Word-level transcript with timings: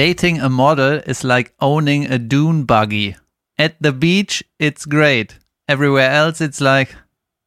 Dating 0.00 0.40
a 0.40 0.48
model 0.48 1.02
is 1.04 1.24
like 1.24 1.52
owning 1.60 2.06
a 2.06 2.18
dune 2.18 2.64
buggy. 2.64 3.16
At 3.58 3.76
the 3.82 3.92
beach, 3.92 4.42
it's 4.58 4.86
great. 4.86 5.38
Everywhere 5.68 6.10
else, 6.10 6.40
it's 6.40 6.58
like, 6.58 6.96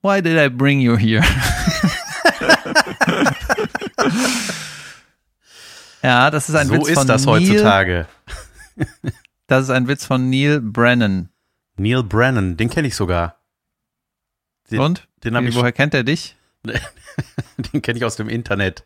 why 0.02 0.22
did 0.22 0.38
I 0.38 0.50
bring 0.50 0.80
you 0.80 0.96
here? 0.96 1.24
ja, 6.04 6.30
das 6.30 6.48
ist 6.48 6.54
ein 6.54 6.68
so 6.68 6.76
Witz 6.76 6.90
ist 6.90 7.00
von 7.00 7.08
das 7.08 7.26
Neil, 7.26 7.42
heutzutage. 7.42 8.06
Das 9.48 9.64
ist 9.64 9.72
ein 9.72 9.88
Witz 9.88 10.06
von 10.06 10.30
Neil 10.30 10.62
Brennan. 10.62 11.30
Neil 11.78 12.04
Brennan, 12.04 12.56
den 12.56 12.70
kenne 12.70 12.88
ich 12.88 12.96
sogar. 12.96 13.40
Den, 14.70 14.80
Und? 14.80 15.08
Den, 15.24 15.34
Wie, 15.34 15.48
ich, 15.48 15.56
woher 15.56 15.72
kennt 15.72 15.96
er 15.96 16.04
dich? 16.04 16.36
den 17.74 17.82
kenne 17.82 17.98
ich 17.98 18.06
aus 18.06 18.16
dem 18.16 18.30
Internet. 18.30 18.86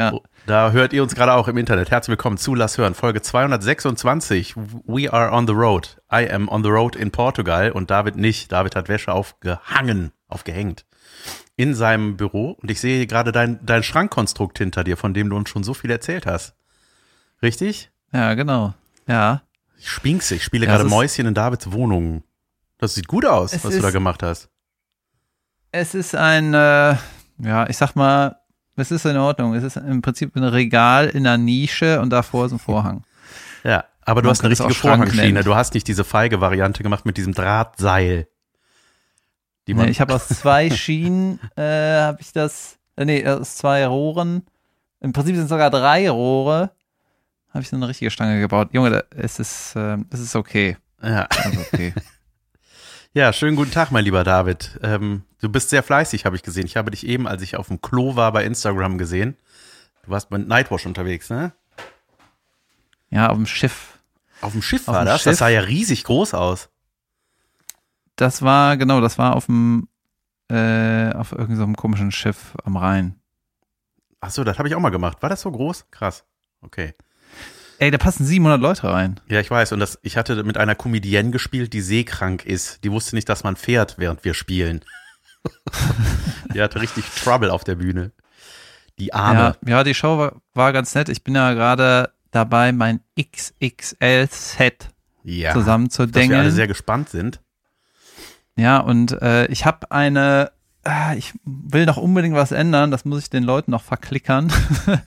Ja. 0.00 0.14
Oh, 0.14 0.22
Da 0.46 0.70
hört 0.70 0.94
ihr 0.94 1.02
uns 1.02 1.14
gerade 1.14 1.34
auch 1.34 1.46
im 1.46 1.58
Internet. 1.58 1.90
Herzlich 1.90 2.12
willkommen 2.12 2.38
zu 2.38 2.54
Lass 2.54 2.78
hören, 2.78 2.94
Folge 2.94 3.20
226. 3.20 4.56
We 4.56 5.12
are 5.12 5.30
on 5.30 5.46
the 5.46 5.52
road. 5.52 6.00
I 6.10 6.26
am 6.30 6.48
on 6.48 6.62
the 6.64 6.70
road 6.70 6.96
in 6.96 7.10
Portugal 7.10 7.70
und 7.70 7.90
David 7.90 8.16
nicht. 8.16 8.50
David 8.50 8.76
hat 8.76 8.88
Wäsche 8.88 9.12
aufgehangen, 9.12 10.12
aufgehängt 10.26 10.86
in 11.56 11.74
seinem 11.74 12.16
Büro 12.16 12.52
und 12.52 12.70
ich 12.70 12.80
sehe 12.80 13.06
gerade 13.06 13.30
dein, 13.30 13.60
dein 13.66 13.82
Schrankkonstrukt 13.82 14.56
hinter 14.56 14.84
dir, 14.84 14.96
von 14.96 15.12
dem 15.12 15.28
du 15.28 15.36
uns 15.36 15.50
schon 15.50 15.64
so 15.64 15.74
viel 15.74 15.90
erzählt 15.90 16.24
hast. 16.24 16.54
Richtig? 17.42 17.90
Ja, 18.10 18.32
genau. 18.32 18.72
Ja. 19.06 19.42
Ich 19.76 19.90
spinkse, 19.90 20.34
ich 20.36 20.44
spiele 20.44 20.64
Ja, 20.64 20.72
gerade 20.72 20.84
ist- 20.84 20.90
Mäuschen 20.90 21.26
in 21.26 21.34
Davids 21.34 21.70
Wohnung. 21.72 22.24
Das 22.78 22.94
sieht 22.94 23.06
gut 23.06 23.26
aus, 23.26 23.52
was 23.52 23.74
du 23.74 23.80
da 23.82 23.88
ist- 23.88 23.92
gemacht 23.92 24.22
hast. 24.22 24.48
Es 25.72 25.94
ist 25.94 26.14
ein, 26.14 26.54
äh, 26.54 26.96
ja, 27.38 27.68
ich 27.68 27.76
sag 27.76 27.94
mal, 27.94 28.36
es 28.76 28.90
ist 28.90 29.04
in 29.04 29.16
Ordnung. 29.16 29.54
Es 29.54 29.62
ist 29.64 29.76
im 29.76 30.02
Prinzip 30.02 30.34
ein 30.36 30.44
Regal 30.44 31.08
in 31.08 31.26
einer 31.26 31.38
Nische 31.38 32.00
und 32.00 32.10
davor 32.10 32.46
ist 32.46 32.52
ein 32.52 32.58
Vorhang. 32.58 33.04
Ja, 33.64 33.84
aber 34.02 34.22
du 34.22 34.26
Man 34.26 34.30
hast 34.32 34.40
eine 34.40 34.50
richtige 34.50 34.74
Vorhangschiene. 34.74 35.44
Du 35.44 35.54
hast 35.54 35.74
nicht 35.74 35.86
diese 35.86 36.04
feige 36.04 36.40
Variante 36.40 36.82
gemacht 36.82 37.04
mit 37.04 37.16
diesem 37.16 37.34
Drahtseil. 37.34 38.26
Die 39.66 39.74
Nee, 39.74 39.90
ich 39.90 40.00
habe 40.00 40.14
aus 40.14 40.26
zwei 40.28 40.70
Schienen, 40.70 41.38
äh, 41.56 42.00
habe 42.00 42.18
ich 42.20 42.32
das, 42.32 42.78
äh, 42.96 43.04
nee, 43.04 43.26
aus 43.26 43.56
zwei 43.56 43.86
Rohren, 43.86 44.46
im 45.00 45.12
Prinzip 45.12 45.34
sind 45.36 45.44
es 45.44 45.50
sogar 45.50 45.70
drei 45.70 46.08
Rohre, 46.10 46.70
habe 47.50 47.62
ich 47.62 47.68
so 47.68 47.76
eine 47.76 47.86
richtige 47.88 48.10
Stange 48.10 48.40
gebaut. 48.40 48.70
Junge, 48.72 48.90
da- 48.90 49.02
es 49.10 49.38
ist, 49.38 49.76
äh, 49.76 49.98
es 50.10 50.20
ist 50.20 50.34
okay. 50.34 50.76
ja. 51.02 51.26
Also 51.44 51.60
okay. 51.60 51.92
ja, 53.12 53.32
schönen 53.32 53.56
guten 53.56 53.70
Tag, 53.72 53.90
mein 53.90 54.04
lieber 54.04 54.24
David. 54.24 54.78
Ähm, 54.82 55.24
du 55.40 55.48
bist 55.48 55.70
sehr 55.70 55.82
fleißig, 55.82 56.24
habe 56.26 56.36
ich 56.36 56.42
gesehen. 56.42 56.66
Ich 56.66 56.76
habe 56.76 56.90
dich 56.90 57.06
eben, 57.06 57.26
als 57.26 57.42
ich 57.42 57.56
auf 57.56 57.68
dem 57.68 57.80
Klo 57.80 58.16
war, 58.16 58.32
bei 58.32 58.44
Instagram 58.44 58.98
gesehen. 58.98 59.36
Du 60.04 60.10
warst 60.10 60.30
mit 60.30 60.46
Nightwash 60.46 60.86
unterwegs, 60.86 61.30
ne? 61.30 61.52
ja, 63.10 63.28
auf 63.28 63.36
dem 63.36 63.46
Schiff. 63.46 63.98
Auf 64.40 64.52
dem 64.52 64.62
Schiff 64.62 64.88
Auf 64.88 64.94
war 64.94 65.04
dem 65.04 65.06
das. 65.06 65.22
Schiff. 65.22 65.32
Das 65.32 65.38
sah 65.38 65.48
ja 65.48 65.60
riesig 65.60 66.04
groß 66.04 66.34
aus. 66.34 66.70
Das 68.16 68.42
war, 68.42 68.76
genau, 68.76 69.00
das 69.00 69.18
war 69.18 69.36
auf 69.36 69.46
dem, 69.46 69.88
äh, 70.48 71.12
auf 71.12 71.32
irgendeinem 71.32 71.56
so 71.56 71.62
einem 71.64 71.76
komischen 71.76 72.12
Schiff 72.12 72.54
am 72.64 72.76
Rhein. 72.76 73.20
Ach 74.20 74.30
so, 74.30 74.44
das 74.44 74.58
habe 74.58 74.68
ich 74.68 74.74
auch 74.74 74.80
mal 74.80 74.90
gemacht. 74.90 75.22
War 75.22 75.28
das 75.28 75.40
so 75.40 75.50
groß? 75.50 75.90
Krass. 75.90 76.24
Okay. 76.60 76.94
Ey, 77.80 77.90
da 77.90 77.96
passen 77.96 78.26
700 78.26 78.60
Leute 78.60 78.92
rein. 78.92 79.18
Ja, 79.26 79.40
ich 79.40 79.50
weiß. 79.50 79.72
Und 79.72 79.80
das, 79.80 79.98
ich 80.02 80.18
hatte 80.18 80.44
mit 80.44 80.58
einer 80.58 80.74
Comedienne 80.74 81.30
gespielt, 81.30 81.72
die 81.72 81.80
seekrank 81.80 82.44
ist. 82.44 82.84
Die 82.84 82.92
wusste 82.92 83.16
nicht, 83.16 83.26
dass 83.30 83.42
man 83.42 83.56
fährt, 83.56 83.94
während 83.96 84.22
wir 84.22 84.34
spielen. 84.34 84.84
die 86.54 86.60
hatte 86.60 86.82
richtig 86.82 87.06
Trouble 87.06 87.50
auf 87.50 87.64
der 87.64 87.76
Bühne. 87.76 88.12
Die 88.98 89.14
Arme. 89.14 89.56
Ja, 89.64 89.78
ja, 89.78 89.84
die 89.84 89.94
Show 89.94 90.18
war, 90.18 90.42
war 90.52 90.74
ganz 90.74 90.94
nett. 90.94 91.08
Ich 91.08 91.24
bin 91.24 91.34
ja 91.34 91.54
gerade 91.54 92.12
dabei, 92.30 92.72
mein 92.72 93.00
XXL-Set 93.18 94.90
Ja. 95.24 95.54
zusammen 95.54 95.88
dass 95.88 96.14
wir 96.14 96.38
alle 96.38 96.50
sehr 96.50 96.68
gespannt 96.68 97.08
sind. 97.08 97.40
Ja, 98.56 98.76
und 98.76 99.12
äh, 99.22 99.46
ich 99.46 99.64
habe 99.64 99.90
eine, 99.90 100.52
ah, 100.84 101.14
ich 101.14 101.32
will 101.44 101.86
noch 101.86 101.96
unbedingt 101.96 102.34
was 102.34 102.52
ändern, 102.52 102.90
das 102.90 103.06
muss 103.06 103.20
ich 103.20 103.30
den 103.30 103.44
Leuten 103.44 103.70
noch 103.70 103.82
verklickern. 103.82 104.52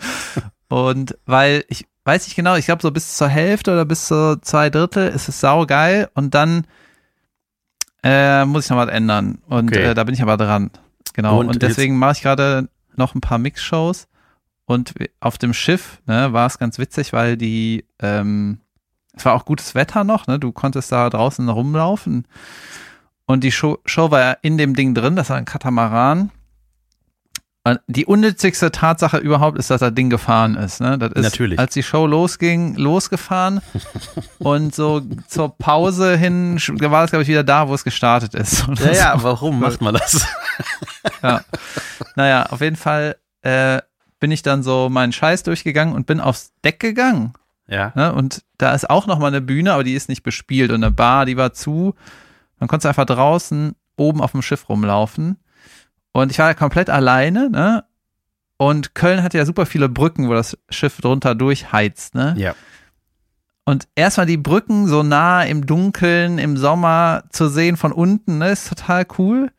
und 0.70 1.16
weil 1.28 1.66
ich 1.68 1.86
weiß 2.06 2.26
nicht 2.28 2.36
genau, 2.36 2.56
ich 2.56 2.66
glaube 2.66 2.82
so 2.82 2.92
bis 2.92 3.16
zur 3.18 3.30
Hälfte 3.30 3.72
oder 3.72 3.86
bis 3.86 4.08
zu 4.08 4.40
zwei 4.42 4.70
Drittel 4.70 5.10
ist 5.10 5.30
es 5.30 5.40
saugeil 5.40 6.10
und 6.14 6.34
dann 6.34 6.66
äh, 8.04 8.46
muss 8.46 8.66
ich 8.66 8.70
noch 8.70 8.78
was 8.78 8.90
ändern. 8.90 9.40
Und 9.48 9.70
Okay. 9.72 9.84
äh, 9.92 9.94
da 9.94 10.04
bin 10.04 10.14
ich 10.14 10.22
aber 10.22 10.38
dran. 10.38 10.72
Genau. 11.14 11.40
Und 11.40 11.48
Und, 11.50 11.62
deswegen 11.62 11.98
mache 11.98 12.14
ich 12.14 12.22
gerade 12.22 12.68
noch 12.96 13.16
ein 13.16 13.22
paar 13.22 13.38
Mixshows. 13.38 14.08
Und 14.66 14.94
auf 15.20 15.38
dem 15.38 15.54
Schiff 15.54 16.02
ne, 16.06 16.32
war 16.34 16.48
es 16.48 16.58
ganz 16.58 16.80
witzig, 16.80 17.14
weil 17.14 17.38
die, 17.38 17.86
ähm, 18.00 18.60
es 19.16 19.26
war 19.26 19.34
auch 19.34 19.46
gutes 19.46 19.76
Wetter 19.76 20.04
noch, 20.04 20.26
ne? 20.28 20.40
Du 20.40 20.52
konntest 20.52 20.92
da 20.92 21.10
draußen 21.10 21.48
rumlaufen. 21.50 22.26
Und 23.26 23.44
die 23.44 23.52
Show, 23.52 23.80
Show 23.86 24.10
war 24.12 24.20
ja 24.20 24.32
in 24.42 24.58
dem 24.58 24.76
Ding 24.76 24.96
drin, 24.96 25.16
das 25.16 25.30
war 25.30 25.38
ein 25.38 25.46
Katamaran. 25.46 26.32
Und 27.66 27.80
die 27.88 28.06
unnützigste 28.06 28.72
Tatsache 28.72 29.18
überhaupt 29.18 29.58
ist, 29.58 29.70
dass 29.70 29.80
das 29.80 29.96
Ding 29.96 30.10
gefahren 30.10 30.56
ist. 30.56 30.82
Ne? 30.82 30.98
Das 30.98 31.14
ist, 31.14 31.24
Natürlich. 31.24 31.58
Als 31.58 31.74
die 31.74 31.84
Show 31.84 32.06
losging, 32.06 32.76
losgefahren 32.76 33.62
und 34.40 34.76
so 34.76 35.02
zur 35.28 35.58
Pause 35.58 36.18
hin 36.18 36.58
war 36.58 37.06
es, 37.06 37.12
glaube 37.12 37.24
ich, 37.24 37.30
wieder 37.30 37.46
da, 37.46 37.70
wo 37.70 37.74
es 37.74 37.86
gestartet 37.86 38.34
ist. 38.36 38.68
oder 38.68 38.94
so. 38.94 39.24
warum 39.24 39.60
macht 39.60 39.82
man 39.82 39.94
das? 39.96 40.28
Ja. 41.22 41.42
Naja, 42.16 42.44
auf 42.48 42.62
jeden 42.62 42.76
Fall 42.76 43.18
äh, 43.42 43.82
bin 44.20 44.32
ich 44.32 44.42
dann 44.42 44.62
so 44.62 44.90
meinen 44.90 45.12
Scheiß 45.12 45.44
durchgegangen 45.44 45.96
und 45.96 46.06
bin 46.06 46.20
aufs 46.20 46.52
Deck 46.64 46.80
gegangen. 46.80 47.34
Ja. 47.68 47.92
Ne? 47.96 48.14
Und 48.14 48.44
da 48.58 48.74
ist 48.74 48.90
auch 48.90 49.08
nochmal 49.08 49.30
eine 49.30 49.42
Bühne, 49.42 49.74
aber 49.74 49.84
die 49.84 49.94
ist 49.94 50.10
nicht 50.10 50.24
bespielt. 50.24 50.70
Und 50.72 50.84
eine 50.84 50.92
Bar, 50.92 51.26
die 51.26 51.38
war 51.38 51.54
zu. 51.54 51.96
Dann 52.60 52.68
konntest 52.68 52.86
du 52.86 52.90
einfach 52.90 53.06
draußen 53.06 53.76
oben 53.98 54.22
auf 54.22 54.32
dem 54.32 54.42
Schiff 54.42 54.70
rumlaufen. 54.70 55.38
Und 56.14 56.32
ich 56.32 56.40
war 56.40 56.48
ja 56.48 56.54
komplett 56.54 56.90
alleine, 56.90 57.50
ne? 57.50 57.84
Und 58.58 58.96
Köln 58.96 59.24
hat 59.24 59.34
ja 59.34 59.46
super 59.46 59.66
viele 59.66 59.90
Brücken, 59.90 60.30
wo 60.30 60.34
das 60.34 60.58
Schiff 60.70 61.02
drunter 61.02 61.36
durchheizt, 61.36 62.16
ne? 62.16 62.34
Ja. 62.38 62.56
Und 63.66 63.88
erstmal 63.96 64.26
die 64.26 64.38
Brücken 64.38 64.88
so 64.88 65.04
nah 65.04 65.44
im 65.44 65.66
Dunkeln, 65.66 66.38
im 66.38 66.56
Sommer 66.58 67.24
zu 67.30 67.48
sehen 67.50 67.78
von 67.78 67.92
unten, 67.92 68.38
ne, 68.38 68.52
ist 68.52 68.68
total 68.70 69.06
cool. 69.18 69.52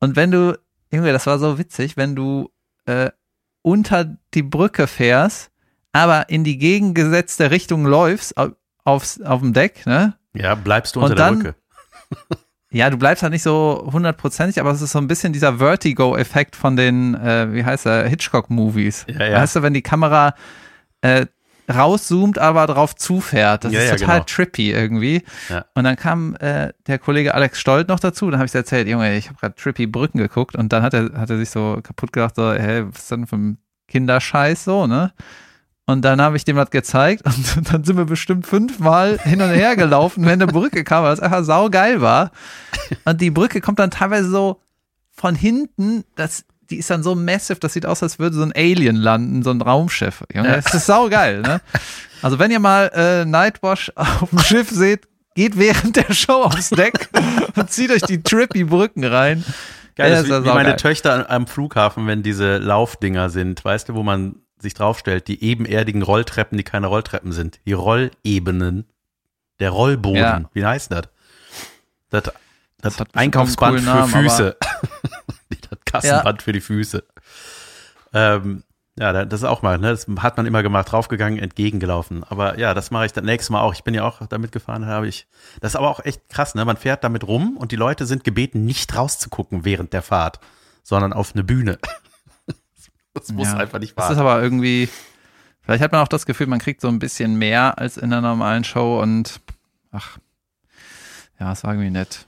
Und 0.00 0.16
wenn 0.16 0.30
du, 0.30 0.58
Junge, 0.92 1.12
das 1.12 1.26
war 1.26 1.38
so 1.38 1.58
witzig, 1.58 1.96
wenn 1.96 2.14
du 2.16 2.50
äh, 2.86 3.10
unter 3.62 4.16
die 4.34 4.42
Brücke 4.44 4.86
fährst, 4.86 5.50
aber 5.92 6.28
in 6.30 6.44
die 6.44 6.56
gegengesetzte 6.56 7.50
Richtung 7.50 7.84
läufst, 7.84 8.36
au- 8.38 8.52
aufs, 8.84 9.20
auf 9.20 9.40
dem 9.40 9.52
Deck, 9.52 9.86
ne? 9.86 10.16
Ja, 10.34 10.54
bleibst 10.54 10.96
du 10.96 11.00
unter 11.00 11.14
der 11.16 11.26
dann- 11.26 11.38
Brücke. 11.40 11.54
Ja, 12.72 12.88
du 12.90 12.96
bleibst 12.96 13.22
halt 13.22 13.32
nicht 13.32 13.42
so 13.42 13.88
hundertprozentig, 13.92 14.58
aber 14.60 14.70
es 14.70 14.80
ist 14.80 14.92
so 14.92 14.98
ein 14.98 15.06
bisschen 15.06 15.32
dieser 15.32 15.58
Vertigo-Effekt 15.58 16.56
von 16.56 16.76
den, 16.76 17.14
äh, 17.14 17.52
wie 17.52 17.64
heißt 17.64 17.86
er, 17.86 18.08
Hitchcock-Movies. 18.08 19.06
Ja, 19.08 19.26
ja. 19.26 19.40
Weißt 19.40 19.56
du, 19.56 19.62
wenn 19.62 19.74
die 19.74 19.82
Kamera 19.82 20.34
äh, 21.02 21.26
rauszoomt, 21.72 22.38
aber 22.38 22.66
drauf 22.66 22.96
zufährt. 22.96 23.64
Das 23.64 23.72
Ja, 23.72 23.80
ist 23.80 23.90
ja, 23.90 23.96
total 23.96 24.14
genau. 24.16 24.24
trippy 24.24 24.72
irgendwie. 24.72 25.22
Ja. 25.48 25.64
Und 25.74 25.84
dann 25.84 25.96
kam 25.96 26.34
äh, 26.36 26.72
der 26.86 26.98
Kollege 26.98 27.34
Alex 27.34 27.60
Stolt 27.60 27.88
noch 27.88 28.00
dazu. 28.00 28.30
Dann 28.30 28.38
habe 28.40 28.46
ich 28.46 28.54
erzählt, 28.54 28.88
Junge, 28.88 29.16
ich 29.16 29.28
habe 29.28 29.38
gerade 29.38 29.54
trippy 29.54 29.86
Brücken 29.86 30.18
geguckt. 30.18 30.56
Und 30.56 30.72
dann 30.72 30.82
hat 30.82 30.94
er, 30.94 31.12
hat 31.14 31.30
er 31.30 31.38
sich 31.38 31.50
so 31.50 31.78
kaputt 31.82 32.12
gedacht, 32.12 32.36
so, 32.36 32.52
hey, 32.52 32.84
was 32.88 33.02
ist 33.02 33.10
denn 33.10 33.26
für 33.26 33.36
ein 33.36 33.58
Kinderscheiß 33.88 34.64
so, 34.64 34.86
ne? 34.86 35.12
Und 35.86 36.02
dann 36.02 36.20
habe 36.22 36.36
ich 36.36 36.44
dem 36.44 36.56
das 36.56 36.70
gezeigt 36.70 37.24
und 37.26 37.34
dann 37.72 37.82
sind 37.84 37.96
wir 37.96 38.04
bestimmt 38.04 38.46
fünfmal 38.46 39.18
hin 39.18 39.42
und 39.42 39.50
her 39.50 39.74
gelaufen, 39.76 40.24
wenn 40.24 40.40
eine 40.40 40.46
Brücke 40.46 40.84
kam, 40.84 41.02
weil 41.04 41.10
das 41.10 41.20
einfach 41.20 41.42
saugeil 41.44 42.00
war. 42.00 42.30
Und 43.04 43.20
die 43.20 43.30
Brücke 43.30 43.60
kommt 43.60 43.78
dann 43.80 43.90
teilweise 43.90 44.30
so 44.30 44.60
von 45.10 45.34
hinten, 45.34 46.04
das, 46.14 46.44
die 46.70 46.76
ist 46.76 46.88
dann 46.88 47.02
so 47.02 47.14
massive, 47.16 47.58
das 47.58 47.72
sieht 47.72 47.84
aus, 47.84 48.02
als 48.02 48.18
würde 48.18 48.36
so 48.36 48.42
ein 48.42 48.52
Alien 48.54 48.96
landen, 48.96 49.42
so 49.42 49.50
ein 49.50 49.60
Raumschiff. 49.60 50.22
Junge, 50.32 50.48
Ja. 50.48 50.56
das 50.60 50.72
ist 50.72 50.86
saugeil, 50.86 51.42
ne? 51.42 51.60
Also 52.22 52.38
wenn 52.38 52.52
ihr 52.52 52.60
mal 52.60 52.90
äh, 52.94 53.24
Nightwash 53.24 53.90
auf 53.96 54.30
dem 54.30 54.38
Schiff 54.38 54.70
seht, 54.70 55.08
geht 55.34 55.58
während 55.58 55.96
der 55.96 56.12
Show 56.14 56.42
aufs 56.44 56.70
Deck 56.70 57.08
und 57.56 57.70
zieht 57.70 57.90
euch 57.90 58.02
die 58.02 58.22
trippy 58.22 58.64
Brücken 58.64 59.02
rein. 59.04 59.44
Geil, 59.96 60.10
das 60.12 60.20
ist 60.22 60.26
wie, 60.28 60.32
wie 60.44 60.48
meine 60.48 60.70
saugeil. 60.70 60.76
Töchter 60.76 61.28
am 61.30 61.46
Flughafen, 61.48 62.06
wenn 62.06 62.22
diese 62.22 62.58
Laufdinger 62.58 63.28
sind, 63.30 63.62
weißt 63.64 63.88
du, 63.88 63.94
wo 63.94 64.02
man 64.04 64.36
sich 64.62 64.74
draufstellt, 64.74 65.28
die 65.28 65.42
ebenerdigen 65.44 66.02
Rolltreppen, 66.02 66.56
die 66.56 66.64
keine 66.64 66.86
Rolltreppen 66.86 67.32
sind. 67.32 67.60
Die 67.66 67.72
Rollebenen. 67.72 68.86
Der 69.60 69.70
Rollboden. 69.70 70.16
Ja. 70.20 70.44
Wie 70.52 70.64
heißt 70.64 70.90
das? 70.92 71.08
Das, 72.10 72.22
das, 72.24 72.34
Das 72.80 73.00
hat 73.00 73.08
Einkaufsband 73.14 73.80
für 73.80 73.84
Namen, 73.86 74.12
Füße. 74.12 74.56
das 75.70 75.78
Kassenband 75.84 76.42
für 76.42 76.52
die 76.52 76.60
Füße. 76.60 77.04
Ähm, 78.12 78.64
ja, 78.98 79.12
da- 79.12 79.24
das 79.24 79.40
ist 79.40 79.44
auch 79.48 79.62
mal, 79.62 79.78
ne? 79.78 79.88
Das 79.90 80.06
hat 80.18 80.36
man 80.36 80.44
immer 80.46 80.62
gemacht, 80.62 80.90
draufgegangen, 80.92 81.38
entgegengelaufen. 81.38 82.24
Aber 82.24 82.58
ja, 82.58 82.74
das 82.74 82.90
mache 82.90 83.06
ich 83.06 83.12
dann 83.12 83.24
nächstes 83.24 83.50
Mal 83.50 83.62
auch. 83.62 83.72
Ich 83.74 83.84
bin 83.84 83.94
ja 83.94 84.04
auch 84.04 84.26
damit 84.26 84.52
gefahren, 84.52 84.86
habe 84.86 85.08
ich. 85.08 85.26
Das 85.60 85.72
ist 85.72 85.76
aber 85.76 85.88
auch 85.88 86.04
echt 86.04 86.28
krass, 86.28 86.54
ne? 86.54 86.64
Man 86.64 86.76
fährt 86.76 87.02
damit 87.04 87.26
rum 87.26 87.56
und 87.56 87.72
die 87.72 87.76
Leute 87.76 88.04
sind 88.04 88.24
gebeten, 88.24 88.64
nicht 88.64 88.94
rauszugucken 88.94 89.64
während 89.64 89.92
der 89.94 90.02
Fahrt, 90.02 90.40
sondern 90.82 91.12
auf 91.14 91.32
eine 91.34 91.42
Bühne. 91.44 91.78
Das 93.14 93.30
muss 93.32 93.48
Ja. 93.48 93.56
einfach 93.58 93.78
nicht 93.78 93.96
Das 93.96 94.06
wahr 94.06 94.12
ist 94.12 94.18
aber 94.18 94.42
irgendwie 94.42 94.88
Vielleicht 95.64 95.82
hat 95.84 95.92
man 95.92 96.00
auch 96.00 96.08
das 96.08 96.26
Gefühl, 96.26 96.48
man 96.48 96.58
kriegt 96.58 96.80
so 96.80 96.88
ein 96.88 96.98
bisschen 96.98 97.36
mehr 97.36 97.78
als 97.78 97.96
in 97.96 98.12
einer 98.12 98.20
normalen 98.20 98.64
Show 98.64 99.00
und 99.00 99.40
ach, 99.92 100.18
ja, 101.38 101.52
es 101.52 101.62
war 101.62 101.72
irgendwie 101.74 101.90
nett. 101.90 102.26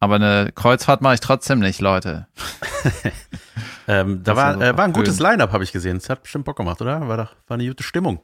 Aber 0.00 0.16
eine 0.16 0.50
Kreuzfahrt 0.52 1.00
mache 1.00 1.14
ich 1.14 1.20
trotzdem 1.20 1.60
nicht, 1.60 1.80
Leute. 1.80 2.26
ähm, 3.86 4.22
da 4.24 4.34
Das 4.34 4.36
war, 4.36 4.54
so 4.54 4.60
äh, 4.62 4.76
war 4.76 4.84
ein 4.84 4.92
gutes. 4.92 5.20
Line-Up, 5.20 5.52
habe 5.52 5.62
ich 5.62 5.70
gesehen. 5.70 5.96
Es 5.98 6.10
hat 6.10 6.22
bestimmt 6.24 6.44
Bock 6.44 6.56
gemacht, 6.56 6.80
oder? 6.80 7.06
War, 7.06 7.16
doch, 7.16 7.36
war 7.46 7.54
eine 7.54 7.68
gute 7.68 7.84
Stimmung. 7.84 8.20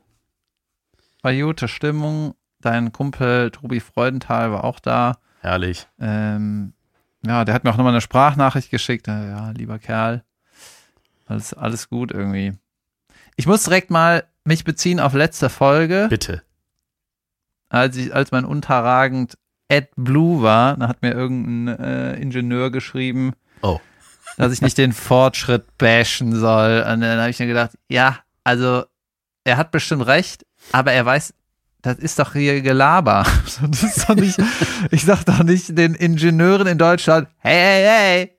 War 1.22 1.32
gute 1.34 1.68
Stimmung. 1.68 2.34
Dein 2.60 2.90
Kumpel 2.92 3.52
Tobi 3.52 3.78
Freudenthal 3.78 4.50
war 4.50 4.64
auch 4.64 4.80
da. 4.80 5.18
Herrlich. 5.40 5.86
Ähm, 6.00 6.72
ja, 7.24 7.44
der 7.44 7.54
hat 7.54 7.62
mir 7.62 7.70
auch 7.70 7.76
nochmal 7.76 7.92
eine 7.92 8.00
Sprachnachricht 8.00 8.70
geschickt. 8.72 9.06
Äh, 9.06 9.28
Ja, 9.30 9.50
lieber 9.50 9.78
Kerl. 9.78 10.24
Alles, 11.28 11.52
alles 11.54 11.88
gut 11.88 12.10
irgendwie. 12.10 12.54
Ich 13.36 13.46
muss 13.46 13.64
direkt 13.64 13.90
mal 13.90 14.24
mich 14.44 14.64
beziehen 14.64 14.98
auf 15.00 15.12
letzte 15.14 15.50
Folge. 15.50 16.06
Bitte. 16.08 16.42
als 17.68 17.96
ich, 17.96 18.14
als 18.14 18.30
mein 18.32 18.44
unterragend 18.46 19.36
AdBlue 19.70 20.42
war, 20.42 20.76
da 20.78 20.88
hat 20.88 21.02
mir 21.02 21.12
irgendein 21.12 21.78
äh, 21.78 22.14
Ingenieur 22.14 22.70
geschrieben, 22.70 23.34
Oh. 23.60 23.78
dass 24.38 24.52
ich 24.52 24.62
nicht 24.62 24.78
den 24.78 24.92
Fortschritt 24.94 25.76
bashen 25.76 26.34
soll. 26.34 26.78
Und 26.90 27.02
dann 27.02 27.18
habe 27.20 27.28
ich 27.30 27.38
mir 27.38 27.46
gedacht, 27.46 27.72
ja, 27.88 28.18
also 28.44 28.84
er 29.44 29.58
hat 29.58 29.70
bestimmt 29.70 30.06
recht, 30.06 30.46
aber 30.72 30.92
er 30.92 31.04
weiß, 31.04 31.34
das 31.82 31.98
ist 31.98 32.18
doch 32.18 32.32
hier 32.32 32.62
Gelaber. 32.62 33.26
Das 33.60 33.82
ist 33.82 34.08
doch 34.08 34.14
nicht, 34.14 34.38
ich 34.90 35.04
sag 35.04 35.24
doch 35.24 35.42
nicht 35.42 35.76
den 35.76 35.94
Ingenieuren 35.94 36.66
in 36.66 36.78
Deutschland, 36.78 37.28
hey, 37.38 37.84
hey, 37.84 38.30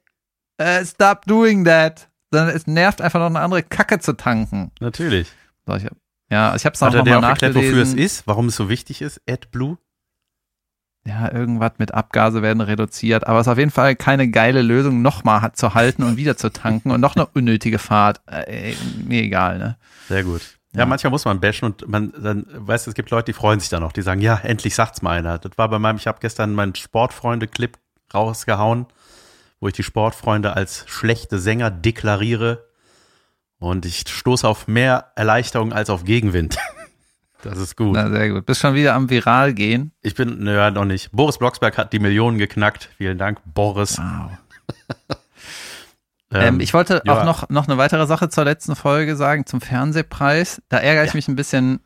hey, 0.58 0.82
uh, 0.82 0.86
stop 0.86 1.26
doing 1.26 1.66
that. 1.66 2.08
Sondern 2.32 2.56
es 2.56 2.68
nervt 2.68 3.02
einfach 3.02 3.20
noch 3.20 3.28
eine 3.28 3.40
andere 3.40 3.64
Kacke 3.64 4.00
zu 4.00 4.14
tanken. 4.14 4.72
Natürlich. 4.80 5.32
So, 5.66 5.76
ich 5.76 5.88
ja, 6.32 6.56
ich 6.56 6.64
habe 6.66 6.74
es 6.76 6.84
auch 6.84 6.94
er 6.94 7.04
noch 7.04 7.24
auch 7.24 7.30
erklärt, 7.30 7.56
wofür 7.56 7.82
es 7.82 7.90
nachgelesen. 7.90 7.98
ist, 7.98 8.28
warum 8.28 8.48
es 8.50 8.56
so 8.56 8.70
wichtig 8.70 9.02
ist, 9.02 9.20
AdBlue? 9.28 9.78
ja, 11.06 11.32
irgendwas 11.32 11.72
mit 11.80 11.94
Abgase 11.94 12.42
werden 12.44 12.62
reduziert, 12.62 13.26
aber 13.26 13.40
es 13.40 13.48
ist 13.48 13.52
auf 13.52 13.58
jeden 13.58 13.72
Fall 13.72 13.96
keine 13.96 14.30
geile 14.30 14.62
Lösung, 14.62 15.02
nochmal 15.02 15.54
zu 15.54 15.74
halten 15.74 16.04
und 16.04 16.18
wieder 16.18 16.38
zu 16.38 16.52
tanken 16.52 16.92
und 16.92 17.02
noch 17.02 17.16
eine 17.16 17.26
unnötige 17.26 17.80
Fahrt. 17.80 18.22
Äh, 18.28 18.74
mir 19.06 19.24
egal, 19.24 19.58
ne? 19.58 19.78
Sehr 20.08 20.24
gut. 20.24 20.42
Ja, 20.74 20.82
Ja. 20.82 20.86
manchmal 20.86 21.10
muss 21.10 21.26
man 21.26 21.40
bashen 21.40 21.66
und 21.66 21.88
man 21.88 22.12
dann, 22.22 22.46
weißt 22.52 22.86
du, 22.86 22.92
es 22.92 22.96
gibt 22.96 23.10
Leute, 23.10 23.26
die 23.26 23.34
freuen 23.34 23.60
sich 23.60 23.70
dann 23.70 23.82
noch, 23.82 23.92
die 23.94 24.04
sagen, 24.04 24.22
ja, 24.22 24.40
endlich 24.44 24.76
sagt's 24.76 25.02
mal 25.02 25.18
einer. 25.18 25.40
Das 25.40 25.58
war 25.58 25.68
bei 25.70 25.80
meinem, 25.80 25.96
ich 25.96 26.06
habe 26.06 26.20
gestern 26.22 26.54
meinen 26.54 26.76
Sportfreunde-Clip 26.76 27.76
rausgehauen, 28.14 28.86
wo 29.60 29.68
ich 29.68 29.74
die 29.74 29.84
Sportfreunde 29.84 30.56
als 30.56 30.86
schlechte 30.88 31.40
Sänger 31.40 31.72
deklariere 31.72 32.66
und 33.60 33.86
ich 33.86 34.04
stoße 34.08 34.48
auf 34.48 34.68
mehr 34.68 35.12
Erleichterung 35.16 35.74
als 35.74 35.90
auf 35.90 36.04
Gegenwind. 36.04 36.58
Das 37.42 37.58
ist 37.58 37.78
gut. 37.78 37.94
Na, 37.94 38.10
sehr 38.10 38.32
gut. 38.32 38.46
Bist 38.46 38.60
schon 38.60 38.76
wieder 38.76 38.96
am 38.96 39.10
Viral 39.10 39.54
gehen. 39.54 39.94
Ich 40.02 40.14
bin, 40.14 40.44
naja, 40.44 40.72
noch 40.72 40.84
nicht. 40.84 41.10
Boris 41.14 41.38
Blocksberg 41.38 41.78
hat 41.78 41.94
die 41.94 42.00
Millionen 42.00 42.38
geknackt. 42.38 42.90
Vielen 42.98 43.18
Dank, 43.18 43.40
Boris. 43.46 43.98
Wow. 43.98 44.32
Ähm, 46.32 46.60
ich 46.60 46.74
wollte 46.76 47.02
ja. 47.06 47.14
auch 47.18 47.26
noch, 47.26 47.50
noch 47.50 47.68
eine 47.68 47.78
weitere 47.80 48.06
Sache 48.06 48.30
zur 48.30 48.44
letzten 48.46 48.76
Folge 48.76 49.16
sagen, 49.16 49.48
zum 49.48 49.62
Fernsehpreis. 49.62 50.62
Da 50.70 50.78
ärgere 50.78 51.04
ich 51.06 51.14
Ja. 51.14 51.18
mich 51.18 51.28
ein 51.28 51.36
bisschen, 51.36 51.80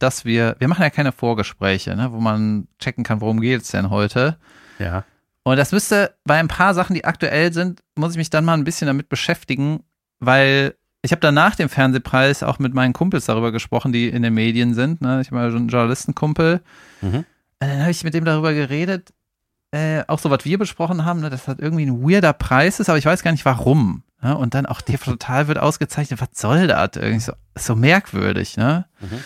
dass 0.00 0.24
wir, 0.24 0.56
wir 0.58 0.66
machen 0.66 0.82
ja 0.82 0.90
keine 0.90 1.12
Vorgespräche, 1.12 1.94
ne, 1.94 2.10
wo 2.10 2.18
man 2.18 2.66
checken 2.80 3.04
kann, 3.04 3.20
worum 3.20 3.40
geht's 3.40 3.70
denn 3.70 3.90
heute. 3.90 4.36
Ja, 4.80 5.04
Und 5.44 5.56
das 5.56 5.72
müsste 5.72 6.14
bei 6.24 6.38
ein 6.38 6.48
paar 6.48 6.74
Sachen, 6.74 6.94
die 6.94 7.04
aktuell 7.04 7.52
sind, 7.52 7.82
muss 7.96 8.12
ich 8.12 8.16
mich 8.16 8.30
dann 8.30 8.44
mal 8.44 8.54
ein 8.54 8.64
bisschen 8.64 8.86
damit 8.86 9.08
beschäftigen, 9.08 9.84
weil 10.18 10.74
ich 11.02 11.12
habe 11.12 11.20
dann 11.20 11.34
nach 11.34 11.54
dem 11.54 11.68
Fernsehpreis 11.68 12.42
auch 12.42 12.58
mit 12.58 12.72
meinen 12.72 12.94
Kumpels 12.94 13.26
darüber 13.26 13.52
gesprochen, 13.52 13.92
die 13.92 14.08
in 14.08 14.22
den 14.22 14.32
Medien 14.32 14.72
sind. 14.72 15.02
Ne? 15.02 15.20
Ich 15.20 15.30
habe 15.30 15.42
ja 15.42 15.50
schon 15.50 15.60
einen 15.60 15.68
Journalistenkumpel. 15.68 16.62
Mhm. 17.02 17.14
Und 17.14 17.26
dann 17.58 17.80
habe 17.80 17.90
ich 17.90 18.04
mit 18.04 18.14
dem 18.14 18.24
darüber 18.24 18.54
geredet, 18.54 19.12
äh, 19.70 20.04
auch 20.06 20.18
so, 20.18 20.30
was 20.30 20.44
wir 20.44 20.56
besprochen 20.56 21.04
haben, 21.04 21.20
ne, 21.20 21.30
dass 21.30 21.44
das 21.44 21.58
irgendwie 21.58 21.84
ein 21.84 22.02
weirder 22.02 22.32
Preis 22.32 22.80
ist, 22.80 22.88
aber 22.88 22.96
ich 22.96 23.06
weiß 23.06 23.22
gar 23.22 23.32
nicht 23.32 23.44
warum. 23.44 24.02
Ne? 24.22 24.36
Und 24.36 24.54
dann 24.54 24.66
auch 24.66 24.80
TV 24.80 25.10
Total 25.10 25.48
wird 25.48 25.58
ausgezeichnet, 25.58 26.20
was 26.20 26.28
soll 26.32 26.68
das? 26.68 26.90
Irgendwie 26.94 27.20
so, 27.20 27.32
so 27.54 27.76
merkwürdig, 27.76 28.56
ne? 28.56 28.86
Mhm. 29.00 29.20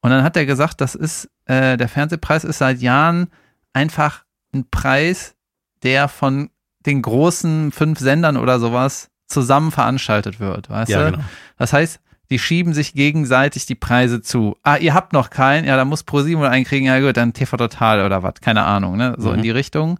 Und 0.00 0.10
dann 0.10 0.22
hat 0.22 0.36
er 0.36 0.46
gesagt, 0.46 0.80
das 0.80 0.94
ist, 0.94 1.28
äh, 1.44 1.76
der 1.76 1.88
Fernsehpreis 1.88 2.44
ist 2.44 2.58
seit 2.58 2.80
Jahren 2.80 3.28
einfach 3.74 4.24
ein 4.54 4.64
Preis, 4.70 5.34
der 5.82 6.08
von 6.08 6.50
den 6.86 7.02
großen 7.02 7.72
fünf 7.72 7.98
Sendern 7.98 8.36
oder 8.36 8.58
sowas 8.58 9.10
zusammen 9.26 9.70
veranstaltet 9.70 10.40
wird, 10.40 10.70
weißt 10.70 10.90
ja, 10.90 11.04
du? 11.04 11.12
genau. 11.12 11.24
Das 11.56 11.72
heißt, 11.72 12.00
die 12.30 12.38
schieben 12.38 12.74
sich 12.74 12.94
gegenseitig 12.94 13.66
die 13.66 13.74
Preise 13.74 14.22
zu. 14.22 14.56
Ah, 14.62 14.76
ihr 14.76 14.94
habt 14.94 15.12
noch 15.12 15.30
keinen, 15.30 15.66
ja, 15.66 15.76
da 15.76 15.84
muss 15.84 16.04
ProSieben 16.04 16.44
einen 16.44 16.64
kriegen, 16.64 16.86
ja 16.86 16.98
gut, 17.00 17.16
dann 17.16 17.32
TV 17.32 17.56
Total 17.56 18.04
oder 18.04 18.22
was, 18.22 18.34
keine 18.40 18.62
Ahnung, 18.64 18.96
ne? 18.96 19.14
So 19.18 19.30
Mhm. 19.30 19.34
in 19.36 19.42
die 19.42 19.50
Richtung. 19.50 19.98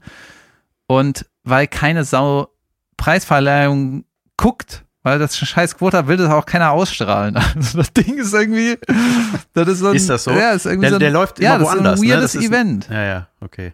Und 0.86 1.26
weil 1.44 1.66
keine 1.66 2.04
Sau 2.04 2.48
Preisverleihung 2.96 4.04
guckt, 4.36 4.84
weil 5.02 5.18
das 5.18 5.36
scheiß 5.36 5.78
Quote 5.78 5.96
hat, 5.98 6.06
will 6.06 6.16
das 6.18 6.30
auch 6.30 6.46
keiner 6.46 6.70
ausstrahlen. 6.72 7.34
Also 7.56 7.78
das 7.78 7.92
Ding 7.92 8.18
ist 8.18 8.32
irgendwie, 8.34 8.78
das 9.54 9.68
ist 9.68 9.78
so 9.80 9.88
ein, 9.88 9.96
Ist 9.96 10.08
das 10.10 10.24
so? 10.24 10.30
Ja, 10.32 10.50
ist 10.52 10.66
irgendwie 10.66 10.82
Der, 10.82 10.90
so 10.90 10.96
ein, 10.96 11.00
der 11.00 11.10
läuft 11.10 11.40
ja, 11.40 11.56
immer 11.56 11.64
das 11.64 11.68
woanders. 11.74 11.94
ist 11.94 12.00
ein 12.02 12.06
ne? 12.08 12.12
weirdes 12.14 12.32
Das 12.32 12.42
ist 12.42 12.48
ein- 12.48 12.52
Event. 12.54 12.88
Ja, 12.90 13.02
ja, 13.04 13.28
okay. 13.40 13.72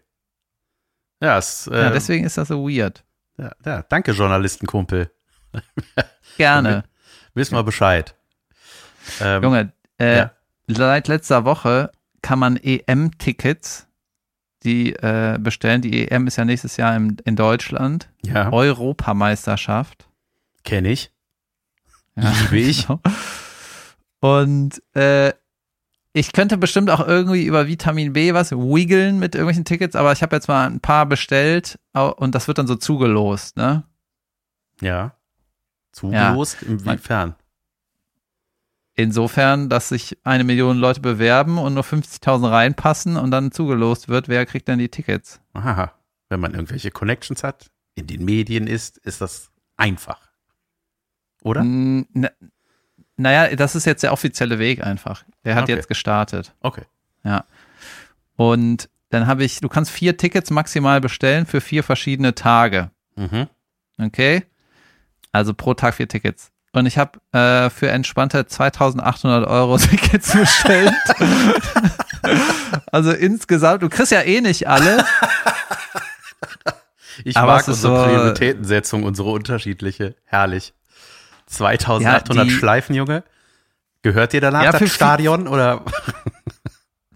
Ja, 1.20 1.38
es, 1.38 1.66
äh, 1.66 1.76
ja, 1.76 1.90
deswegen 1.90 2.24
ist 2.24 2.36
das 2.36 2.48
so 2.48 2.68
weird. 2.68 3.04
ja, 3.38 3.52
ja, 3.64 3.82
danke, 3.82 4.12
Journalistenkumpel. 4.12 5.10
Gerne. 6.36 6.84
Wissen 7.34 7.54
wir 7.56 7.62
Bescheid. 7.62 8.14
Ähm, 9.20 9.42
Junge, 9.42 9.72
äh, 9.98 10.16
ja. 10.16 10.30
seit 10.66 11.08
letzter 11.08 11.44
Woche 11.44 11.90
kann 12.22 12.38
man 12.38 12.56
EM-Tickets, 12.56 13.86
die 14.64 14.94
äh, 14.94 15.38
bestellen. 15.40 15.82
Die 15.82 16.08
EM 16.08 16.26
ist 16.26 16.36
ja 16.36 16.44
nächstes 16.44 16.76
Jahr 16.76 16.96
im, 16.96 17.16
in 17.24 17.36
Deutschland. 17.36 18.08
Ja, 18.24 18.52
Europameisterschaft. 18.52 20.08
kenne 20.64 20.90
ich. 20.90 21.12
Ja, 22.16 22.32
Liebe 22.42 22.58
ich. 22.58 22.86
genau. 22.88 23.00
Und 24.20 24.82
äh, 24.94 25.32
ich 26.16 26.32
könnte 26.32 26.56
bestimmt 26.56 26.88
auch 26.88 27.06
irgendwie 27.06 27.44
über 27.44 27.68
Vitamin 27.68 28.14
B 28.14 28.32
was 28.32 28.50
wiggeln 28.50 29.18
mit 29.18 29.34
irgendwelchen 29.34 29.66
Tickets, 29.66 29.94
aber 29.94 30.12
ich 30.12 30.22
habe 30.22 30.34
jetzt 30.34 30.48
mal 30.48 30.66
ein 30.66 30.80
paar 30.80 31.04
bestellt 31.04 31.78
und 31.92 32.34
das 32.34 32.48
wird 32.48 32.56
dann 32.56 32.66
so 32.66 32.76
zugelost, 32.76 33.58
ne? 33.58 33.84
Ja. 34.80 35.14
Zugelost? 35.92 36.62
Inwiefern? 36.62 37.34
Insofern, 38.94 39.68
dass 39.68 39.90
sich 39.90 40.16
eine 40.24 40.44
Million 40.44 40.78
Leute 40.78 41.00
bewerben 41.00 41.58
und 41.58 41.74
nur 41.74 41.84
50.000 41.84 42.50
reinpassen 42.50 43.18
und 43.18 43.30
dann 43.30 43.52
zugelost 43.52 44.08
wird, 44.08 44.28
wer 44.28 44.46
kriegt 44.46 44.68
denn 44.68 44.78
die 44.78 44.88
Tickets? 44.88 45.42
Aha. 45.52 45.92
Wenn 46.30 46.40
man 46.40 46.54
irgendwelche 46.54 46.90
Connections 46.90 47.44
hat, 47.44 47.70
in 47.94 48.06
den 48.06 48.24
Medien 48.24 48.66
ist, 48.66 48.96
ist 48.96 49.20
das 49.20 49.50
einfach. 49.76 50.30
Oder? 51.42 51.62
Na, 53.16 53.30
naja, 53.30 53.56
das 53.56 53.74
ist 53.74 53.84
jetzt 53.86 54.02
der 54.02 54.12
offizielle 54.12 54.58
Weg 54.58 54.84
einfach. 54.84 55.24
Der 55.44 55.54
hat 55.54 55.64
Okay. 55.64 55.74
jetzt 55.74 55.88
gestartet. 55.88 56.52
Okay. 56.60 56.82
Und 58.36 58.88
dann 59.10 59.26
habe 59.26 59.44
ich, 59.44 59.60
du 59.60 59.68
kannst 59.68 59.90
vier 59.90 60.16
Tickets 60.16 60.50
maximal 60.50 61.00
bestellen 61.00 61.46
für 61.46 61.60
vier 61.60 61.82
verschiedene 61.82 62.34
Tage. 62.34 62.90
Mhm. 63.16 63.46
Okay? 63.98 64.44
Also 65.32 65.54
pro 65.54 65.74
Tag 65.74 65.94
vier 65.94 66.08
Tickets. 66.08 66.50
Und 66.72 66.84
ich 66.84 66.98
habe 66.98 67.18
äh, 67.32 67.70
für 67.70 67.88
entspannte 67.90 68.46
2800 68.46 69.48
Euro 69.48 69.78
Tickets 69.78 70.32
bestellt. 70.32 70.92
also 72.92 73.12
insgesamt, 73.12 73.82
du 73.82 73.88
kriegst 73.88 74.12
ja 74.12 74.20
eh 74.20 74.42
nicht 74.42 74.68
alle. 74.68 75.02
Ich 77.24 77.36
Aber 77.38 77.52
mag 77.54 77.66
unsere 77.68 77.74
so- 77.96 78.04
Prioritätensetzung, 78.04 79.04
unsere 79.04 79.30
unterschiedliche. 79.30 80.16
Herrlich. 80.24 80.74
2800 81.46 82.34
Ja, 82.36 82.44
die- 82.44 82.50
Schleifen, 82.50 82.94
Junge. 82.94 83.24
Gehört 84.02 84.32
dir 84.32 84.40
danach 84.40 84.62
Ja, 84.64 84.72
das 84.72 84.80
für- 84.80 84.88
Stadion 84.88 85.48
oder? 85.48 85.82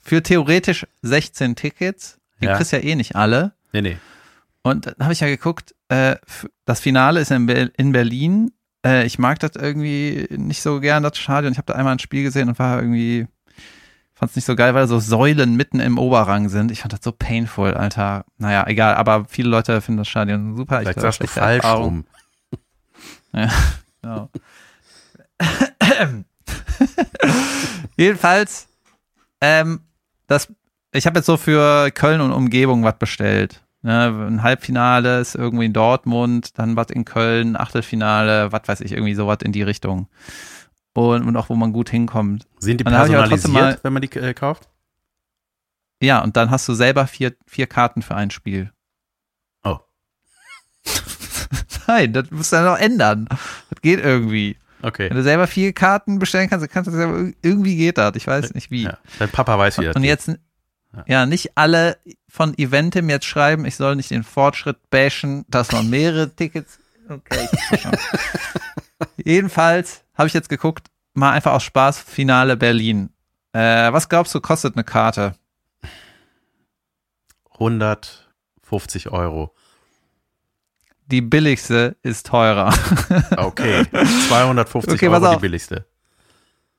Für 0.03 0.23
theoretisch 0.23 0.87
16 1.03 1.55
Tickets. 1.55 2.19
Du 2.41 2.47
Ja. 2.47 2.57
kriegst 2.57 2.73
ja 2.73 2.79
eh 2.81 2.95
nicht 2.97 3.15
alle. 3.17 3.53
Nee, 3.73 3.83
nee. 3.83 3.97
Und 4.63 4.87
dann 4.87 4.95
habe 5.01 5.13
ich 5.13 5.21
ja 5.21 5.27
geguckt, 5.29 5.75
äh, 5.89 6.17
das 6.65 6.81
Finale 6.81 7.21
ist 7.21 7.31
in, 7.31 7.47
Be 7.47 7.71
in 7.77 7.93
Berlin. 7.93 8.53
Äh, 8.85 9.05
ich 9.07 9.19
mag 9.19 9.39
das 9.39 9.53
irgendwie 9.57 10.27
nicht 10.31 10.63
so 10.63 10.81
gern, 10.81 11.03
das 11.03 11.17
Stadion. 11.19 11.53
Ich 11.53 11.59
habe 11.59 11.67
da 11.67 11.75
einmal 11.75 11.93
ein 11.95 11.99
Spiel 11.99 12.23
gesehen 12.25 12.49
und 12.49 12.59
war 12.59 12.81
irgendwie, 12.81 13.27
fand 14.15 14.31
es 14.31 14.37
nicht 14.37 14.45
so 14.47 14.57
geil, 14.57 14.75
weil 14.75 14.89
so 14.89 14.99
Säulen 14.99 15.55
mitten 15.57 15.81
im 15.81 15.97
Oberrang 15.99 16.49
sind. 16.49 16.71
Ich 16.71 16.81
fand 16.81 16.93
das 16.93 17.01
so 17.03 17.13
painful, 17.13 17.75
Alter. 17.75 18.25
Naja, 18.39 18.67
egal, 18.67 18.95
aber 18.97 19.27
viele 19.29 19.49
Leute 19.49 19.81
finden 19.81 19.99
das 19.99 20.09
Stadion 20.09 20.57
super. 20.57 20.81
Vielleicht 20.81 20.97
ich 20.99 21.03
sagst 21.03 21.23
du 21.23 21.27
falsch 21.27 21.63
Erfahrung. 21.65 22.05
rum. 23.33 23.45
Genau. 24.03 24.29
Jedenfalls, 27.97 28.69
ähm, 29.41 29.81
das, 30.27 30.53
ich 30.93 31.07
habe 31.07 31.19
jetzt 31.19 31.27
so 31.27 31.37
für 31.37 31.91
Köln 31.91 32.21
und 32.21 32.33
Umgebung 32.33 32.83
was 32.85 32.99
bestellt. 32.99 33.63
Ne, 33.83 34.09
ein 34.29 34.43
Halbfinale 34.43 35.21
ist 35.21 35.35
irgendwie 35.35 35.65
in 35.65 35.73
Dortmund, 35.73 36.59
dann 36.59 36.77
was 36.77 36.91
in 36.91 37.07
Köln, 37.07 37.57
Achtelfinale, 37.57 38.53
was 38.53 38.63
weiß 38.67 38.81
ich, 38.83 38.93
irgendwie 38.93 39.15
sowas 39.15 39.39
in 39.43 39.53
die 39.53 39.63
Richtung. 39.63 40.09
und, 40.93 41.27
und 41.27 41.37
auch 41.37 41.49
wo 41.49 41.55
man 41.55 41.73
gut 41.73 41.89
hinkommt. 41.89 42.47
Sind 42.59 42.79
die 42.81 42.85
personalisiert, 42.85 43.53
mal- 43.53 43.79
wenn 43.83 43.93
man 43.95 44.03
die 44.03 44.13
äh, 44.19 44.35
kauft? 44.35 44.69
Ja, 46.03 46.23
und 46.23 46.37
dann 46.37 46.51
hast 46.51 46.69
du 46.69 46.75
selber 46.75 47.07
vier, 47.07 47.35
vier 47.47 47.67
Karten 47.67 48.03
für 48.03 48.15
ein 48.15 48.31
Spiel. 48.31 48.71
Oh. 49.65 49.79
Nein, 51.87 52.13
das 52.13 52.31
musst 52.31 52.53
du 52.53 52.57
dann 52.57 52.67
noch 52.67 52.79
ändern. 52.79 53.27
Das 53.29 53.83
geht 53.83 54.01
irgendwie. 54.01 54.57
Okay. 54.83 55.11
Wenn 55.11 55.17
du 55.17 55.23
selber 55.23 55.47
vier 55.47 55.73
Karten 55.73 56.19
bestellen 56.19 56.49
kannst, 56.49 56.63
dann 56.63 56.71
kannst 56.71 56.89
du 56.89 56.93
das 56.93 56.99
selber, 56.99 57.33
irgendwie 57.43 57.77
geht 57.77 57.99
das. 57.99 58.17
Ich 58.17 58.27
weiß 58.27 58.55
nicht 58.55 58.71
wie. 58.71 58.85
Ja. 58.85 58.99
Dein 59.19 59.29
Papa 59.29 59.59
weiß, 59.59 59.79
wie 59.79 59.85
das 59.85 59.97
Und 59.97 60.05
jetzt, 60.05 60.31
ja, 61.07 61.27
nicht 61.27 61.57
alle 61.57 61.99
von 62.29 62.57
Eventim 62.57 63.11
jetzt 63.11 63.27
schreiben, 63.27 63.65
ich 63.65 63.77
soll 63.77 63.97
nicht 63.97 64.11
den 64.11 64.25
Fortschritt 64.25 64.91
bashen, 64.91 65.45
dass 65.49 65.73
man 65.73 65.91
mehrere 65.91 66.35
Tickets. 66.35 66.79
Okay. 67.09 67.49
ich. 67.73 67.87
Jedenfalls 69.25 70.05
habe 70.15 70.29
ich 70.29 70.35
jetzt 70.35 70.49
geguckt, 70.49 70.89
mal 71.15 71.33
einfach 71.33 71.53
aus 71.53 71.65
Spaß, 71.65 71.99
Finale 71.99 72.57
Berlin. 72.57 73.11
Äh, 73.53 73.93
was 73.93 74.09
glaubst 74.09 74.35
du, 74.35 74.41
kostet 74.41 74.77
eine 74.77 74.85
Karte? 74.85 75.35
150 77.53 79.11
Euro. 79.11 79.55
Die 81.11 81.21
billigste 81.23 81.97
ist 82.03 82.27
teurer. 82.27 82.73
Okay. 83.37 83.85
250 84.29 84.95
Okay, 84.95 85.09
Euro 85.09 85.35
die 85.35 85.41
billigste. 85.41 85.87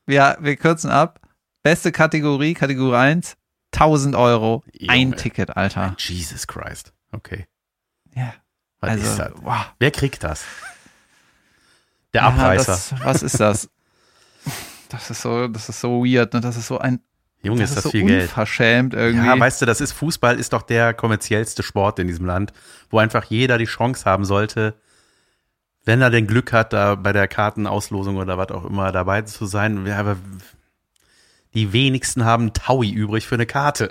Ja, 0.07 0.37
wir 0.39 0.55
kürzen 0.55 0.89
ab. 0.89 1.19
Beste 1.63 1.91
Kategorie, 1.91 2.53
Kategorie 2.53 2.95
1, 2.95 3.37
1000 3.73 4.15
Euro. 4.15 4.63
Ein 4.87 5.01
Junge. 5.09 5.15
Ticket, 5.17 5.55
Alter. 5.57 5.95
Jesus 5.99 6.47
Christ. 6.47 6.93
Okay. 7.11 7.45
Ja, 8.15 8.33
Was 8.79 8.95
ist 8.95 9.19
also, 9.19 9.35
das? 9.35 9.43
wow. 9.43 9.65
Wer 9.79 9.91
kriegt 9.91 10.23
das? 10.23 10.43
Der 12.13 12.21
Ja, 12.23 12.27
Abreißer. 12.29 12.71
das, 12.71 12.93
was 13.03 13.23
ist 13.23 13.39
das? 13.39 13.69
Das 14.89 15.09
ist 15.09 15.21
so, 15.21 15.47
das 15.47 15.69
ist 15.69 15.79
so 15.79 16.03
weird, 16.03 16.33
ne? 16.33 16.41
Das 16.41 16.57
ist 16.57 16.67
so 16.67 16.77
ein, 16.77 16.99
Junge, 17.43 17.61
das 17.61 17.71
ist 17.71 17.77
das 17.77 17.83
so 17.85 17.89
viel 17.91 18.05
Geld. 18.05 18.23
unverschämt 18.23 18.93
irgendwie. 18.93 19.25
Ja, 19.25 19.39
weißt 19.39 19.61
du, 19.61 19.65
das 19.65 19.81
ist 19.81 19.93
Fußball 19.93 20.39
ist 20.39 20.53
doch 20.53 20.61
der 20.61 20.93
kommerziellste 20.93 21.63
Sport 21.63 21.99
in 21.99 22.07
diesem 22.07 22.25
Land, 22.25 22.53
wo 22.89 22.99
einfach 22.99 23.25
jeder 23.25 23.57
die 23.57 23.65
Chance 23.65 24.05
haben 24.05 24.25
sollte, 24.25 24.75
wenn 25.83 26.01
er 26.01 26.11
denn 26.11 26.27
Glück 26.27 26.53
hat, 26.53 26.73
da 26.73 26.95
bei 26.95 27.11
der 27.13 27.27
Kartenauslosung 27.27 28.17
oder 28.17 28.37
was 28.37 28.49
auch 28.49 28.65
immer 28.65 28.91
dabei 28.91 29.23
zu 29.23 29.45
sein. 29.45 29.85
Ja, 29.87 29.97
aber 29.97 30.17
die 31.53 31.73
wenigsten 31.73 32.25
haben 32.25 32.53
Taui 32.53 32.91
übrig 32.91 33.27
für 33.27 33.35
eine 33.35 33.47
Karte. 33.47 33.89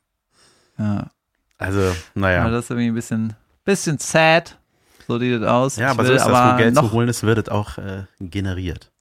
ja. 0.78 1.10
Also, 1.58 1.80
ja. 1.80 1.94
naja. 2.14 2.50
das 2.50 2.64
ist 2.64 2.70
irgendwie 2.70 2.88
ein 2.88 2.94
bisschen, 2.94 3.34
bisschen 3.64 3.98
sad. 3.98 4.58
So 5.06 5.18
sieht 5.18 5.40
das 5.40 5.48
aus. 5.48 5.76
Ja, 5.76 5.86
Ich 5.86 5.90
aber 5.92 6.04
so 6.04 6.08
will 6.10 6.16
ist 6.16 6.24
das, 6.24 6.32
wo 6.32 6.36
aber 6.36 6.58
Geld 6.58 6.74
zu 6.74 6.92
holen 6.92 7.08
ist, 7.08 7.22
wird 7.22 7.38
es 7.38 7.48
auch 7.48 7.78
äh, 7.78 8.04
generiert. 8.20 8.91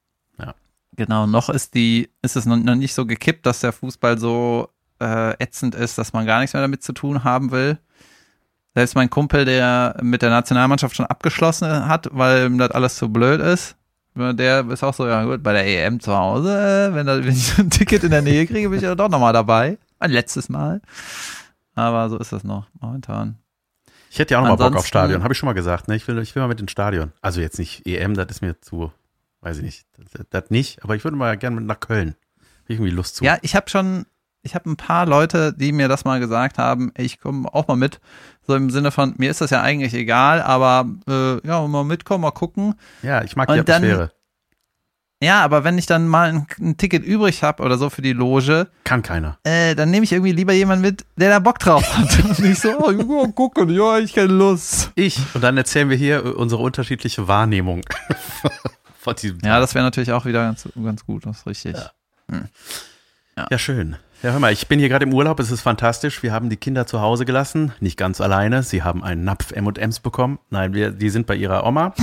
Genau, 0.95 1.25
noch 1.25 1.49
ist 1.49 1.73
die, 1.73 2.09
ist 2.21 2.35
es 2.35 2.45
noch, 2.45 2.57
nicht 2.57 2.93
so 2.93 3.05
gekippt, 3.05 3.45
dass 3.45 3.61
der 3.61 3.71
Fußball 3.71 4.17
so 4.17 4.69
äh, 4.99 5.33
ätzend 5.41 5.75
ist, 5.75 5.97
dass 5.97 6.13
man 6.13 6.25
gar 6.25 6.39
nichts 6.39 6.53
mehr 6.53 6.61
damit 6.61 6.83
zu 6.83 6.93
tun 6.93 7.23
haben 7.23 7.51
will. 7.51 7.77
Selbst 8.75 8.95
mein 8.95 9.09
Kumpel, 9.09 9.45
der 9.45 9.97
mit 10.01 10.21
der 10.21 10.29
Nationalmannschaft 10.29 10.95
schon 10.95 11.05
abgeschlossen 11.05 11.87
hat, 11.87 12.09
weil 12.11 12.45
ihm 12.45 12.57
das 12.57 12.71
alles 12.71 12.95
zu 12.95 13.09
blöd 13.09 13.41
ist, 13.41 13.75
der 14.15 14.69
ist 14.69 14.83
auch 14.83 14.93
so, 14.93 15.07
ja 15.07 15.23
gut, 15.23 15.41
bei 15.41 15.53
der 15.53 15.65
EM 15.65 15.99
zu 15.99 16.15
Hause, 16.15 16.89
wenn, 16.93 17.05
da, 17.05 17.23
wenn 17.23 17.33
ich 17.33 17.57
ein 17.57 17.69
Ticket 17.69 18.03
in 18.03 18.11
der 18.11 18.21
Nähe 18.21 18.45
kriege, 18.45 18.69
bin 18.69 18.77
ich 18.77 18.83
ja 18.83 18.95
doch 18.95 19.09
nochmal 19.09 19.33
dabei. 19.33 19.77
Ein 19.99 20.11
letztes 20.11 20.49
Mal. 20.49 20.81
Aber 21.75 22.09
so 22.09 22.17
ist 22.17 22.33
das 22.33 22.43
noch 22.43 22.67
momentan. 22.79 23.37
Ich 24.09 24.19
hätte 24.19 24.33
ja 24.33 24.39
auch 24.39 24.43
noch 24.43 24.57
mal 24.57 24.69
Bock 24.69 24.77
auf 24.77 24.85
Stadion, 24.85 25.23
habe 25.23 25.33
ich 25.33 25.37
schon 25.37 25.47
mal 25.47 25.53
gesagt. 25.53 25.87
Ne? 25.87 25.95
Ich, 25.95 26.05
will, 26.07 26.17
ich 26.19 26.35
will 26.35 26.41
mal 26.41 26.49
mit 26.49 26.59
ins 26.59 26.71
Stadion. 26.71 27.13
Also 27.21 27.39
jetzt 27.39 27.57
nicht 27.57 27.87
EM, 27.87 28.13
das 28.13 28.29
ist 28.29 28.41
mir 28.41 28.59
zu, 28.59 28.91
weiß 29.41 29.57
ich 29.57 29.63
nicht, 29.63 29.85
das, 29.97 30.25
das 30.29 30.49
nicht, 30.49 30.83
aber 30.83 30.95
ich 30.95 31.03
würde 31.03 31.17
mal 31.17 31.37
gerne 31.37 31.55
mit 31.57 31.65
nach 31.65 31.79
Köln. 31.79 32.15
Ich 32.67 32.75
irgendwie 32.77 32.91
Lust 32.91 33.17
zu. 33.17 33.25
Ja, 33.25 33.37
ich 33.41 33.55
habe 33.55 33.69
schon, 33.69 34.05
ich 34.43 34.55
habe 34.55 34.69
ein 34.69 34.77
paar 34.77 35.05
Leute, 35.05 35.53
die 35.53 35.71
mir 35.71 35.87
das 35.87 36.05
mal 36.05 36.19
gesagt 36.19 36.57
haben, 36.57 36.91
ey, 36.95 37.05
ich 37.05 37.19
komme 37.19 37.53
auch 37.53 37.67
mal 37.67 37.75
mit. 37.75 37.99
So 38.47 38.55
im 38.55 38.69
Sinne 38.69 38.91
von, 38.91 39.13
mir 39.17 39.29
ist 39.29 39.41
das 39.41 39.49
ja 39.51 39.61
eigentlich 39.61 39.93
egal, 39.93 40.41
aber 40.41 40.87
äh, 41.07 41.45
ja, 41.47 41.65
mal 41.67 41.83
mitkommen, 41.83 42.21
mal 42.21 42.31
gucken. 42.31 42.75
Ja, 43.03 43.23
ich 43.23 43.35
mag 43.35 43.47
die 43.47 43.59
Und 43.59 43.67
dann- 43.69 43.83
Atmosphäre. 43.83 44.11
Ja, 45.23 45.43
aber 45.43 45.63
wenn 45.63 45.77
ich 45.77 45.85
dann 45.85 46.07
mal 46.07 46.29
ein, 46.29 46.47
ein 46.59 46.77
Ticket 46.77 47.03
übrig 47.05 47.43
habe 47.43 47.61
oder 47.61 47.77
so 47.77 47.91
für 47.91 48.01
die 48.01 48.13
Loge, 48.13 48.67
Kann 48.85 49.03
keiner. 49.03 49.37
äh, 49.43 49.75
dann 49.75 49.91
nehme 49.91 50.03
ich 50.03 50.11
irgendwie 50.13 50.31
lieber 50.31 50.51
jemanden 50.51 50.81
mit, 50.81 51.05
der 51.15 51.29
da 51.29 51.37
Bock 51.37 51.59
drauf 51.59 51.83
hat. 51.95 52.19
Und 52.25 52.39
nicht 52.39 52.59
so, 52.59 52.69
oh, 52.79 52.89
ja, 52.89 53.27
gucken, 53.31 53.69
ja, 53.69 53.99
ich 53.99 54.13
keine 54.15 54.29
Lust. 54.33 54.91
Ich. 54.95 55.19
Und 55.35 55.41
dann 55.43 55.57
erzählen 55.57 55.89
wir 55.91 55.95
hier 55.97 56.35
unsere 56.37 56.63
unterschiedliche 56.63 57.27
Wahrnehmung 57.27 57.81
von 59.01 59.15
diesem 59.15 59.39
Ja, 59.43 59.59
das 59.59 59.73
wäre 59.73 59.83
natürlich 59.83 60.11
auch 60.11 60.25
wieder 60.25 60.43
ganz, 60.45 60.67
ganz 60.81 61.05
gut, 61.05 61.25
das 61.25 61.39
ist 61.39 61.47
richtig. 61.47 61.75
Ja, 63.49 63.57
schön. 63.57 63.95
Ja, 64.21 64.31
hör 64.33 64.39
mal, 64.39 64.53
ich 64.53 64.67
bin 64.67 64.79
hier 64.79 64.89
gerade 64.89 65.03
im 65.03 65.13
Urlaub, 65.13 65.39
es 65.39 65.49
ist 65.49 65.61
fantastisch. 65.61 66.21
Wir 66.21 66.31
haben 66.31 66.49
die 66.49 66.57
Kinder 66.57 66.85
zu 66.85 67.01
Hause 67.01 67.25
gelassen, 67.25 67.73
nicht 67.79 67.97
ganz 67.97 68.21
alleine. 68.21 68.61
Sie 68.61 68.83
haben 68.83 69.03
einen 69.03 69.23
Napf 69.23 69.51
M&M's 69.51 69.99
bekommen. 70.01 70.37
Nein, 70.51 70.75
wir, 70.75 70.91
die 70.91 71.09
sind 71.09 71.25
bei 71.25 71.35
ihrer 71.35 71.65
Oma. 71.65 71.95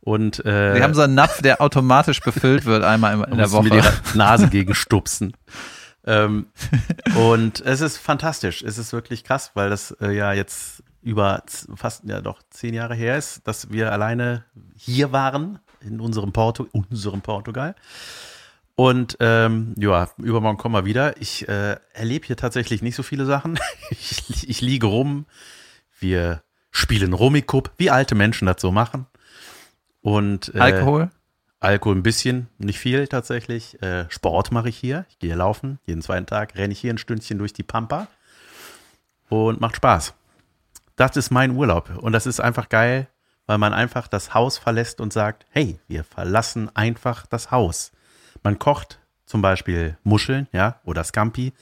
Und 0.00 0.44
äh, 0.44 0.74
Wir 0.74 0.84
haben 0.84 0.94
so 0.94 1.02
einen 1.02 1.16
Napf, 1.16 1.42
der 1.42 1.60
automatisch 1.60 2.20
befüllt 2.20 2.64
wird 2.64 2.84
einmal 2.84 3.14
in, 3.14 3.24
in 3.24 3.38
der 3.38 3.48
mussten 3.48 3.64
mit 3.64 3.72
Woche. 3.72 3.78
ihrer 3.82 3.92
Nase 4.16 4.48
gegen 4.48 4.74
stupsen. 4.74 5.36
ähm, 6.06 6.46
und 7.16 7.60
es 7.62 7.80
ist 7.80 7.98
fantastisch. 7.98 8.62
Es 8.62 8.78
ist 8.78 8.92
wirklich 8.92 9.24
krass, 9.24 9.50
weil 9.54 9.70
das 9.70 9.90
äh, 10.00 10.12
ja 10.12 10.32
jetzt 10.32 10.84
über 11.02 11.42
fast 11.74 12.04
ja 12.04 12.20
doch 12.20 12.40
zehn 12.50 12.74
Jahre 12.74 12.94
her 12.94 13.18
ist, 13.18 13.46
dass 13.48 13.72
wir 13.72 13.90
alleine 13.90 14.44
hier 14.76 15.10
waren 15.10 15.58
in 15.86 16.00
unserem, 16.00 16.32
Portu 16.32 16.66
unserem 16.72 17.20
Portugal. 17.20 17.74
Und 18.74 19.16
ähm, 19.20 19.74
ja, 19.78 20.08
übermorgen 20.18 20.58
kommen 20.58 20.74
wir 20.74 20.84
wieder. 20.84 21.20
Ich 21.20 21.46
äh, 21.48 21.76
erlebe 21.92 22.26
hier 22.26 22.36
tatsächlich 22.36 22.82
nicht 22.82 22.96
so 22.96 23.02
viele 23.02 23.26
Sachen. 23.26 23.58
Ich, 23.90 24.48
ich 24.48 24.60
liege 24.60 24.86
rum. 24.86 25.26
Wir 26.00 26.42
spielen 26.70 27.12
Rummikub, 27.12 27.70
wie 27.76 27.90
alte 27.90 28.14
Menschen 28.14 28.46
das 28.46 28.60
so 28.60 28.72
machen. 28.72 29.06
Und 30.00 30.52
äh, 30.54 30.58
Alkohol? 30.58 31.10
Alkohol 31.60 31.96
ein 31.96 32.02
bisschen, 32.02 32.48
nicht 32.58 32.78
viel 32.78 33.06
tatsächlich. 33.06 33.80
Äh, 33.82 34.06
Sport 34.10 34.50
mache 34.50 34.70
ich 34.70 34.76
hier. 34.76 35.04
Ich 35.10 35.18
gehe 35.18 35.34
laufen. 35.34 35.78
Jeden 35.86 36.02
zweiten 36.02 36.26
Tag 36.26 36.56
renne 36.56 36.72
ich 36.72 36.80
hier 36.80 36.92
ein 36.92 36.98
Stündchen 36.98 37.38
durch 37.38 37.52
die 37.52 37.62
Pampa. 37.62 38.08
Und 39.28 39.60
macht 39.60 39.76
Spaß. 39.76 40.14
Das 40.96 41.16
ist 41.16 41.30
mein 41.30 41.52
Urlaub. 41.52 41.90
Und 41.98 42.12
das 42.12 42.26
ist 42.26 42.40
einfach 42.40 42.68
geil, 42.68 43.06
weil 43.46 43.58
man 43.58 43.72
einfach 43.72 44.08
das 44.08 44.34
Haus 44.34 44.58
verlässt 44.58 45.00
und 45.00 45.12
sagt, 45.12 45.46
hey, 45.50 45.78
wir 45.88 46.04
verlassen 46.04 46.74
einfach 46.74 47.26
das 47.26 47.50
Haus. 47.50 47.92
Man 48.42 48.58
kocht 48.58 49.00
zum 49.26 49.42
Beispiel 49.42 49.96
Muscheln, 50.04 50.48
ja, 50.52 50.80
oder 50.84 51.04
Scampi 51.04 51.52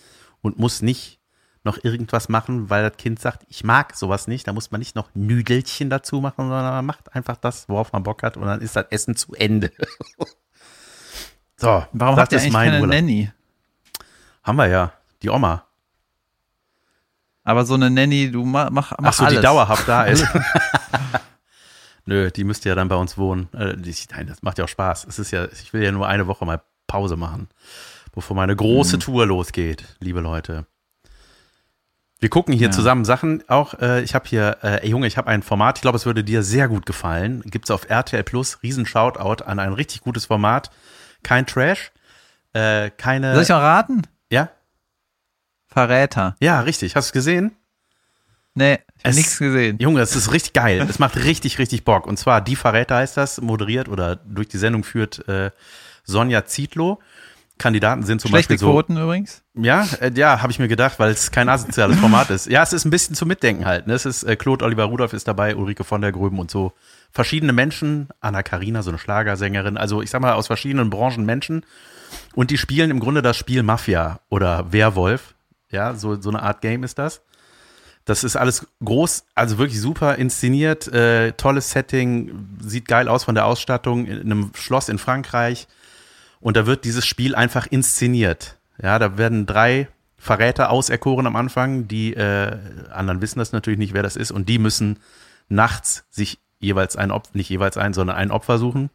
und 0.43 0.59
muss 0.59 0.83
nicht 0.83 1.21
noch 1.63 1.83
irgendwas 1.85 2.29
machen, 2.29 2.71
weil 2.71 2.89
das 2.89 2.97
Kind 2.97 3.21
sagt, 3.21 3.45
ich 3.49 3.65
mag 3.65 3.95
sowas 3.95 4.27
nicht. 4.27 4.49
Da 4.49 4.53
muss 4.53 4.71
man 4.71 4.79
nicht 4.79 4.97
noch 4.97 5.11
Nüdelchen 5.15 5.91
dazu 5.91 6.21
machen, 6.21 6.49
sondern 6.49 6.65
man 6.65 6.87
macht 6.87 7.15
einfach 7.15 7.37
das, 7.37 7.69
worauf 7.69 7.93
man 7.93 8.03
Bock 8.03 8.23
hat 8.23 8.37
und 8.37 8.47
dann 8.47 8.61
ist 8.61 8.77
das 8.77 8.87
Essen 8.91 9.15
zu 9.15 9.35
Ende. 9.35 9.71
so, 11.57 11.85
Warum 11.93 12.17
das 12.17 12.23
habt 12.23 12.33
ihr 12.33 12.39
ist 12.39 12.45
eigentlich 12.45 12.53
mein 12.55 12.71
keine 12.71 12.81
Urlaub. 12.81 12.95
Nanny? 12.95 13.31
Haben 14.43 14.57
wir 14.57 14.67
ja, 14.69 14.93
die 15.23 15.29
Oma. 15.29 15.65
Aber 17.45 17.65
so 17.67 17.75
eine 17.75 17.91
Nanny, 17.91 18.31
du 18.31 18.45
mach, 18.45 18.71
mach, 18.71 18.93
mach 18.99 19.09
Ach 19.09 19.13
so, 19.13 19.25
alles. 19.25 19.39
die 19.39 19.43
dauerhaft 19.43 19.87
da 19.89 20.05
ist. 20.05 20.27
Nö, 22.07 22.31
die 22.31 22.45
müsste 22.45 22.69
ja 22.69 22.75
dann 22.75 22.89
bei 22.89 22.97
uns 22.97 23.17
wohnen. 23.19 23.49
Äh, 23.53 23.77
die, 23.77 23.95
nein, 24.13 24.27
das 24.27 24.43
macht 24.43 24.59
ja 24.59 24.65
auch 24.65 24.69
Spaß. 24.69 25.07
Es 25.09 25.19
ist 25.19 25.31
ja, 25.31 25.47
ich 25.47 25.73
will 25.73 25.83
ja 25.83 25.93
nur 25.93 26.07
eine 26.09 26.27
Woche 26.27 26.45
mal 26.45 26.61
Pause 26.87 27.17
machen, 27.17 27.49
bevor 28.13 28.35
meine 28.37 28.57
große 28.57 28.97
Mhm. 28.97 29.01
Tour 29.01 29.27
losgeht, 29.27 29.85
liebe 30.01 30.21
Leute. 30.21 30.67
Wir 32.19 32.29
gucken 32.29 32.53
hier 32.53 32.67
Ja. 32.67 32.73
zusammen 32.73 33.05
Sachen. 33.07 33.43
Auch 33.49 33.75
äh, 33.81 34.03
ich 34.03 34.15
habe 34.15 34.29
hier, 34.29 34.59
äh, 34.63 34.83
ey 34.83 34.91
Junge, 34.91 35.07
ich 35.07 35.17
habe 35.17 35.29
ein 35.29 35.43
Format. 35.43 35.79
Ich 35.79 35.83
glaube, 35.83 35.97
es 35.97 36.05
würde 36.05 36.23
dir 36.25 36.43
sehr 36.43 36.69
gut 36.69 36.85
gefallen. 36.85 37.43
Gibt's 37.47 37.71
auf 37.71 37.89
RTL 37.89 38.25
Plus. 38.25 38.63
Riesen 38.63 38.85
Shoutout 38.87 39.45
an 39.45 39.59
ein 39.59 39.73
richtig 39.73 40.03
gutes 40.03 40.27
Format. 40.27 40.71
Kein 41.23 41.47
Trash, 41.47 41.93
äh, 42.53 42.91
keine. 42.91 43.33
Soll 43.35 43.43
ich 43.45 43.49
mal 43.49 43.59
raten? 43.61 44.03
ja, 44.31 44.49
Verräter. 45.67 46.35
ja, 46.41 46.61
richtig. 46.61 46.97
Hast 46.97 47.11
du 47.11 47.13
gesehen? 47.13 47.53
Nee, 48.55 48.79
ich 49.05 49.17
nichts 49.17 49.39
gesehen. 49.39 49.79
Junge, 49.79 50.01
es 50.01 50.17
ist 50.17 50.33
richtig 50.33 50.53
geil. 50.53 50.87
Es 50.89 50.99
macht 50.99 51.17
richtig, 51.17 51.59
richtig 51.59 51.85
Bock. 51.85 52.07
Und 52.07 52.19
zwar 52.19 52.41
Die 52.41 52.57
Verräter 52.57 52.97
heißt 52.97 53.17
das, 53.17 53.41
moderiert 53.41 53.89
oder 53.89 54.17
durch 54.17 54.49
die 54.49 54.59
Sendung 54.59 54.85
führt 54.85 55.27
äh, 55.29 55.51
Sonja 56.05 56.45
Zietlow. 56.45 56.99
Kandidaten 57.61 58.03
sind 58.05 58.21
zum 58.21 58.31
Schlechte 58.31 58.55
Beispiel 58.55 58.59
so. 58.59 58.73
Quoten 58.73 58.97
übrigens. 58.97 59.43
Ja, 59.55 59.87
äh, 60.01 60.11
ja, 60.15 60.41
habe 60.41 60.51
ich 60.51 60.59
mir 60.59 60.67
gedacht, 60.67 60.99
weil 60.99 61.11
es 61.11 61.31
kein 61.31 61.49
asoziales 61.49 61.99
Format 61.99 62.31
ist. 62.31 62.47
Ja, 62.47 62.63
es 62.63 62.73
ist 62.73 62.87
ein 62.87 62.91
bisschen 62.91 63.15
zum 63.15 63.29
Mitdenken 63.29 63.67
halt. 63.67 63.87
Ne? 63.87 63.93
Es 63.93 64.07
ist 64.07 64.23
äh, 64.25 64.35
Claude 64.35 64.65
Oliver 64.65 64.85
Rudolph 64.85 65.13
ist 65.13 65.29
dabei, 65.29 65.55
Ulrike 65.55 65.85
von 65.85 66.01
der 66.01 66.11
Gröben 66.11 66.39
und 66.39 66.51
so 66.51 66.73
verschiedene 67.13 67.53
Menschen. 67.53 68.09
Anna 68.21 68.43
Karina, 68.43 68.83
so 68.83 68.91
eine 68.91 68.99
Schlagersängerin. 68.99 69.77
Also 69.77 70.01
ich 70.01 70.11
sag 70.11 70.23
mal 70.23 70.33
aus 70.33 70.47
verschiedenen 70.47 70.91
Branchen 70.91 71.25
Menschen. 71.25 71.65
Und 72.35 72.51
die 72.51 72.59
spielen 72.59 72.91
im 72.91 72.99
Grunde 72.99 73.23
das 73.23 73.37
Spiel 73.37 73.63
Mafia 73.63 74.21
oder 74.31 74.73
Werwolf. 74.73 75.35
Ja, 75.71 75.95
so, 75.95 76.21
so 76.21 76.31
eine 76.31 76.43
Art 76.43 76.63
Game 76.63 76.83
ist 76.83 76.99
das. 76.99 77.21
Das 78.05 78.25
ist 78.25 78.37
alles 78.37 78.67
groß, 78.85 79.25
also 79.35 79.59
wirklich 79.59 79.81
super 79.81 80.17
inszeniert, 80.17 80.89
äh, 80.89 81.33
tolles 81.33 81.71
Setting, 81.71 82.59
sieht 82.61 82.89
geil 82.89 83.09
aus 83.09 83.25
von 83.25 83.35
der 83.35 83.47
Ausstattung 83.47 84.07
in 84.07 84.21
einem 84.21 84.51
Schloss 84.55 84.89
in 84.89 84.99
Frankreich. 84.99 85.69
Und 86.41 86.57
da 86.57 86.67
wird 86.67 86.85
dieses 86.85 87.07
Spiel 87.07 87.35
einfach 87.35 87.67
inszeniert. 87.67 88.57
Ja, 88.83 88.99
da 88.99 89.19
werden 89.19 89.47
drei 89.47 89.89
Verräter 90.17 90.71
auserkoren 90.71 91.27
am 91.27 91.37
Anfang, 91.37 91.89
die 91.89 92.15
äh, 92.15 92.57
anderen 92.91 93.21
wissen 93.21 93.39
das 93.39 93.53
natürlich 93.53 93.79
nicht, 93.79 93.95
wer 93.95 94.03
das 94.03 94.17
ist, 94.17 94.31
und 94.31 94.49
die 94.49 94.59
müssen 94.59 94.99
nachts 95.49 96.05
sich 96.11 96.39
jeweils 96.59 96.97
ein 96.97 97.11
Opfer, 97.11 97.31
nicht 97.35 97.49
jeweils 97.49 97.77
ein, 97.77 97.93
sondern 97.93 98.17
ein 98.17 98.31
Opfer 98.31 98.59
suchen. 98.59 98.91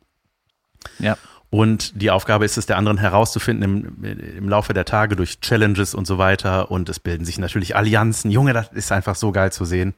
Ja. 1.00 1.18
Und 1.50 2.02
die 2.02 2.12
Aufgabe 2.12 2.44
ist 2.44 2.58
es, 2.58 2.66
der 2.66 2.78
anderen 2.78 2.98
herauszufinden 2.98 3.96
im, 4.04 4.18
im 4.38 4.50
Laufe 4.50 4.74
der 4.74 4.86
Tage 4.86 5.16
durch 5.16 5.40
Challenges 5.40 5.94
und 5.94 6.06
so 6.06 6.18
weiter. 6.18 6.72
Und 6.72 6.90
es 6.90 7.00
bilden 7.00 7.26
sich 7.26 7.38
natürlich 7.38 7.76
Allianzen. 7.76 8.32
Junge, 8.32 8.54
das 8.54 8.70
ist 8.74 8.92
einfach 8.92 9.16
so 9.16 9.32
geil 9.32 9.52
zu 9.52 9.66
sehen. 9.66 9.94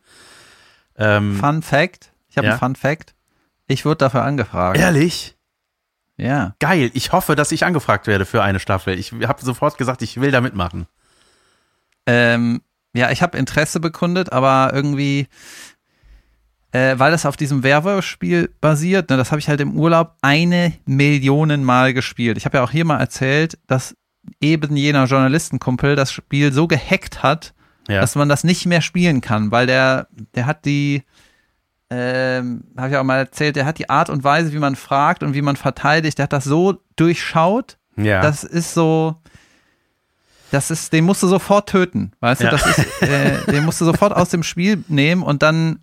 Ähm, 0.97 1.37
Fun 1.37 1.61
Fact. 1.61 2.11
Ich 2.29 2.37
habe 2.37 2.47
ja? 2.47 2.53
einen 2.53 2.59
Fun 2.59 2.75
Fact. 2.75 3.15
Ich 3.67 3.85
wurde 3.85 3.97
dafür 3.97 4.23
angefragt. 4.23 4.77
Ehrlich? 4.77 5.35
Ja. 6.17 6.55
Geil. 6.59 6.91
Ich 6.93 7.11
hoffe, 7.11 7.35
dass 7.35 7.51
ich 7.51 7.65
angefragt 7.65 8.07
werde 8.07 8.25
für 8.25 8.43
eine 8.43 8.59
Staffel. 8.59 8.97
Ich 8.97 9.11
habe 9.11 9.43
sofort 9.43 9.77
gesagt, 9.77 10.01
ich 10.01 10.19
will 10.19 10.31
da 10.31 10.41
mitmachen. 10.41 10.87
Ähm, 12.05 12.61
ja, 12.93 13.11
ich 13.11 13.21
habe 13.21 13.37
Interesse 13.37 13.79
bekundet, 13.79 14.31
aber 14.31 14.71
irgendwie, 14.73 15.27
äh, 16.71 16.97
weil 16.97 17.11
das 17.11 17.25
auf 17.25 17.37
diesem 17.37 17.63
Werwolf-Spiel 17.63 18.53
basiert, 18.59 19.09
ne, 19.09 19.17
das 19.17 19.31
habe 19.31 19.39
ich 19.39 19.49
halt 19.49 19.61
im 19.61 19.77
Urlaub 19.77 20.15
eine 20.21 20.73
Million 20.85 21.63
Mal 21.63 21.93
gespielt. 21.93 22.37
Ich 22.37 22.45
habe 22.45 22.57
ja 22.57 22.63
auch 22.63 22.71
hier 22.71 22.85
mal 22.85 22.99
erzählt, 22.99 23.57
dass 23.67 23.95
eben 24.41 24.75
jener 24.75 25.05
Journalistenkumpel 25.05 25.95
das 25.95 26.11
Spiel 26.11 26.51
so 26.51 26.67
gehackt 26.67 27.23
hat, 27.23 27.53
ja. 27.87 28.01
dass 28.01 28.15
man 28.15 28.29
das 28.29 28.43
nicht 28.43 28.65
mehr 28.65 28.81
spielen 28.81 29.21
kann, 29.21 29.51
weil 29.51 29.67
der, 29.67 30.07
der 30.35 30.45
hat 30.45 30.65
die, 30.65 31.03
ähm, 31.89 32.65
habe 32.75 32.89
ich 32.89 32.97
auch 32.97 33.03
mal 33.03 33.19
erzählt, 33.19 33.55
der 33.55 33.65
hat 33.65 33.79
die 33.79 33.89
Art 33.89 34.09
und 34.09 34.23
Weise, 34.23 34.51
wie 34.51 34.59
man 34.59 34.75
fragt 34.75 35.23
und 35.23 35.33
wie 35.33 35.41
man 35.41 35.55
verteidigt, 35.55 36.17
der 36.17 36.23
hat 36.23 36.33
das 36.33 36.43
so 36.43 36.81
durchschaut. 36.97 37.77
Ja. 37.95 38.21
Das 38.21 38.43
ist 38.43 38.73
so, 38.73 39.15
das 40.51 40.69
ist, 40.71 40.93
den 40.93 41.05
musst 41.05 41.23
du 41.23 41.27
sofort 41.27 41.69
töten, 41.69 42.11
weißt 42.19 42.41
ja. 42.41 42.49
du? 42.49 42.57
Das 42.57 42.65
ist, 42.65 43.01
äh, 43.01 43.51
den 43.51 43.65
musst 43.65 43.79
du 43.81 43.85
sofort 43.85 44.13
aus 44.13 44.29
dem 44.29 44.43
Spiel 44.43 44.83
nehmen 44.87 45.23
und 45.23 45.41
dann 45.41 45.79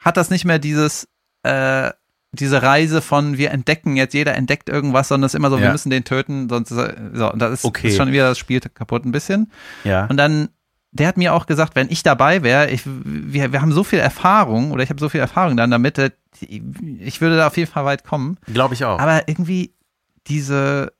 hat 0.00 0.16
das 0.16 0.30
nicht 0.30 0.44
mehr 0.44 0.58
dieses, 0.58 1.08
äh, 1.42 1.90
diese 2.32 2.62
Reise 2.62 3.02
von 3.02 3.38
wir 3.38 3.50
entdecken 3.50 3.96
jetzt, 3.96 4.14
jeder 4.14 4.34
entdeckt 4.34 4.68
irgendwas, 4.68 5.08
sondern 5.08 5.26
es 5.26 5.34
ist 5.34 5.38
immer 5.38 5.50
so, 5.50 5.56
ja. 5.56 5.64
wir 5.64 5.72
müssen 5.72 5.90
den 5.90 6.04
töten, 6.04 6.48
sonst 6.48 6.70
ist 6.70 6.78
er, 6.78 6.96
so, 7.12 7.32
und 7.32 7.38
das 7.40 7.52
ist, 7.52 7.64
okay. 7.64 7.88
ist 7.88 7.96
schon 7.96 8.12
wieder 8.12 8.28
das 8.28 8.38
Spiel 8.38 8.60
kaputt 8.60 9.04
ein 9.04 9.12
bisschen. 9.12 9.50
Ja. 9.84 10.06
Und 10.06 10.16
dann, 10.16 10.48
der 10.92 11.08
hat 11.08 11.16
mir 11.16 11.34
auch 11.34 11.46
gesagt, 11.46 11.76
wenn 11.76 11.90
ich 11.90 12.02
dabei 12.02 12.42
wäre, 12.42 12.70
ich, 12.70 12.82
wir, 12.84 13.52
wir 13.52 13.60
haben 13.60 13.72
so 13.72 13.84
viel 13.84 13.98
Erfahrung 13.98 14.72
oder 14.72 14.82
ich 14.82 14.90
habe 14.90 15.00
so 15.00 15.08
viel 15.08 15.20
Erfahrung 15.20 15.56
dann 15.56 15.70
damit, 15.70 15.98
ich 16.40 17.20
würde 17.20 17.36
da 17.36 17.48
auf 17.48 17.56
jeden 17.56 17.70
Fall 17.70 17.84
weit 17.84 18.04
kommen. 18.04 18.38
Glaube 18.52 18.74
ich 18.74 18.84
auch. 18.84 18.98
Aber 18.98 19.28
irgendwie 19.28 19.74
diese, 20.26 20.92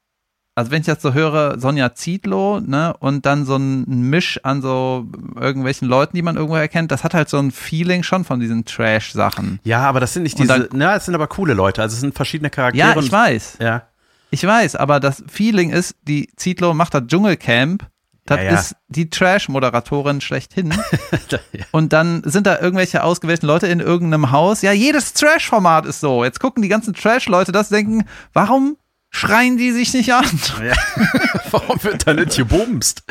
also 0.61 0.71
wenn 0.71 0.83
ich 0.83 0.87
jetzt 0.87 1.03
so 1.03 1.15
höre, 1.15 1.59
Sonja 1.59 1.95
Zietlow, 1.95 2.61
ne, 2.61 2.95
und 3.01 3.25
dann 3.27 3.47
so 3.47 3.57
ein 3.57 3.85
Misch 3.87 4.39
an 4.45 4.61
so 4.61 5.07
irgendwelchen 5.35 5.89
Leuten, 5.89 6.15
die 6.17 6.23
man 6.23 6.37
irgendwo 6.37 6.57
erkennt, 6.57 6.93
das 6.93 7.03
hat 7.03 7.15
halt 7.15 7.29
so 7.29 7.39
ein 7.39 7.51
Feeling 7.51 8.03
schon 8.03 8.25
von 8.25 8.41
diesen 8.41 8.67
Trash-Sachen. 8.67 9.59
Ja, 9.65 9.81
aber 9.89 10.01
das 10.01 10.13
sind 10.13 10.25
nicht 10.25 10.39
diese, 10.39 10.69
na, 10.73 10.97
es 10.97 11.07
sind 11.07 11.15
aber 11.15 11.27
coole 11.29 11.55
Leute, 11.55 11.81
also 11.83 11.95
es 11.95 12.01
sind 12.01 12.15
verschiedene 12.15 12.51
Charaktere. 12.51 12.95
Ja, 12.95 13.01
ich 13.01 13.11
weiß. 13.11 13.57
Ja. 13.61 13.83
Ich 14.31 14.47
weiß, 14.47 14.77
aber 14.77 15.01
das 15.01 15.25
Feeling 15.27 15.71
ist, 15.71 15.97
die 16.03 16.29
Zietlow 16.37 16.75
macht 16.75 16.95
das 16.95 17.07
Dschungelcamp, 17.07 17.87
das 18.27 18.39
Ja, 18.39 18.45
ja. 18.45 18.55
ist 18.55 18.77
die 18.89 19.11
Trash-Moderatorin 19.11 20.21
schlechthin. 20.21 20.73
ja. 21.31 21.65
Und 21.73 21.93
dann 21.93 22.23
sind 22.25 22.47
da 22.47 22.61
irgendwelche 22.61 23.03
ausgewählten 23.03 23.47
Leute 23.47 23.67
in 23.67 23.81
irgendeinem 23.81 24.31
Haus. 24.31 24.63
Ja, 24.63 24.73
jedes 24.73 25.15
Trash-Format 25.15 25.87
ist 25.87 26.01
so. 26.01 26.23
Jetzt 26.23 26.39
gucken 26.39 26.63
die 26.63 26.69
ganzen 26.69 26.95
Trash-Leute 26.95 27.51
das, 27.51 27.71
denken, 27.71 28.05
warum 28.33 28.77
schreien 29.11 29.57
die 29.57 29.73
sich 29.73 29.93
nicht 29.93 30.13
an? 30.13 30.25
Ja. 30.63 30.75
Warum 31.51 31.83
wird 31.83 32.07
da 32.07 32.15
nicht 32.15 32.37
gebumst? 32.37 33.03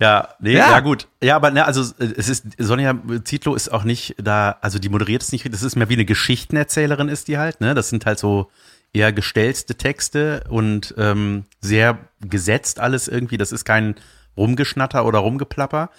Ja, 0.00 0.28
nee, 0.40 0.56
Ja. 0.56 0.70
ja, 0.70 0.80
gut. 0.80 1.08
Ja, 1.22 1.36
aber 1.36 1.50
ne, 1.50 1.64
also 1.64 1.80
es 1.98 2.28
ist, 2.28 2.44
Sonja 2.58 2.94
Zietlow 3.24 3.54
ist 3.54 3.72
auch 3.72 3.84
nicht 3.84 4.14
da, 4.22 4.56
also 4.60 4.78
die 4.78 4.88
moderiert 4.88 5.22
es 5.22 5.32
nicht, 5.32 5.50
das 5.52 5.62
ist 5.62 5.76
mehr 5.76 5.88
wie 5.88 5.94
eine 5.94 6.04
Geschichtenerzählerin 6.04 7.08
ist 7.08 7.28
die 7.28 7.38
halt, 7.38 7.60
ne? 7.60 7.74
Das 7.74 7.88
sind 7.88 8.04
halt 8.04 8.18
so 8.18 8.50
eher 8.92 9.12
gestellte 9.12 9.74
Texte 9.76 10.44
und 10.50 10.94
ähm, 10.98 11.44
sehr 11.60 11.98
gesetzt 12.20 12.78
alles 12.78 13.08
irgendwie. 13.08 13.38
Das 13.38 13.52
ist 13.52 13.64
kein 13.64 13.94
Rumgeschnatter 14.36 15.04
oder 15.06 15.20
Rumgeplapper. 15.20 15.90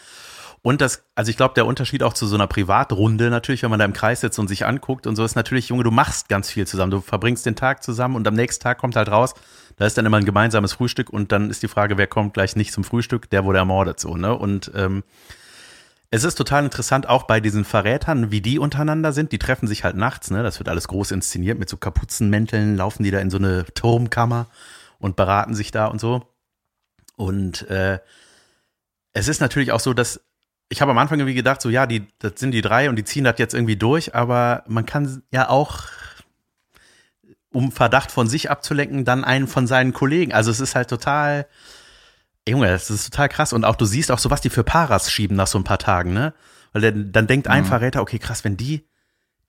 Und 0.65 0.79
das, 0.79 1.03
also 1.13 1.29
ich 1.29 1.35
glaube, 1.35 1.55
der 1.55 1.65
Unterschied 1.65 2.03
auch 2.03 2.13
zu 2.13 2.25
so 2.25 2.35
einer 2.35 2.47
Privatrunde 2.47 3.29
natürlich, 3.29 3.63
wenn 3.63 3.69
man 3.69 3.79
da 3.79 3.85
im 3.85 3.91
Kreis 3.91 4.21
sitzt 4.21 4.39
und 4.39 4.47
sich 4.47 4.65
anguckt 4.65 5.05
und 5.05 5.17
so 5.17 5.25
ist 5.25 5.35
natürlich, 5.35 5.67
Junge, 5.67 5.83
du 5.83 5.91
machst 5.91 6.29
ganz 6.29 6.49
viel 6.49 6.65
zusammen. 6.65 6.89
Du 6.89 7.01
verbringst 7.01 7.45
den 7.45 7.57
Tag 7.57 7.83
zusammen 7.83 8.15
und 8.15 8.25
am 8.29 8.33
nächsten 8.33 8.63
Tag 8.63 8.77
kommt 8.77 8.95
halt 8.95 9.09
raus, 9.09 9.33
da 9.75 9.85
ist 9.85 9.97
dann 9.97 10.05
immer 10.05 10.15
ein 10.15 10.25
gemeinsames 10.25 10.71
Frühstück 10.71 11.09
und 11.09 11.33
dann 11.33 11.49
ist 11.49 11.63
die 11.63 11.67
Frage, 11.67 11.97
wer 11.97 12.07
kommt 12.07 12.33
gleich 12.33 12.55
nicht 12.55 12.71
zum 12.71 12.85
Frühstück? 12.85 13.29
Der 13.29 13.43
wurde 13.43 13.57
ermordet, 13.57 13.99
so, 13.99 14.15
ne? 14.15 14.33
Und 14.33 14.71
ähm, 14.73 15.03
es 16.11 16.23
ist 16.23 16.35
total 16.35 16.63
interessant, 16.63 17.09
auch 17.09 17.23
bei 17.23 17.41
diesen 17.41 17.65
Verrätern, 17.65 18.31
wie 18.31 18.39
die 18.39 18.57
untereinander 18.57 19.11
sind. 19.11 19.33
Die 19.33 19.39
treffen 19.39 19.67
sich 19.67 19.83
halt 19.83 19.97
nachts, 19.97 20.31
ne? 20.31 20.43
Das 20.43 20.59
wird 20.59 20.69
alles 20.69 20.87
groß 20.87 21.11
inszeniert 21.11 21.59
mit 21.59 21.67
so 21.67 21.75
Kapuzenmänteln, 21.75 22.77
laufen 22.77 23.03
die 23.03 23.11
da 23.11 23.19
in 23.19 23.31
so 23.31 23.37
eine 23.37 23.65
Turmkammer 23.73 24.47
und 24.97 25.17
beraten 25.17 25.55
sich 25.55 25.71
da 25.71 25.87
und 25.87 25.99
so. 25.99 26.25
Und 27.17 27.69
äh, 27.69 27.99
es 29.11 29.27
ist 29.27 29.41
natürlich 29.41 29.73
auch 29.73 29.81
so, 29.81 29.93
dass 29.93 30.21
ich 30.73 30.81
habe 30.81 30.91
am 30.91 30.97
Anfang 30.97 31.19
irgendwie 31.19 31.35
gedacht, 31.35 31.61
so 31.61 31.69
ja, 31.69 31.85
die, 31.85 32.07
das 32.17 32.33
sind 32.37 32.51
die 32.51 32.61
drei 32.61 32.89
und 32.89 32.95
die 32.95 33.03
ziehen 33.03 33.23
das 33.23 33.35
jetzt 33.37 33.53
irgendwie 33.53 33.75
durch, 33.75 34.15
aber 34.15 34.63
man 34.67 34.85
kann 34.87 35.21
ja 35.31 35.47
auch, 35.47 35.83
um 37.51 37.71
Verdacht 37.71 38.11
von 38.11 38.27
sich 38.27 38.49
abzulenken, 38.49 39.05
dann 39.05 39.23
einen 39.23 39.47
von 39.47 39.67
seinen 39.67 39.93
Kollegen. 39.93 40.33
Also 40.33 40.49
es 40.49 40.59
ist 40.59 40.73
halt 40.73 40.89
total, 40.89 41.45
Junge, 42.49 42.67
das 42.67 42.89
ist 42.89 43.11
total 43.11 43.29
krass. 43.29 43.53
Und 43.53 43.65
auch 43.65 43.75
du 43.75 43.85
siehst 43.85 44.11
auch 44.11 44.17
so, 44.17 44.31
was 44.31 44.41
die 44.41 44.49
für 44.49 44.63
Paras 44.63 45.11
schieben 45.11 45.37
nach 45.37 45.45
so 45.45 45.59
ein 45.59 45.63
paar 45.63 45.77
Tagen, 45.77 46.13
ne? 46.13 46.33
Weil 46.71 46.81
dann, 46.81 47.11
dann 47.11 47.27
denkt 47.27 47.47
ein 47.47 47.61
Mhm. 47.61 47.67
Verräter, 47.67 48.01
okay, 48.01 48.17
krass, 48.17 48.43
wenn 48.43 48.57
die, 48.57 48.87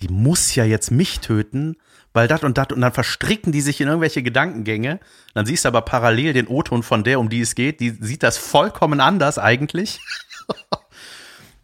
die 0.02 0.08
muss 0.08 0.54
ja 0.54 0.64
jetzt 0.64 0.90
mich 0.90 1.20
töten, 1.20 1.76
weil 2.12 2.28
das 2.28 2.42
und 2.42 2.58
das 2.58 2.68
und 2.68 2.82
dann 2.82 2.92
verstricken 2.92 3.50
die 3.50 3.62
sich 3.62 3.80
in 3.80 3.88
irgendwelche 3.88 4.22
Gedankengänge. 4.22 5.00
Dann 5.32 5.46
siehst 5.46 5.64
du 5.64 5.68
aber 5.68 5.80
parallel 5.80 6.34
den 6.34 6.46
O-Ton 6.48 6.82
von 6.82 7.02
der, 7.02 7.18
um 7.18 7.30
die 7.30 7.40
es 7.40 7.54
geht, 7.54 7.80
die 7.80 7.90
sieht 7.90 8.22
das 8.22 8.36
vollkommen 8.36 9.00
anders 9.00 9.38
eigentlich. 9.38 9.98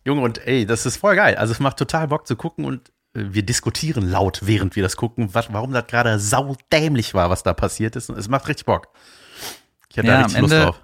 Junge, 0.04 0.22
und 0.22 0.46
ey, 0.46 0.66
das 0.66 0.86
ist 0.86 0.96
voll 0.96 1.16
geil. 1.16 1.36
Also 1.36 1.52
es 1.52 1.60
macht 1.60 1.76
total 1.76 2.08
Bock 2.08 2.26
zu 2.26 2.36
gucken 2.36 2.64
und 2.64 2.88
äh, 3.14 3.24
wir 3.30 3.42
diskutieren 3.44 4.08
laut, 4.10 4.40
während 4.42 4.76
wir 4.76 4.82
das 4.82 4.96
gucken, 4.96 5.34
was, 5.34 5.52
warum 5.52 5.72
das 5.72 5.86
gerade 5.86 6.18
saudämlich 6.18 7.12
war, 7.14 7.28
was 7.30 7.42
da 7.42 7.52
passiert 7.52 7.96
ist. 7.96 8.08
Und 8.10 8.18
es 8.18 8.28
macht 8.28 8.48
richtig 8.48 8.66
Bock. 8.66 8.88
Ich 9.90 9.98
hatte 9.98 10.08
Ja, 10.08 10.14
da 10.18 10.22
richtig 10.24 10.40
Lust 10.40 10.52
Ende- 10.54 10.64
drauf. 10.66 10.80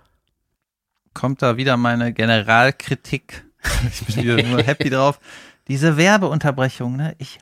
Kommt 1.15 1.41
da 1.41 1.57
wieder 1.57 1.77
meine 1.77 2.13
Generalkritik. 2.13 3.45
Ich 3.91 4.15
bin 4.15 4.25
wieder 4.25 4.43
nur 4.49 4.63
happy 4.63 4.91
drauf. 4.91 5.19
Diese 5.67 5.97
Werbeunterbrechung, 5.97 6.95
ne? 6.97 7.17
Ich, 7.19 7.41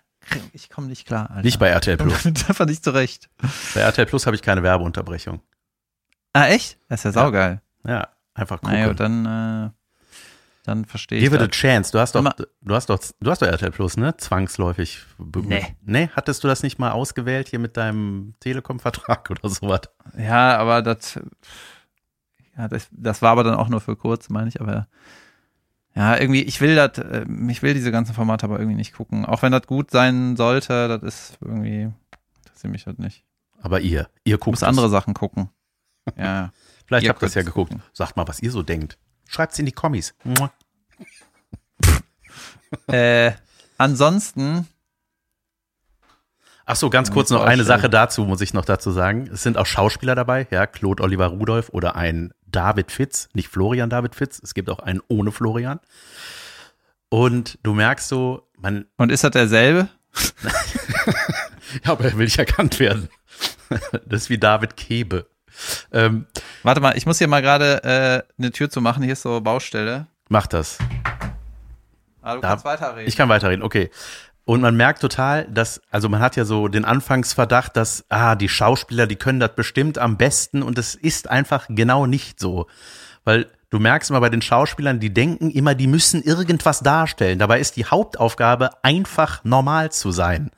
ich 0.54 0.70
komme 0.70 0.86
nicht 0.86 1.06
klar. 1.06 1.28
Alter. 1.28 1.42
Nicht 1.42 1.58
bei 1.58 1.68
RTL 1.68 1.96
Ich 1.96 2.02
Plus. 2.02 2.22
damit 2.22 2.48
einfach 2.48 2.64
nicht 2.64 2.82
zurecht. 2.82 3.28
Bei 3.74 3.80
RTL 3.80 4.06
Plus 4.06 4.24
habe 4.24 4.34
ich 4.34 4.40
keine 4.40 4.62
Werbeunterbrechung. 4.62 5.42
Ah, 6.32 6.46
echt? 6.46 6.78
Das 6.88 7.00
ist 7.00 7.04
ja 7.04 7.10
Ja. 7.20 7.26
saugeil. 7.26 7.60
Ja, 7.86 8.08
einfach 8.32 8.58
gucken. 8.60 8.74
Naja, 8.74 8.94
dann, 8.94 9.26
äh, 9.26 9.70
dann 10.64 10.86
verstehe 10.86 11.18
ich 11.18 11.24
Give 11.24 11.36
it 11.36 11.42
a 11.42 11.46
das. 11.46 11.56
chance. 11.56 11.92
Du 11.92 11.98
hast 11.98 12.14
doch, 12.14 12.24
du 12.62 12.74
hast 12.74 12.88
doch, 12.88 12.98
du 13.20 13.30
hast 13.30 13.42
doch 13.42 13.46
RTL 13.46 13.70
Plus, 13.70 13.96
ne? 13.96 14.16
Zwangsläufig. 14.16 15.02
Nee. 15.18 15.76
Nee, 15.84 16.08
hattest 16.14 16.42
du 16.42 16.48
das 16.48 16.62
nicht 16.62 16.78
mal 16.78 16.90
ausgewählt 16.92 17.48
hier 17.48 17.58
mit 17.58 17.76
deinem 17.76 18.34
Telekom-Vertrag 18.40 19.30
oder 19.30 19.48
sowas? 19.50 19.82
Ja, 20.18 20.56
aber 20.56 20.80
das, 20.82 21.20
ja, 22.56 22.66
das, 22.68 22.88
das 22.90 23.20
war 23.20 23.32
aber 23.32 23.44
dann 23.44 23.54
auch 23.56 23.68
nur 23.68 23.80
für 23.82 23.94
kurz, 23.94 24.30
meine 24.30 24.48
ich, 24.48 24.60
aber 24.60 24.88
ja, 25.94 26.18
irgendwie, 26.18 26.42
ich 26.42 26.60
will 26.60 26.74
das, 26.74 26.98
äh, 26.98 27.24
ich 27.48 27.62
will 27.62 27.74
diese 27.74 27.92
ganzen 27.92 28.14
Formate 28.14 28.46
aber 28.46 28.58
irgendwie 28.58 28.76
nicht 28.76 28.94
gucken. 28.94 29.26
Auch 29.26 29.42
wenn 29.42 29.52
das 29.52 29.66
gut 29.66 29.90
sein 29.90 30.34
sollte, 30.36 30.88
das 30.88 31.02
ist 31.02 31.38
irgendwie, 31.40 31.92
interessiert 32.42 32.72
mich 32.72 32.86
halt 32.86 32.98
nicht. 32.98 33.22
Aber 33.60 33.80
ihr, 33.80 34.08
ihr 34.24 34.38
guckt 34.38 34.52
muss 34.54 34.62
es. 34.62 34.68
andere 34.68 34.88
Sachen 34.88 35.14
gucken. 35.14 35.50
Ja. 36.16 36.52
Vielleicht 36.86 37.08
habt 37.08 37.22
ihr 37.22 37.26
es 37.26 37.34
ja 37.34 37.42
geguckt. 37.42 37.70
gucken. 37.70 37.84
Sagt 37.92 38.16
mal, 38.16 38.26
was 38.26 38.40
ihr 38.40 38.50
so 38.50 38.62
denkt. 38.62 38.98
Schreibt's 39.28 39.58
in 39.58 39.66
die 39.66 39.72
Kommis. 39.72 40.14
Äh, 42.88 43.30
ansonsten, 43.78 44.66
Ach 46.66 46.76
so, 46.76 46.88
ganz 46.88 47.10
kurz 47.10 47.30
noch 47.30 47.44
eine. 47.44 47.62
Sache 47.62 47.90
dazu, 47.90 48.24
muss 48.24 48.40
ich 48.40 48.54
noch 48.54 48.64
dazu 48.64 48.90
sagen. 48.90 49.28
Es 49.32 49.42
sind 49.42 49.58
auch 49.58 49.66
Schauspieler 49.66 50.14
dabei, 50.14 50.46
ja, 50.50 50.66
Claude 50.66 51.02
Oliver 51.02 51.26
Rudolph 51.26 51.68
oder 51.70 51.94
ein 51.94 52.32
David 52.46 52.90
Fitz, 52.90 53.28
nicht 53.34 53.48
Florian 53.48 53.90
David 53.90 54.14
Fitz, 54.14 54.40
es 54.42 54.54
gibt 54.54 54.70
auch 54.70 54.78
einen 54.78 55.00
ohne 55.08 55.30
Florian. 55.30 55.80
Und 57.10 57.58
du 57.62 57.74
merkst 57.74 58.08
so, 58.08 58.48
man, 58.56 58.86
und 58.96 59.12
ist 59.12 59.24
das 59.24 59.32
derselbe? 59.32 59.88
ja, 61.84 61.92
aber 61.92 62.04
er 62.04 62.16
will 62.16 62.24
nicht 62.24 62.38
erkannt 62.38 62.78
werden. 62.78 63.08
Das 64.06 64.22
ist 64.22 64.30
wie 64.30 64.38
David 64.38 64.76
Kebe. 64.76 65.26
Ähm, 65.92 66.26
Warte 66.62 66.80
mal, 66.80 66.96
ich 66.96 67.06
muss 67.06 67.18
hier 67.18 67.28
mal 67.28 67.42
gerade 67.42 67.82
äh, 67.84 68.22
eine 68.38 68.50
Tür 68.52 68.70
zu 68.70 68.80
machen. 68.80 69.02
Hier 69.02 69.12
ist 69.14 69.22
so 69.22 69.40
Baustelle. 69.40 70.06
mach 70.28 70.46
das. 70.46 70.78
Ah, 72.22 72.34
du 72.36 72.40
Da- 72.40 72.48
kannst 72.48 72.64
weiterreden. 72.64 73.08
Ich 73.08 73.16
kann 73.16 73.28
weiterreden, 73.28 73.62
okay. 73.62 73.90
Und 74.46 74.60
man 74.60 74.76
merkt 74.76 75.00
total, 75.00 75.46
dass, 75.46 75.80
also 75.90 76.08
man 76.10 76.20
hat 76.20 76.36
ja 76.36 76.44
so 76.44 76.68
den 76.68 76.84
Anfangsverdacht, 76.84 77.76
dass, 77.76 78.04
ah, 78.10 78.34
die 78.34 78.48
Schauspieler, 78.50 79.06
die 79.06 79.16
können 79.16 79.40
das 79.40 79.54
bestimmt 79.54 79.96
am 79.98 80.16
besten 80.18 80.62
und 80.62 80.78
es 80.78 80.94
ist 80.94 81.30
einfach 81.30 81.66
genau 81.70 82.04
nicht 82.06 82.38
so. 82.40 82.66
Weil 83.24 83.46
du 83.70 83.78
merkst 83.78 84.10
immer 84.10 84.20
bei 84.20 84.28
den 84.28 84.42
Schauspielern, 84.42 85.00
die 85.00 85.14
denken 85.14 85.50
immer, 85.50 85.74
die 85.74 85.86
müssen 85.86 86.22
irgendwas 86.22 86.80
darstellen. 86.80 87.38
Dabei 87.38 87.58
ist 87.58 87.76
die 87.76 87.86
Hauptaufgabe 87.86 88.70
einfach 88.82 89.42
normal 89.44 89.90
zu 89.92 90.10
sein. 90.10 90.50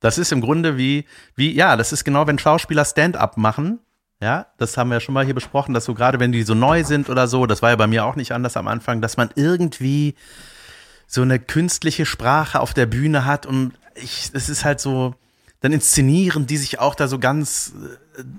Das 0.00 0.16
ist 0.16 0.30
im 0.30 0.40
Grunde 0.40 0.76
wie, 0.76 1.04
wie, 1.34 1.52
ja, 1.52 1.76
das 1.76 1.92
ist 1.92 2.04
genau, 2.04 2.24
wenn 2.28 2.38
Schauspieler 2.38 2.84
Stand-up 2.84 3.36
machen. 3.36 3.80
Ja, 4.20 4.46
das 4.56 4.76
haben 4.76 4.90
wir 4.90 4.98
schon 5.00 5.14
mal 5.14 5.24
hier 5.24 5.34
besprochen, 5.34 5.74
dass 5.74 5.84
so 5.84 5.94
gerade 5.94 6.18
wenn 6.18 6.32
die 6.32 6.42
so 6.42 6.54
neu 6.54 6.82
sind 6.82 7.08
oder 7.08 7.28
so, 7.28 7.46
das 7.46 7.62
war 7.62 7.70
ja 7.70 7.76
bei 7.76 7.86
mir 7.86 8.04
auch 8.04 8.16
nicht 8.16 8.32
anders 8.32 8.56
am 8.56 8.66
Anfang, 8.66 9.00
dass 9.00 9.16
man 9.16 9.30
irgendwie 9.36 10.16
so 11.06 11.22
eine 11.22 11.38
künstliche 11.38 12.04
Sprache 12.04 12.60
auf 12.60 12.74
der 12.74 12.86
Bühne 12.86 13.24
hat 13.24 13.46
und 13.46 13.74
ich, 13.94 14.30
es 14.32 14.48
ist 14.48 14.64
halt 14.64 14.80
so, 14.80 15.14
dann 15.60 15.72
inszenieren 15.72 16.46
die 16.46 16.56
sich 16.56 16.80
auch 16.80 16.96
da 16.96 17.06
so 17.06 17.18
ganz 17.18 17.72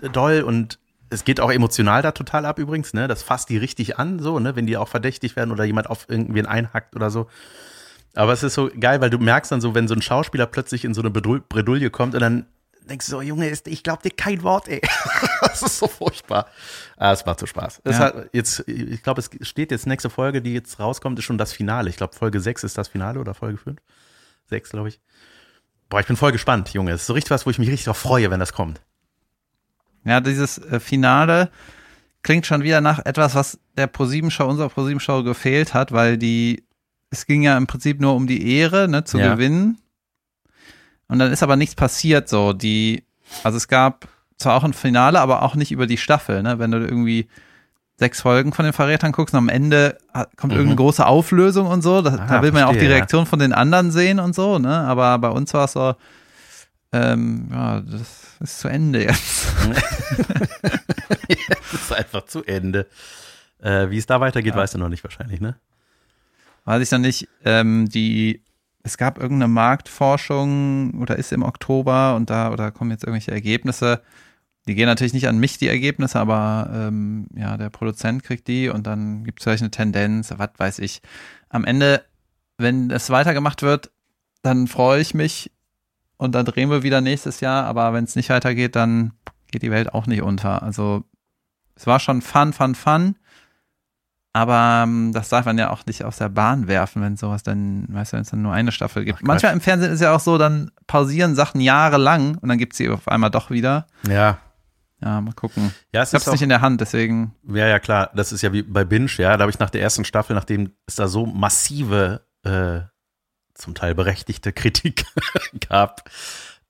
äh, 0.03 0.09
doll 0.09 0.41
und 0.41 0.79
es 1.09 1.23
geht 1.23 1.39
auch 1.39 1.51
emotional 1.51 2.01
da 2.01 2.11
total 2.11 2.45
ab 2.45 2.59
übrigens, 2.59 2.93
ne? 2.93 3.07
Das 3.07 3.23
fasst 3.23 3.49
die 3.49 3.57
richtig 3.57 3.97
an, 3.97 4.19
so, 4.19 4.39
ne? 4.39 4.55
Wenn 4.55 4.67
die 4.67 4.77
auch 4.77 4.87
verdächtig 4.87 5.35
werden 5.35 5.51
oder 5.51 5.63
jemand 5.63 5.89
auf 5.89 6.07
irgendwen 6.07 6.45
einhackt 6.45 6.95
oder 6.95 7.09
so. 7.09 7.27
Aber 8.13 8.33
es 8.33 8.43
ist 8.43 8.53
so 8.53 8.69
geil, 8.79 9.01
weil 9.01 9.09
du 9.09 9.17
merkst 9.17 9.51
dann 9.51 9.61
so, 9.61 9.73
wenn 9.73 9.87
so 9.87 9.95
ein 9.95 10.01
Schauspieler 10.01 10.45
plötzlich 10.45 10.85
in 10.85 10.93
so 10.93 11.01
eine 11.01 11.09
Bredouille 11.09 11.89
kommt 11.89 12.13
und 12.13 12.19
dann 12.21 12.45
denkst 12.89 13.05
du 13.05 13.11
so, 13.11 13.21
Junge, 13.21 13.51
ich 13.65 13.83
glaub 13.83 14.03
dir 14.03 14.11
kein 14.11 14.43
Wort, 14.43 14.67
ey. 14.67 14.81
das 15.41 15.61
ist 15.61 15.77
so 15.77 15.87
furchtbar. 15.87 16.47
Ah, 16.97 17.11
es 17.11 17.25
macht 17.25 17.39
so 17.39 17.45
Spaß. 17.45 17.81
Ja. 17.85 17.97
Hat 17.97 18.29
jetzt, 18.33 18.67
ich 18.67 19.03
glaube, 19.03 19.21
es 19.21 19.29
steht 19.47 19.71
jetzt 19.71 19.87
nächste 19.87 20.09
Folge, 20.09 20.41
die 20.41 20.53
jetzt 20.53 20.79
rauskommt, 20.79 21.17
ist 21.19 21.25
schon 21.25 21.37
das 21.37 21.53
Finale. 21.53 21.89
Ich 21.89 21.97
glaube, 21.97 22.15
Folge 22.15 22.41
6 22.41 22.63
ist 22.63 22.77
das 22.77 22.87
Finale 22.87 23.19
oder 23.19 23.33
Folge 23.33 23.57
5? 23.57 23.79
6, 24.47 24.69
glaube 24.71 24.89
ich. 24.89 24.99
Boah, 25.89 25.99
ich 25.99 26.07
bin 26.07 26.15
voll 26.15 26.31
gespannt, 26.31 26.69
Junge. 26.69 26.91
Es 26.91 27.01
ist 27.01 27.07
so 27.07 27.13
richtig 27.13 27.31
was, 27.31 27.45
wo 27.45 27.49
ich 27.49 27.59
mich 27.59 27.69
richtig 27.69 27.85
drauf 27.85 27.97
freue, 27.97 28.29
wenn 28.29 28.39
das 28.39 28.53
kommt. 28.53 28.81
Ja, 30.05 30.21
dieses 30.21 30.57
äh, 30.57 30.79
Finale 30.79 31.49
klingt 32.23 32.45
schon 32.45 32.63
wieder 32.63 32.81
nach 32.81 32.99
etwas, 33.05 33.35
was 33.35 33.59
der 33.77 33.87
ProSieben-Show, 33.87 34.45
unserer 34.45 34.69
ProSieben-Show 34.69 35.23
gefehlt 35.23 35.73
hat, 35.73 35.91
weil 35.91 36.17
die, 36.17 36.63
es 37.09 37.25
ging 37.25 37.41
ja 37.41 37.57
im 37.57 37.67
Prinzip 37.67 37.99
nur 37.99 38.15
um 38.15 38.27
die 38.27 38.55
Ehre, 38.55 38.87
ne, 38.87 39.03
zu 39.03 39.17
ja. 39.17 39.33
gewinnen. 39.33 39.79
Und 41.09 41.19
dann 41.19 41.31
ist 41.33 41.43
aber 41.43 41.57
nichts 41.57 41.75
passiert, 41.75 42.29
so, 42.29 42.53
die, 42.53 43.03
also 43.43 43.57
es 43.57 43.67
gab 43.67 44.07
zwar 44.37 44.55
auch 44.55 44.63
ein 44.63 44.73
Finale, 44.73 45.19
aber 45.19 45.41
auch 45.41 45.55
nicht 45.55 45.71
über 45.71 45.85
die 45.87 45.97
Staffel, 45.97 46.41
ne, 46.41 46.59
wenn 46.59 46.71
du 46.71 46.77
irgendwie 46.77 47.27
sechs 47.97 48.21
Folgen 48.21 48.53
von 48.53 48.63
den 48.63 48.73
Verrätern 48.73 49.11
guckst 49.11 49.33
und 49.33 49.39
am 49.39 49.49
Ende 49.49 49.97
kommt 50.37 50.53
mhm. 50.53 50.59
irgendeine 50.59 50.75
große 50.77 51.05
Auflösung 51.05 51.67
und 51.67 51.81
so, 51.81 52.01
da, 52.01 52.11
ah, 52.11 52.27
da 52.27 52.41
will 52.41 52.53
man 52.53 52.61
ja 52.61 52.67
auch 52.67 52.75
die 52.75 52.85
Reaktion 52.85 53.23
ja. 53.23 53.29
von 53.29 53.39
den 53.39 53.51
anderen 53.51 53.91
sehen 53.91 54.19
und 54.19 54.33
so, 54.33 54.59
ne, 54.59 54.77
aber 54.81 55.17
bei 55.17 55.29
uns 55.29 55.53
war 55.53 55.65
es 55.65 55.73
so, 55.73 55.95
ähm, 56.91 57.49
ja, 57.51 57.81
das 57.81 58.37
ist 58.39 58.59
zu 58.59 58.67
Ende 58.67 59.03
jetzt. 59.03 59.47
es 61.27 61.73
ist 61.73 61.93
einfach 61.93 62.25
zu 62.25 62.43
Ende. 62.43 62.87
Äh, 63.61 63.89
wie 63.89 63.97
es 63.97 64.05
da 64.05 64.21
weitergeht, 64.21 64.53
ja. 64.53 64.59
weißt 64.59 64.75
du 64.75 64.77
noch 64.79 64.89
nicht 64.89 65.03
wahrscheinlich, 65.03 65.41
ne? 65.41 65.55
Weiß 66.65 66.81
ich 66.81 66.91
noch 66.91 66.99
nicht. 66.99 67.27
Ähm, 67.45 67.89
die, 67.89 68.41
es 68.83 68.97
gab 68.97 69.17
irgendeine 69.19 69.51
Marktforschung 69.51 70.99
oder 70.99 71.17
ist 71.17 71.31
im 71.31 71.43
Oktober 71.43 72.15
und 72.15 72.29
da 72.29 72.51
oder 72.51 72.71
kommen 72.71 72.91
jetzt 72.91 73.03
irgendwelche 73.03 73.31
Ergebnisse. 73.31 74.01
Die 74.67 74.75
gehen 74.75 74.85
natürlich 74.85 75.13
nicht 75.13 75.27
an 75.27 75.39
mich, 75.39 75.57
die 75.57 75.67
Ergebnisse, 75.67 76.19
aber 76.19 76.69
ähm, 76.73 77.27
ja, 77.35 77.57
der 77.57 77.69
Produzent 77.69 78.23
kriegt 78.23 78.47
die 78.47 78.69
und 78.69 78.87
dann 78.87 79.23
gibt 79.23 79.39
es 79.39 79.43
vielleicht 79.43 79.63
eine 79.63 79.71
Tendenz, 79.71 80.33
was 80.37 80.49
weiß 80.57 80.79
ich. 80.79 81.01
Am 81.49 81.65
Ende, 81.65 82.03
wenn 82.57 82.91
es 82.91 83.09
weitergemacht 83.09 83.61
wird, 83.61 83.91
dann 84.41 84.67
freue 84.67 85.01
ich 85.01 85.13
mich 85.13 85.51
und 86.17 86.35
dann 86.35 86.45
drehen 86.45 86.69
wir 86.69 86.83
wieder 86.83 87.01
nächstes 87.01 87.39
Jahr, 87.39 87.65
aber 87.65 87.93
wenn 87.93 88.03
es 88.03 88.15
nicht 88.15 88.29
weitergeht, 88.29 88.75
dann 88.75 89.13
geht 89.51 89.63
die 89.63 89.71
Welt 89.71 89.93
auch 89.93 90.05
nicht 90.05 90.21
unter. 90.21 90.61
Also 90.63 91.03
es 91.75 91.87
war 91.87 91.99
schon 91.99 92.21
Fun, 92.21 92.53
Fun, 92.53 92.75
Fun. 92.75 93.15
Aber 94.31 94.83
ähm, 94.83 95.11
das 95.11 95.29
darf 95.29 95.45
man 95.45 95.57
ja 95.57 95.71
auch 95.71 95.85
nicht 95.87 96.03
aus 96.03 96.17
der 96.17 96.29
Bahn 96.29 96.67
werfen, 96.67 97.01
wenn 97.01 97.17
sowas 97.17 97.41
dann, 97.41 97.87
weißt 97.89 98.13
du, 98.13 98.17
wenn 98.17 98.21
es 98.21 98.29
dann 98.29 98.41
nur 98.41 98.53
eine 98.53 98.71
Staffel 98.71 99.03
gibt. 99.03 99.19
Ach, 99.19 99.23
Manchmal 99.23 99.53
im 99.53 99.61
Fernsehen 99.61 99.91
ist 99.91 100.01
ja 100.01 100.13
auch 100.13 100.19
so, 100.19 100.37
dann 100.37 100.71
pausieren 100.85 101.35
Sachen 101.35 101.61
jahrelang 101.61 102.37
und 102.37 102.47
dann 102.47 102.59
gibt 102.59 102.73
es 102.73 102.77
sie 102.77 102.89
auf 102.89 103.07
einmal 103.07 103.31
doch 103.31 103.49
wieder. 103.49 103.87
Ja. 104.07 104.37
Ja, 105.01 105.21
mal 105.21 105.33
gucken. 105.33 105.73
Ja, 105.93 106.01
es 106.01 106.09
ich 106.09 106.15
hab's 106.15 106.27
ist 106.27 106.33
nicht 106.33 106.41
in 106.41 106.49
der 106.49 106.61
Hand, 106.61 106.81
deswegen. 106.81 107.33
Ja, 107.47 107.67
ja, 107.67 107.79
klar. 107.79 108.11
Das 108.13 108.31
ist 108.31 108.41
ja 108.41 108.51
wie 108.51 108.63
bei 108.63 108.83
Binge, 108.83 109.09
ja. 109.17 109.37
Da 109.37 109.43
habe 109.43 109.51
ich 109.51 109.59
nach 109.59 109.69
der 109.69 109.81
ersten 109.81 110.03
Staffel, 110.03 110.35
nachdem 110.35 110.73
es 110.85 110.95
da 110.95 111.07
so 111.07 111.25
massive 111.25 112.21
äh, 112.43 112.81
zum 113.53 113.75
Teil 113.75 113.95
berechtigte 113.95 114.51
Kritik 114.51 115.05
gab, 115.69 116.09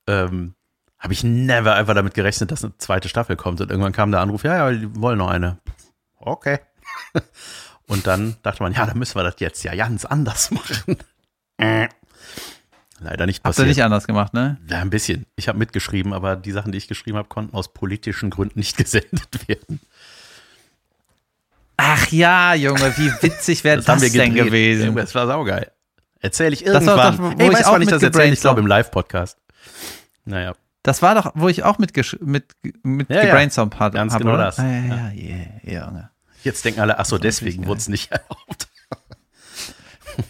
ähm, 0.07 0.53
habe 0.99 1.13
ich 1.13 1.23
never 1.23 1.73
einfach 1.75 1.95
damit 1.95 2.13
gerechnet, 2.13 2.51
dass 2.51 2.63
eine 2.63 2.77
zweite 2.77 3.09
Staffel 3.09 3.35
kommt. 3.35 3.61
Und 3.61 3.71
irgendwann 3.71 3.93
kam 3.93 4.11
der 4.11 4.21
Anruf, 4.21 4.43
ja, 4.43 4.69
ja, 4.69 4.77
die 4.77 4.95
wollen 4.95 5.17
noch 5.17 5.29
eine. 5.29 5.57
Okay. 6.17 6.59
Und 7.87 8.05
dann 8.05 8.35
dachte 8.43 8.61
man, 8.61 8.73
ja, 8.73 8.85
dann 8.85 8.97
müssen 8.97 9.15
wir 9.15 9.23
das 9.23 9.35
jetzt 9.39 9.63
ja 9.63 9.75
ganz 9.75 10.05
anders 10.05 10.51
machen. 10.51 10.97
Leider 13.01 13.25
nicht 13.25 13.43
passiert. 13.43 13.59
Habt 13.59 13.65
ihr 13.65 13.69
nicht 13.69 13.83
anders 13.83 14.07
gemacht, 14.07 14.33
ne? 14.33 14.57
Ja, 14.69 14.79
ein 14.79 14.89
bisschen. 14.89 15.25
Ich 15.35 15.47
habe 15.47 15.57
mitgeschrieben, 15.57 16.13
aber 16.13 16.35
die 16.35 16.51
Sachen, 16.51 16.71
die 16.71 16.77
ich 16.77 16.87
geschrieben 16.87 17.17
habe, 17.17 17.29
konnten 17.29 17.55
aus 17.55 17.73
politischen 17.73 18.29
Gründen 18.29 18.59
nicht 18.59 18.77
gesendet 18.77 19.47
werden. 19.47 19.79
Ach 21.77 22.07
ja, 22.09 22.53
Junge, 22.55 22.97
wie 22.97 23.09
witzig 23.21 23.63
wäre 23.63 23.77
das, 23.77 23.85
das 23.85 24.11
denn 24.11 24.33
gewesen? 24.33 24.95
Das 24.95 25.15
war 25.15 25.27
saugeil. 25.27 25.71
Erzähle 26.19 26.53
ich 26.53 26.65
irgendwann. 26.65 26.85
Das 26.85 26.97
war 26.97 27.11
doch, 27.11 27.39
wo 27.39 27.43
Ey, 27.43 27.53
weiß, 27.53 27.67
wann 27.67 27.81
ich 27.81 27.87
das 27.87 28.03
erzähle? 28.03 28.33
Ich 28.33 28.41
glaube 28.41 28.59
im 28.59 28.67
Live-Podcast. 28.67 29.37
Naja. 30.25 30.53
Das 30.83 31.01
war 31.01 31.15
doch, 31.15 31.31
wo 31.35 31.47
ich 31.47 31.63
auch 31.63 31.77
mit, 31.77 31.95
mit, 32.21 32.53
mit 32.83 33.09
ja, 33.09 33.21
gebrainstormt 33.21 33.75
ja. 33.75 33.79
hatte. 33.79 33.95
Ganz 33.95 34.17
genau 34.17 34.33
oder? 34.33 34.45
das. 34.45 34.59
Ah, 34.59 34.65
ja, 34.65 35.09
ja, 35.11 35.35
yeah, 35.63 35.85
Junge. 35.85 36.09
Jetzt 36.43 36.63
denken 36.65 36.79
alle, 36.79 36.99
ach 36.99 37.05
so, 37.05 37.17
deswegen 37.17 37.67
wurde 37.67 37.79
es 37.79 37.87
nicht 37.87 38.11
erlaubt. 38.11 38.67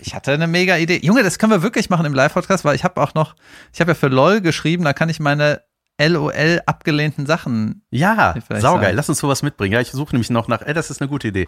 Ich 0.02 0.13
hatte 0.13 0.32
eine 0.32 0.45
mega 0.45 0.78
Idee. 0.78 1.00
Junge, 1.02 1.24
das 1.24 1.39
können 1.39 1.52
wir 1.52 1.63
wirklich 1.63 1.89
machen 1.89 2.06
im 2.06 2.13
Live-Podcast, 2.13 2.63
weil 2.63 2.76
ich 2.76 2.84
habe 2.84 3.02
auch 3.02 3.15
noch, 3.15 3.36
ich 3.74 3.82
habe 3.82 3.91
ja 3.91 3.95
für 3.95 4.08
LOL 4.08 4.39
geschrieben, 4.39 4.84
da 4.84 4.93
kann 4.93 5.10
ich 5.10 5.19
meine 5.19 5.63
LOL 6.00 6.62
abgelehnten 6.67 7.26
Sachen. 7.26 7.82
Ja, 7.89 8.36
saugeil. 8.50 8.93
Lass 8.93 9.10
uns 9.10 9.17
sowas 9.17 9.41
mitbringen. 9.41 9.74
Ja, 9.74 9.82
ich 9.82 9.89
suche 9.89 10.13
nämlich 10.13 10.30
noch 10.30 10.48
nach, 10.48 10.62
ey, 10.62 10.76
das 10.76 10.91
ist 10.91 11.02
eine 11.02 11.10
gute 11.10 11.30
Idee. 11.30 11.48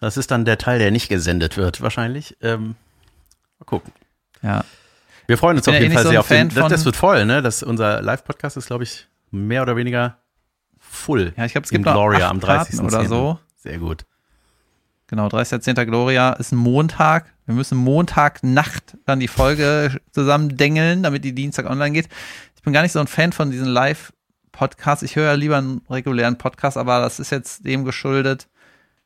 Das 0.00 0.18
ist 0.18 0.30
dann 0.30 0.44
der 0.44 0.58
Teil, 0.58 0.80
der 0.80 0.90
nicht 0.90 1.08
gesendet 1.08 1.56
wird, 1.56 1.80
wahrscheinlich. 1.80 2.36
Ähm, 2.42 2.74
Mal 3.58 3.66
gucken. 3.66 3.92
Ja. 4.42 4.64
Wir 5.26 5.38
freuen 5.38 5.56
uns 5.56 5.68
auf 5.68 5.74
jeden 5.74 5.86
ja 5.86 5.92
eh 5.92 5.94
Fall 5.94 6.02
so 6.02 6.10
sehr 6.10 6.20
auf 6.20 6.28
den. 6.28 6.48
Das, 6.48 6.68
das, 6.68 6.84
wird 6.84 6.96
voll, 6.96 7.24
ne? 7.24 7.42
Das, 7.42 7.62
unser 7.62 8.02
Live-Podcast 8.02 8.56
ist, 8.56 8.66
glaube 8.66 8.84
ich, 8.84 9.06
mehr 9.30 9.62
oder 9.62 9.76
weniger 9.76 10.18
full. 10.78 11.32
Ja, 11.36 11.44
ich 11.44 11.52
glaube, 11.52 11.64
es 11.64 11.70
gibt 11.70 11.84
Gloria 11.84 12.28
am 12.28 12.40
30. 12.40 12.80
oder 12.80 13.06
so. 13.06 13.38
Sehr 13.62 13.78
gut. 13.78 14.04
Genau, 15.06 15.28
30.10. 15.28 15.84
Gloria 15.84 16.32
ist 16.32 16.52
ein 16.52 16.56
Montag. 16.56 17.32
Wir 17.46 17.54
müssen 17.54 17.78
Montag 17.78 18.42
Nacht 18.42 18.96
dann 19.04 19.20
die 19.20 19.28
Folge 19.28 20.00
zusammen 20.10 20.56
dengeln, 20.56 21.02
damit 21.02 21.22
die 21.22 21.34
Dienstag 21.34 21.70
online 21.70 21.92
geht. 21.92 22.08
Ich 22.56 22.62
bin 22.62 22.72
gar 22.72 22.82
nicht 22.82 22.92
so 22.92 22.98
ein 22.98 23.06
Fan 23.06 23.32
von 23.32 23.50
diesen 23.50 23.66
Live-Podcasts. 23.66 25.04
Ich 25.04 25.14
höre 25.14 25.26
ja 25.26 25.34
lieber 25.34 25.58
einen 25.58 25.82
regulären 25.88 26.38
Podcast, 26.38 26.76
aber 26.76 27.00
das 27.00 27.20
ist 27.20 27.30
jetzt 27.30 27.64
dem 27.64 27.84
geschuldet, 27.84 28.48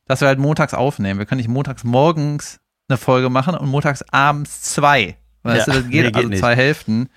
dass 0.05 0.21
wir 0.21 0.27
halt 0.27 0.39
montags 0.39 0.73
aufnehmen. 0.73 1.19
Wir 1.19 1.27
können 1.27 1.39
nicht 1.39 1.49
montags 1.49 1.83
morgens 1.83 2.59
eine 2.89 2.97
Folge 2.97 3.29
machen 3.29 3.55
und 3.55 3.67
montags 3.69 4.01
abends 4.11 4.61
zwei. 4.61 5.17
Weißt 5.43 5.67
ja, 5.67 5.73
du, 5.73 5.81
das 5.81 5.89
geht, 5.89 6.03
nee, 6.03 6.11
geht 6.11 6.15
also 6.15 6.29
nicht. 6.29 6.39
zwei 6.39 6.55
Hälften. 6.55 7.09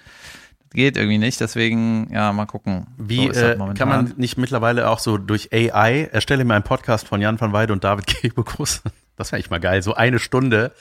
Geht 0.73 0.97
irgendwie 0.97 1.19
nicht, 1.19 1.41
deswegen, 1.41 2.09
ja, 2.13 2.33
mal 2.33 2.47
gucken. 2.47 2.87
Wie 2.97 3.33
so 3.35 3.41
äh, 3.41 3.57
kann 3.75 3.89
man 3.89 4.15
nicht 4.17 4.39
mittlerweile 4.39 4.89
auch 4.89 5.01
so 5.01 5.19
durch 5.19 5.53
AI, 5.53 6.09
erstelle 6.13 6.45
mir 6.45 6.55
einen 6.55 6.63
Podcast 6.63 7.09
von 7.09 7.21
Jan 7.21 7.41
van 7.41 7.53
Weide 7.53 7.73
und 7.73 7.83
David 7.83 8.07
Kebekus, 8.09 8.83
das 9.17 9.33
wäre 9.33 9.39
eigentlich 9.39 9.51
mal 9.51 9.59
geil, 9.59 9.83
so 9.83 9.95
eine 9.95 10.21
Stunde 10.21 10.73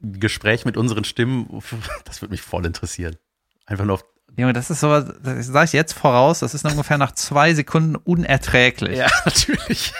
Gespräch 0.00 0.64
mit 0.64 0.76
unseren 0.76 1.02
Stimmen, 1.02 1.62
das 2.04 2.22
würde 2.22 2.30
mich 2.30 2.42
voll 2.42 2.64
interessieren. 2.66 3.16
Einfach 3.66 3.84
nur 3.84 3.94
auf 3.94 4.04
Junge, 4.36 4.52
das 4.52 4.70
ist 4.70 4.78
so, 4.78 5.00
das 5.00 5.46
sage 5.46 5.64
ich 5.64 5.72
jetzt 5.72 5.94
voraus, 5.94 6.38
das 6.38 6.54
ist 6.54 6.64
ungefähr 6.64 6.98
nach 6.98 7.12
zwei 7.12 7.54
Sekunden 7.54 7.96
unerträglich. 7.96 8.96
Ja, 8.96 9.08
natürlich. 9.24 9.92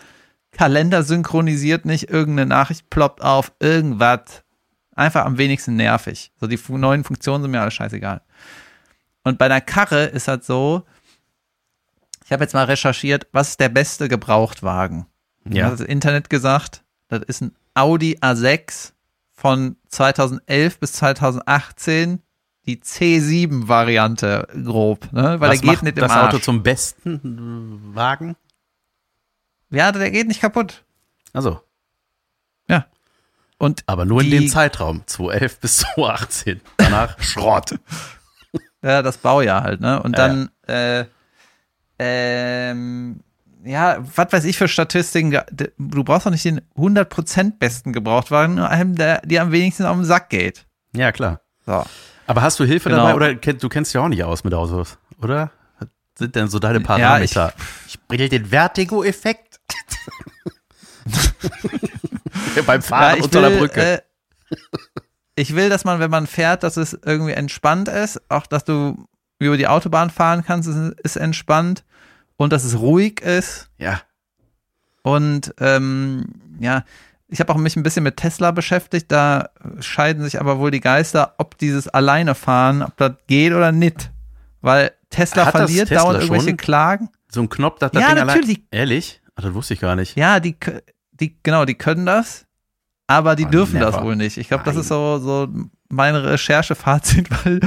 Kalender 0.51 1.03
synchronisiert 1.03 1.85
nicht, 1.85 2.09
irgendeine 2.09 2.47
Nachricht 2.47 2.89
ploppt 2.89 3.21
auf, 3.21 3.51
irgendwas. 3.59 4.43
Einfach 4.95 5.25
am 5.25 5.37
wenigsten 5.37 5.75
nervig. 5.75 6.31
So 6.39 6.47
die 6.47 6.59
neuen 6.69 7.03
Funktionen 7.03 7.43
sind 7.43 7.51
mir 7.51 7.61
alles 7.61 7.73
scheißegal. 7.73 8.21
Und 9.23 9.37
bei 9.37 9.45
einer 9.45 9.59
Karre 9.59 10.05
ist 10.05 10.29
halt 10.29 10.45
so, 10.45 10.85
ich 12.23 12.31
habe 12.31 12.43
jetzt 12.43 12.53
mal 12.53 12.63
recherchiert, 12.63 13.27
was 13.33 13.49
ist 13.49 13.59
der 13.59 13.69
beste 13.69 14.07
Gebrauchtwagen? 14.07 15.05
Ja. 15.49 15.69
Das 15.69 15.81
Internet 15.81 16.29
gesagt, 16.29 16.83
das 17.09 17.21
ist 17.23 17.41
ein 17.41 17.55
Audi 17.73 18.17
A6 18.21 18.93
von 19.35 19.75
2011 19.89 20.79
bis 20.79 20.93
2018, 20.93 22.21
die 22.65 22.77
C7-Variante 22.77 24.47
grob, 24.63 25.11
ne? 25.11 25.39
weil 25.39 25.51
Was 25.51 25.61
der 25.61 25.69
geht 25.71 25.83
nicht 25.83 25.97
im 25.97 26.01
das 26.01 26.11
Arsch. 26.11 26.33
Auto 26.33 26.43
zum 26.43 26.63
besten 26.63 27.93
Wagen? 27.93 28.35
ja, 29.69 29.91
der 29.91 30.09
geht 30.11 30.27
nicht 30.27 30.41
kaputt. 30.41 30.83
Also, 31.33 31.59
Und 33.57 33.83
aber 33.87 34.03
nur 34.03 34.21
in 34.21 34.31
dem 34.31 34.49
Zeitraum, 34.49 35.03
2011 35.05 35.59
bis 35.61 35.77
2018. 35.77 36.61
Danach 36.75 37.17
Schrott. 37.23 37.79
Ja, 38.81 39.01
das 39.01 39.17
Baujahr 39.17 39.63
halt, 39.63 39.79
ne? 39.79 40.03
Und 40.03 40.17
Ja, 40.17 40.27
dann, 40.27 40.49
äh, 40.67 41.05
ähm, 41.97 43.21
ja, 43.65 43.97
was 44.15 44.31
weiß 44.31 44.45
ich 44.45 44.57
für 44.57 44.67
Statistiken, 44.67 45.37
du 45.77 46.03
brauchst 46.03 46.25
doch 46.25 46.31
nicht 46.31 46.45
den 46.45 46.61
100% 46.77 47.57
besten 47.57 47.93
Gebrauchtwagen, 47.93 48.55
nur 48.55 48.69
einem, 48.69 48.95
der 48.95 49.21
dir 49.21 49.41
am 49.41 49.51
wenigsten 49.51 49.85
auf 49.85 49.95
den 49.95 50.05
Sack 50.05 50.29
geht. 50.29 50.65
Ja, 50.93 51.11
klar. 51.11 51.41
So. 51.65 51.83
Aber 52.27 52.41
hast 52.41 52.59
du 52.59 52.63
Hilfe 52.65 52.89
Genau. 52.89 53.03
dabei 53.07 53.15
oder 53.15 53.33
du 53.35 53.69
kennst 53.69 53.93
dich 53.93 53.99
auch 53.99 54.07
nicht 54.07 54.23
aus 54.23 54.43
mit 54.43 54.53
Autos, 54.53 54.97
oder? 55.21 55.51
Was 55.79 55.87
sind 56.17 56.35
denn 56.35 56.47
so 56.47 56.59
deine 56.59 56.79
Ja, 56.79 56.85
Parameter? 56.85 57.53
ich 57.87 57.99
bringe 58.07 58.29
den 58.29 58.45
Vertigo-Effekt. 58.45 59.59
Beim 62.65 62.81
Fahren 62.81 63.17
ich 63.17 63.23
unter 63.23 63.41
will, 63.41 63.49
der 63.51 63.57
Brücke. 63.57 63.81
Äh, 63.81 64.01
ich 65.35 65.55
will, 65.55 65.69
dass 65.69 65.83
man, 65.83 65.99
wenn 65.99 66.09
man 66.11 66.27
fährt, 66.27 66.63
dass 66.63 66.77
es 66.77 66.97
irgendwie 67.05 67.33
entspannt 67.33 67.87
ist, 67.89 68.21
auch 68.29 68.47
dass 68.47 68.63
du 68.63 69.07
über 69.39 69.57
die 69.57 69.67
Autobahn 69.67 70.09
fahren 70.09 70.43
kannst, 70.45 70.69
ist, 70.69 70.77
ist 71.03 71.15
entspannt 71.17 71.83
und 72.37 72.51
dass 72.53 72.63
es 72.63 72.79
ruhig 72.79 73.21
ist. 73.21 73.69
ja. 73.77 74.01
Und 75.03 75.53
ähm, 75.59 76.25
ja, 76.59 76.83
ich 77.27 77.39
habe 77.39 77.53
auch 77.53 77.57
mich 77.57 77.75
ein 77.75 77.83
bisschen 77.83 78.01
mit 78.03 78.17
Tesla 78.17 78.49
beschäftigt. 78.51 79.11
Da 79.11 79.49
scheiden 79.79 80.23
sich 80.23 80.39
aber 80.39 80.57
wohl 80.57 80.71
die 80.71 80.79
Geister, 80.79 81.35
ob 81.37 81.57
dieses 81.59 81.87
alleine 81.87 82.33
fahren, 82.33 82.81
ob 82.81 82.97
das 82.97 83.11
geht 83.27 83.53
oder 83.53 83.71
nicht. 83.71 84.09
Weil 84.61 84.91
Tesla 85.11 85.45
Hat 85.45 85.53
das 85.53 85.61
verliert 85.61 85.89
Tesla 85.89 86.01
dauernd 86.03 86.19
irgendwelche 86.21 86.49
schon? 86.49 86.57
Klagen. 86.57 87.09
So 87.29 87.41
ein 87.41 87.49
Knopf, 87.49 87.77
dass 87.79 87.91
das 87.91 88.01
Ja, 88.01 88.15
Ding 88.15 88.25
natürlich. 88.25 88.57
allein. 88.57 88.67
Ehrlich? 88.71 89.21
Ach, 89.35 89.43
das 89.43 89.53
wusste 89.53 89.75
ich 89.75 89.79
gar 89.79 89.95
nicht. 89.95 90.17
Ja, 90.17 90.39
die, 90.39 90.55
die, 91.11 91.35
genau, 91.43 91.65
die 91.65 91.75
können 91.75 92.07
das, 92.07 92.47
aber 93.05 93.35
die 93.35 93.45
Oh, 93.45 93.49
dürfen 93.49 93.79
das 93.79 93.93
never. 93.95 94.05
wohl 94.05 94.15
nicht. 94.15 94.37
Ich 94.37 94.47
glaube, 94.47 94.63
das 94.63 94.75
ist 94.75 94.87
so, 94.87 95.19
so 95.19 95.47
mein 95.89 96.15
Recherchefazit, 96.15 97.27
weil 97.45 97.59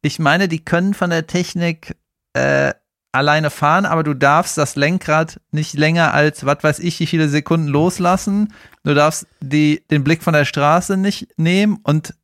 ich 0.00 0.18
meine, 0.18 0.48
die 0.48 0.64
können 0.64 0.94
von 0.94 1.10
der 1.10 1.26
Technik 1.26 1.96
äh, 2.32 2.72
alleine 3.12 3.50
fahren, 3.50 3.84
aber 3.86 4.02
du 4.02 4.14
darfst 4.14 4.56
das 4.58 4.74
Lenkrad 4.74 5.40
nicht 5.50 5.74
länger 5.74 6.14
als, 6.14 6.46
was 6.46 6.62
weiß 6.62 6.78
ich, 6.80 6.98
wie 7.00 7.06
viele 7.06 7.28
Sekunden 7.28 7.68
loslassen. 7.68 8.52
Du 8.84 8.94
darfst 8.94 9.26
die, 9.40 9.82
den 9.90 10.02
Blick 10.02 10.22
von 10.22 10.32
der 10.32 10.46
Straße 10.46 10.96
nicht 10.96 11.28
nehmen 11.36 11.78
und 11.82 12.14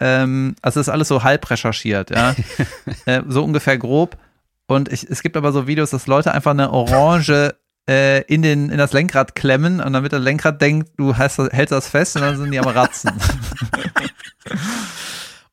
ähm, 0.00 0.56
also 0.62 0.80
das 0.80 0.88
ist 0.88 0.92
alles 0.92 1.08
so 1.08 1.22
halb 1.22 1.48
recherchiert, 1.50 2.10
ja. 2.10 2.34
äh, 3.06 3.22
so 3.28 3.44
ungefähr 3.44 3.78
grob. 3.78 4.16
Und 4.66 4.90
ich, 4.90 5.08
es 5.08 5.22
gibt 5.22 5.36
aber 5.36 5.52
so 5.52 5.66
Videos, 5.66 5.90
dass 5.90 6.06
Leute 6.06 6.32
einfach 6.32 6.52
eine 6.52 6.70
Orange 6.70 7.54
äh, 7.88 8.22
in, 8.22 8.42
den, 8.42 8.70
in 8.70 8.78
das 8.78 8.92
Lenkrad 8.92 9.34
klemmen 9.34 9.80
und 9.80 9.92
damit 9.92 10.12
das 10.12 10.22
Lenkrad 10.22 10.60
denkt, 10.60 10.92
du 10.96 11.18
hast, 11.18 11.38
hältst 11.38 11.72
das 11.72 11.88
fest 11.88 12.16
und 12.16 12.22
dann 12.22 12.36
sind 12.38 12.50
die 12.50 12.58
am 12.58 12.66
Ratzen. 12.66 13.12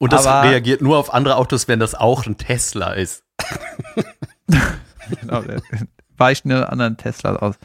Und 0.02 0.14
das 0.14 0.26
Aber- 0.26 0.50
reagiert 0.50 0.82
nur 0.82 0.98
auf 0.98 1.14
andere 1.14 1.36
Autos, 1.36 1.68
wenn 1.68 1.80
das 1.80 1.94
auch 1.94 2.26
ein 2.26 2.38
Tesla 2.38 2.94
ist. 2.94 3.24
genau, 5.22 5.42
der 5.42 5.62
weicht 6.18 6.46
einen 6.46 6.64
anderen 6.64 6.98
Tesla 6.98 7.36
aus. 7.38 7.56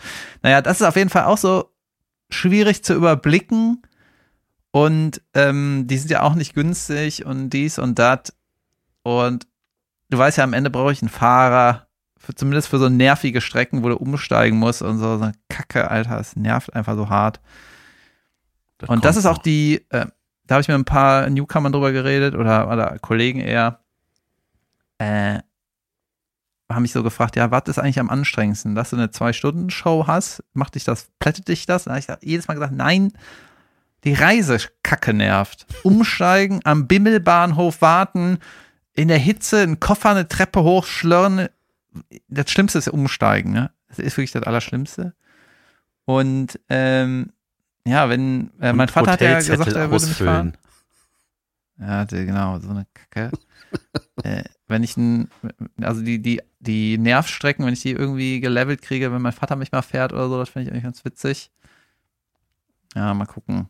Naja, 0.42 0.62
das 0.62 0.80
ist 0.80 0.86
auf 0.86 0.96
jeden 0.96 1.10
Fall 1.10 1.24
auch 1.24 1.38
so 1.38 1.70
schwierig 2.30 2.84
zu 2.84 2.94
überblicken. 2.94 3.82
Und 4.70 5.22
ähm, 5.34 5.86
die 5.86 5.98
sind 5.98 6.10
ja 6.10 6.22
auch 6.22 6.34
nicht 6.34 6.54
günstig 6.54 7.24
und 7.24 7.50
dies 7.50 7.78
und 7.78 7.98
das. 7.98 8.34
Und 9.02 9.46
du 10.10 10.18
weißt 10.18 10.38
ja, 10.38 10.44
am 10.44 10.52
Ende 10.52 10.70
brauche 10.70 10.92
ich 10.92 11.02
einen 11.02 11.10
Fahrer, 11.10 11.86
für, 12.18 12.34
zumindest 12.34 12.68
für 12.68 12.78
so 12.78 12.88
nervige 12.88 13.40
Strecken, 13.40 13.84
wo 13.84 13.88
du 13.88 13.96
umsteigen 13.96 14.58
musst 14.58 14.82
und 14.82 14.98
so, 14.98 15.18
so 15.18 15.30
Kacke, 15.48 15.90
Alter, 15.90 16.18
es 16.18 16.34
nervt 16.36 16.74
einfach 16.74 16.96
so 16.96 17.08
hart. 17.08 17.40
Und 18.86 19.04
das 19.04 19.16
ist 19.16 19.26
auch 19.26 19.38
die, 19.38 19.86
äh, 19.90 20.06
da 20.46 20.54
habe 20.54 20.62
ich 20.62 20.68
mit 20.68 20.76
ein 20.76 20.84
paar 20.84 21.28
Newcomern 21.30 21.72
drüber 21.72 21.92
geredet 21.92 22.34
oder, 22.34 22.70
oder 22.70 22.98
Kollegen 22.98 23.40
eher, 23.40 23.80
äh, 24.98 25.40
haben 26.74 26.82
mich 26.82 26.92
so 26.92 27.02
gefragt, 27.02 27.36
ja, 27.36 27.50
was 27.50 27.64
ist 27.66 27.78
eigentlich 27.78 28.00
am 28.00 28.10
anstrengendsten? 28.10 28.74
Dass 28.74 28.90
du 28.90 28.96
eine 28.96 29.10
Zwei-Stunden-Show 29.10 30.06
hast, 30.06 30.42
macht 30.52 30.74
dich 30.74 30.84
das, 30.84 31.08
plättet 31.18 31.48
dich 31.48 31.66
das? 31.66 31.84
Da 31.84 31.90
habe 31.92 32.00
ich 32.00 32.06
jedes 32.22 32.48
Mal 32.48 32.54
gesagt, 32.54 32.72
nein, 32.72 33.12
die 34.04 34.12
Reise 34.12 34.58
kacke 34.82 35.14
nervt. 35.14 35.66
Umsteigen, 35.82 36.60
am 36.64 36.86
Bimmelbahnhof 36.86 37.80
warten, 37.80 38.38
in 38.92 39.08
der 39.08 39.18
Hitze 39.18 39.62
einen 39.62 39.80
Koffer 39.80 40.10
eine 40.10 40.28
Treppe 40.28 40.62
hochschlörren. 40.62 41.48
Das 42.28 42.50
Schlimmste 42.50 42.78
ist 42.78 42.88
umsteigen, 42.88 43.52
ne? 43.52 43.70
Das 43.88 43.98
ist 43.98 44.16
wirklich 44.16 44.32
das 44.32 44.42
Allerschlimmste. 44.42 45.14
Und 46.04 46.60
ähm, 46.68 47.32
ja, 47.86 48.08
wenn 48.08 48.50
äh, 48.60 48.72
mein 48.72 48.88
Und 48.88 48.90
Vater 48.90 49.12
hat 49.12 49.20
ja 49.20 49.38
gesagt, 49.38 49.68
er 49.72 49.90
würde 49.90 50.06
mich 50.06 50.16
fahren. 50.16 50.54
ausfüllen. 50.54 50.56
Ja, 51.78 52.04
genau, 52.04 52.58
so 52.60 52.70
eine 52.70 52.86
Kacke. 52.94 53.30
äh, 54.24 54.42
wenn 54.68 54.82
ich 54.82 54.96
ein, 54.96 55.28
also 55.82 56.02
die, 56.02 56.20
die, 56.20 56.40
die 56.58 56.96
Nervstrecken, 56.96 57.64
wenn 57.66 57.74
ich 57.74 57.82
die 57.82 57.92
irgendwie 57.92 58.40
gelevelt 58.40 58.80
kriege, 58.80 59.12
wenn 59.12 59.20
mein 59.20 59.32
Vater 59.32 59.54
mich 59.54 59.70
mal 59.70 59.82
fährt 59.82 60.14
oder 60.14 60.28
so, 60.28 60.38
das 60.38 60.48
finde 60.48 60.64
ich 60.64 60.72
eigentlich 60.72 60.84
ganz 60.84 61.04
witzig. 61.04 61.50
Ja, 62.94 63.12
mal 63.12 63.26
gucken. 63.26 63.68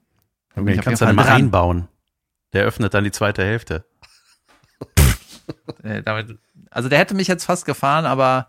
Auf 0.54 0.64
kannst 0.64 1.02
du 1.02 1.06
dann 1.06 1.16
mal 1.16 1.26
einbauen. 1.26 1.88
Der 2.52 2.64
öffnet 2.64 2.94
dann 2.94 3.02
die 3.02 3.10
zweite 3.10 3.42
Hälfte. 3.42 3.84
Äh, 5.82 6.02
damit, 6.02 6.38
also 6.70 6.88
der 6.88 6.98
hätte 6.98 7.14
mich 7.14 7.28
jetzt 7.28 7.44
fast 7.44 7.66
gefahren, 7.66 8.06
aber 8.06 8.48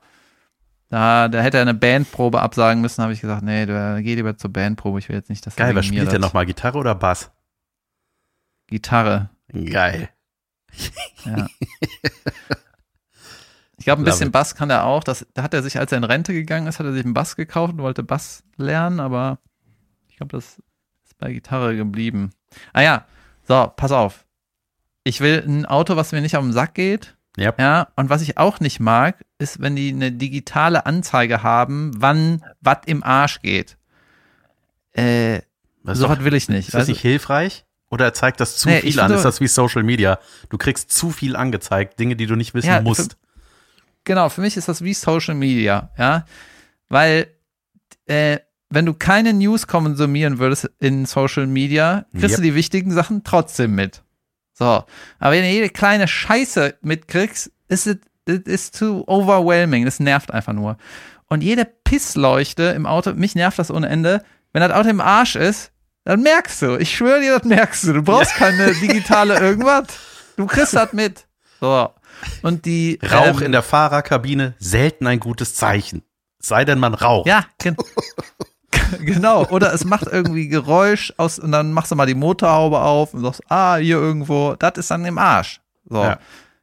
da, 0.89 1.27
da 1.27 1.41
hätte 1.41 1.57
er 1.57 1.61
eine 1.61 1.73
Bandprobe 1.73 2.41
absagen 2.41 2.81
müssen, 2.81 3.01
habe 3.01 3.11
ich 3.11 3.19
gesagt, 3.19 3.43
nee, 3.43 3.65
du 3.65 4.01
geh 4.01 4.15
lieber 4.15 4.37
zur 4.37 4.53
Bandprobe, 4.53 4.99
ich 4.99 5.09
will 5.09 5.15
jetzt 5.17 5.29
nicht, 5.29 5.45
dass 5.45 5.55
Geil, 5.55 5.75
was 5.75 5.87
spielt 5.87 6.11
der 6.11 6.19
nochmal? 6.19 6.45
Gitarre 6.45 6.77
oder 6.77 6.95
Bass? 6.95 7.31
Gitarre. 8.67 9.29
Geil. 9.51 10.09
Ja. 11.25 11.47
Ich 13.77 13.83
glaube, 13.85 14.01
ein 14.01 14.05
bisschen. 14.05 14.31
Bass 14.31 14.55
kann 14.55 14.69
er 14.69 14.85
auch. 14.85 15.03
Das, 15.03 15.27
da 15.33 15.43
hat 15.43 15.53
er 15.53 15.61
sich, 15.61 15.77
als 15.77 15.91
er 15.91 15.97
in 15.97 16.03
Rente 16.05 16.33
gegangen 16.33 16.65
ist, 16.67 16.79
hat 16.79 16.85
er 16.85 16.93
sich 16.93 17.03
einen 17.03 17.13
Bass 17.13 17.35
gekauft 17.35 17.73
und 17.73 17.79
wollte 17.81 18.03
Bass 18.03 18.43
lernen, 18.57 18.99
aber 18.99 19.37
ich 20.07 20.15
glaube, 20.17 20.35
das 20.35 20.59
ist 21.03 21.17
bei 21.17 21.33
Gitarre 21.33 21.75
geblieben. 21.75 22.31
Ah 22.73 22.81
ja, 22.81 23.05
so, 23.47 23.71
pass 23.75 23.91
auf. 23.91 24.25
Ich 25.03 25.19
will 25.19 25.43
ein 25.45 25.65
Auto, 25.65 25.97
was 25.97 26.13
mir 26.13 26.21
nicht 26.21 26.37
auf 26.37 26.43
den 26.43 26.53
Sack 26.53 26.73
geht. 26.73 27.15
Yep. 27.37 27.59
Ja, 27.59 27.89
und 27.97 28.09
was 28.09 28.21
ich 28.21 28.37
auch 28.37 28.61
nicht 28.61 28.79
mag, 28.79 29.23
ist, 29.39 29.59
wenn 29.61 29.75
die 29.75 29.89
eine 29.89 30.11
digitale 30.13 30.85
Anzeige 30.85 31.43
haben, 31.43 31.91
wann 31.97 32.43
was 32.61 32.77
im 32.85 33.03
Arsch 33.03 33.41
geht. 33.41 33.77
Äh, 34.93 35.41
Das 35.83 35.97
ist 35.97 35.99
so 35.99 36.07
doch- 36.07 36.17
was 36.17 36.23
will 36.23 36.33
ich 36.33 36.47
nicht. 36.47 36.67
Ist 36.69 36.73
das 36.73 36.79
Also- 36.81 36.93
nicht 36.93 37.01
hilfreich? 37.01 37.64
Oder 37.89 38.13
zeigt 38.13 38.39
das 38.39 38.57
zu 38.57 38.67
Nee, 38.69 38.81
viel 38.81 38.99
an? 38.99 39.11
Ist 39.11 39.23
das 39.23 39.41
wie 39.41 39.47
Social 39.47 39.83
Media? 39.83 40.19
Du 40.49 40.57
kriegst 40.57 40.91
zu 40.91 41.11
viel 41.11 41.35
angezeigt, 41.35 41.99
Dinge, 41.99 42.15
die 42.15 42.25
du 42.25 42.35
nicht 42.35 42.53
wissen 42.53 42.67
Ja, 42.67 42.81
musst. 42.81 43.17
Genau, 44.03 44.29
für 44.29 44.41
mich 44.41 44.57
ist 44.57 44.67
das 44.67 44.83
wie 44.83 44.93
Social 44.93 45.35
Media, 45.35 45.89
ja. 45.97 46.25
Weil, 46.89 47.27
äh, 48.05 48.39
wenn 48.69 48.85
du 48.85 48.93
keine 48.93 49.33
News 49.33 49.67
konsumieren 49.67 50.39
würdest 50.39 50.69
in 50.79 51.05
Social 51.05 51.47
Media, 51.47 52.05
kriegst 52.11 52.31
Yep. 52.31 52.37
du 52.37 52.41
die 52.41 52.55
wichtigen 52.55 52.91
Sachen 52.91 53.23
trotzdem 53.23 53.73
mit. 53.75 54.03
So. 54.53 54.83
Aber 55.19 55.31
wenn 55.31 55.43
du 55.43 55.49
jede 55.49 55.69
kleine 55.69 56.07
Scheiße 56.07 56.77
mitkriegst, 56.81 57.51
ist 57.67 57.87
es 57.87 57.97
it 58.27 58.47
is 58.47 58.71
too 58.71 59.03
overwhelming. 59.07 59.85
Das 59.85 59.99
nervt 59.99 60.31
einfach 60.31 60.53
nur. 60.53 60.77
Und 61.27 61.43
jede 61.43 61.65
Pissleuchte 61.65 62.63
im 62.63 62.85
Auto, 62.85 63.13
mich 63.13 63.35
nervt 63.35 63.59
das 63.59 63.69
ohne 63.71 63.87
Ende. 63.87 64.23
Wenn 64.51 64.61
das 64.61 64.71
Auto 64.71 64.89
im 64.89 65.01
Arsch 65.01 65.35
ist, 65.35 65.71
dann 66.05 66.21
merkst 66.21 66.61
du. 66.61 66.77
Ich 66.77 66.95
schwöre 66.95 67.19
dir, 67.19 67.37
das 67.39 67.43
merkst 67.47 67.83
du. 67.85 67.93
Du 67.93 68.03
brauchst 68.03 68.35
keine 68.35 68.73
digitale 68.81 69.39
irgendwas. 69.39 69.87
Du 70.37 70.45
kriegst 70.45 70.73
das 70.75 70.93
mit. 70.93 71.25
So. 71.59 71.89
Und 72.43 72.65
die 72.65 72.99
Rauch 73.03 73.41
ähm, 73.41 73.47
in 73.47 73.51
der 73.51 73.63
Fahrerkabine, 73.63 74.53
selten 74.59 75.07
ein 75.07 75.19
gutes 75.19 75.55
Zeichen. 75.55 76.03
Sei 76.39 76.63
denn, 76.63 76.79
man 76.79 76.93
raucht. 76.93 77.27
Ja, 77.27 77.45
gen 77.57 77.75
genau. 78.99 79.45
Oder 79.47 79.73
es 79.73 79.83
macht 79.83 80.05
irgendwie 80.05 80.47
Geräusch 80.47 81.11
aus 81.17 81.39
und 81.39 81.51
dann 81.51 81.73
machst 81.73 81.91
du 81.91 81.95
mal 81.95 82.05
die 82.05 82.13
Motorhaube 82.13 82.79
auf 82.79 83.13
und 83.13 83.23
sagst, 83.23 83.41
ah, 83.49 83.77
hier 83.77 83.97
irgendwo, 83.97 84.55
das 84.55 84.77
ist 84.77 84.91
dann 84.91 85.05
im 85.05 85.17
Arsch. 85.17 85.59
So. 85.89 86.03
Ja. 86.03 86.19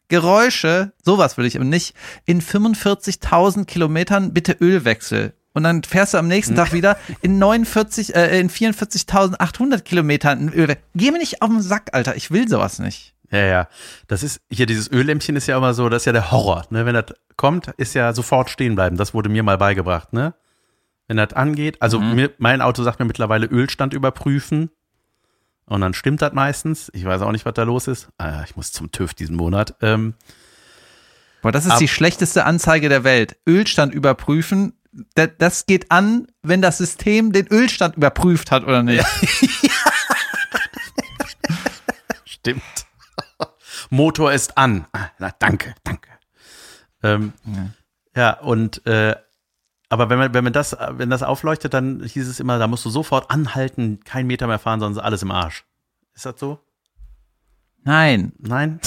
Geräusche, 0.09 0.93
sowas 1.03 1.37
will 1.37 1.47
ich 1.47 1.59
und 1.59 1.69
nicht 1.69 1.95
in 2.27 2.41
45.000 2.43 3.65
Kilometern 3.65 4.33
bitte 4.33 4.53
Ölwechsel. 4.53 5.35
Und 5.55 5.65
dann 5.65 5.83
fährst 5.83 6.15
du 6.15 6.19
am 6.19 6.29
nächsten 6.29 6.55
Tag 6.55 6.73
wieder 6.73 6.97
in 7.21 7.38
49, 7.38 8.15
äh, 8.15 8.41
in 8.41 8.49
44.800 8.49 9.81
Kilometern 9.83 10.49
Ölwechsel. 10.49 10.83
Geh 10.95 11.11
mir 11.11 11.19
nicht 11.19 11.43
auf 11.43 11.51
den 11.51 11.61
Sack, 11.61 11.91
Alter. 11.93 12.17
Ich 12.17 12.31
will 12.31 12.49
sowas 12.49 12.79
nicht. 12.79 13.15
Ja, 13.31 13.45
ja. 13.45 13.69
Das 14.09 14.23
ist, 14.23 14.41
hier 14.51 14.67
dieses 14.67 14.91
Öllämpchen 14.91 15.37
ist 15.37 15.47
ja 15.47 15.57
immer 15.57 15.75
so, 15.75 15.88
das 15.88 16.03
ist 16.03 16.07
ja 16.07 16.12
der 16.12 16.31
Horror. 16.33 16.65
Ne? 16.71 16.87
Wenn 16.87 16.95
das 16.95 17.07
kommt, 17.37 17.69
ist 17.77 17.95
ja 17.95 18.12
sofort 18.15 18.51
stehen 18.51 18.75
bleiben. 18.75 18.97
Das 18.97 19.12
wurde 19.15 19.29
mir 19.29 19.43
mal 19.43 19.59
beigebracht, 19.59 20.12
ne? 20.12 20.35
Wenn 21.09 21.17
das 21.17 21.33
angeht, 21.35 21.77
also 21.81 21.99
mir, 22.01 22.31
mein 22.38 22.62
Auto 22.62 22.83
sagt 22.83 22.99
mir 22.99 23.05
mittlerweile 23.05 23.47
Ölstand 23.47 23.93
überprüfen. 23.93 24.71
Und 25.67 25.81
dann 25.81 25.95
stimmt 25.95 26.23
das 26.23 26.33
meistens. 26.33 26.91
Ich 26.95 27.05
weiß 27.05 27.23
auch 27.23 27.33
nicht, 27.33 27.45
was 27.45 27.55
da 27.55 27.62
los 27.65 27.87
ist. 27.88 28.09
Ah, 28.19 28.43
ich 28.47 28.57
muss 28.57 28.73
zum 28.73 28.91
TÜV 28.93 29.12
diesen 29.15 29.37
Monat. 29.37 29.75
Ähm, 29.83 30.15
Boah, 31.43 31.53
das 31.53 31.67
ist 31.67 31.73
Ab- 31.73 31.79
die 31.79 31.88
schlechteste 31.88 32.45
Anzeige 32.45 32.88
der 32.88 33.05
Welt. 33.05 33.37
Ölstand 33.47 33.93
überprüfen. 33.95 34.75
Da- 35.15 35.27
Das 35.27 35.67
geht 35.67 35.91
an, 35.91 36.27
wenn 36.43 36.61
das 36.63 36.79
System 36.79 37.33
den 37.33 37.47
Ölstand 37.49 37.97
überprüft 37.97 38.51
hat 38.51 38.63
oder 38.65 38.83
nicht. 38.83 39.05
Stimmt. 42.25 42.63
Motor 43.91 44.33
ist 44.33 44.57
an. 44.59 44.87
Ah, 44.93 45.09
na, 45.19 45.31
danke, 45.39 45.75
danke. 45.85 46.09
Ähm, 47.03 47.33
ja. 48.17 48.39
und 48.41 48.87
äh, 48.87 49.17
aber 49.89 50.09
wenn 50.09 50.19
man, 50.19 50.33
wenn 50.33 50.45
man 50.45 50.53
das, 50.55 50.75
wenn 50.93 51.11
das 51.11 51.23
aufleuchtet, 51.23 51.75
dann 51.75 52.03
hieß 52.03 52.27
es 52.27 52.41
immer, 52.41 52.59
da 52.59 52.67
musst 52.67 52.85
du 52.87 52.91
sofort 52.91 53.31
anhalten, 53.31 54.01
keinen 54.05 54.27
Meter 54.27 54.47
mehr 54.47 54.59
fahren, 54.59 54.81
sonst 54.81 54.97
ist 54.97 55.03
alles 55.03 55.23
im 55.23 55.31
Arsch. 55.31 55.65
Ist 56.15 56.25
das 56.25 56.39
so? 56.41 56.59
Nein. 57.85 58.33
Nein? 58.39 58.81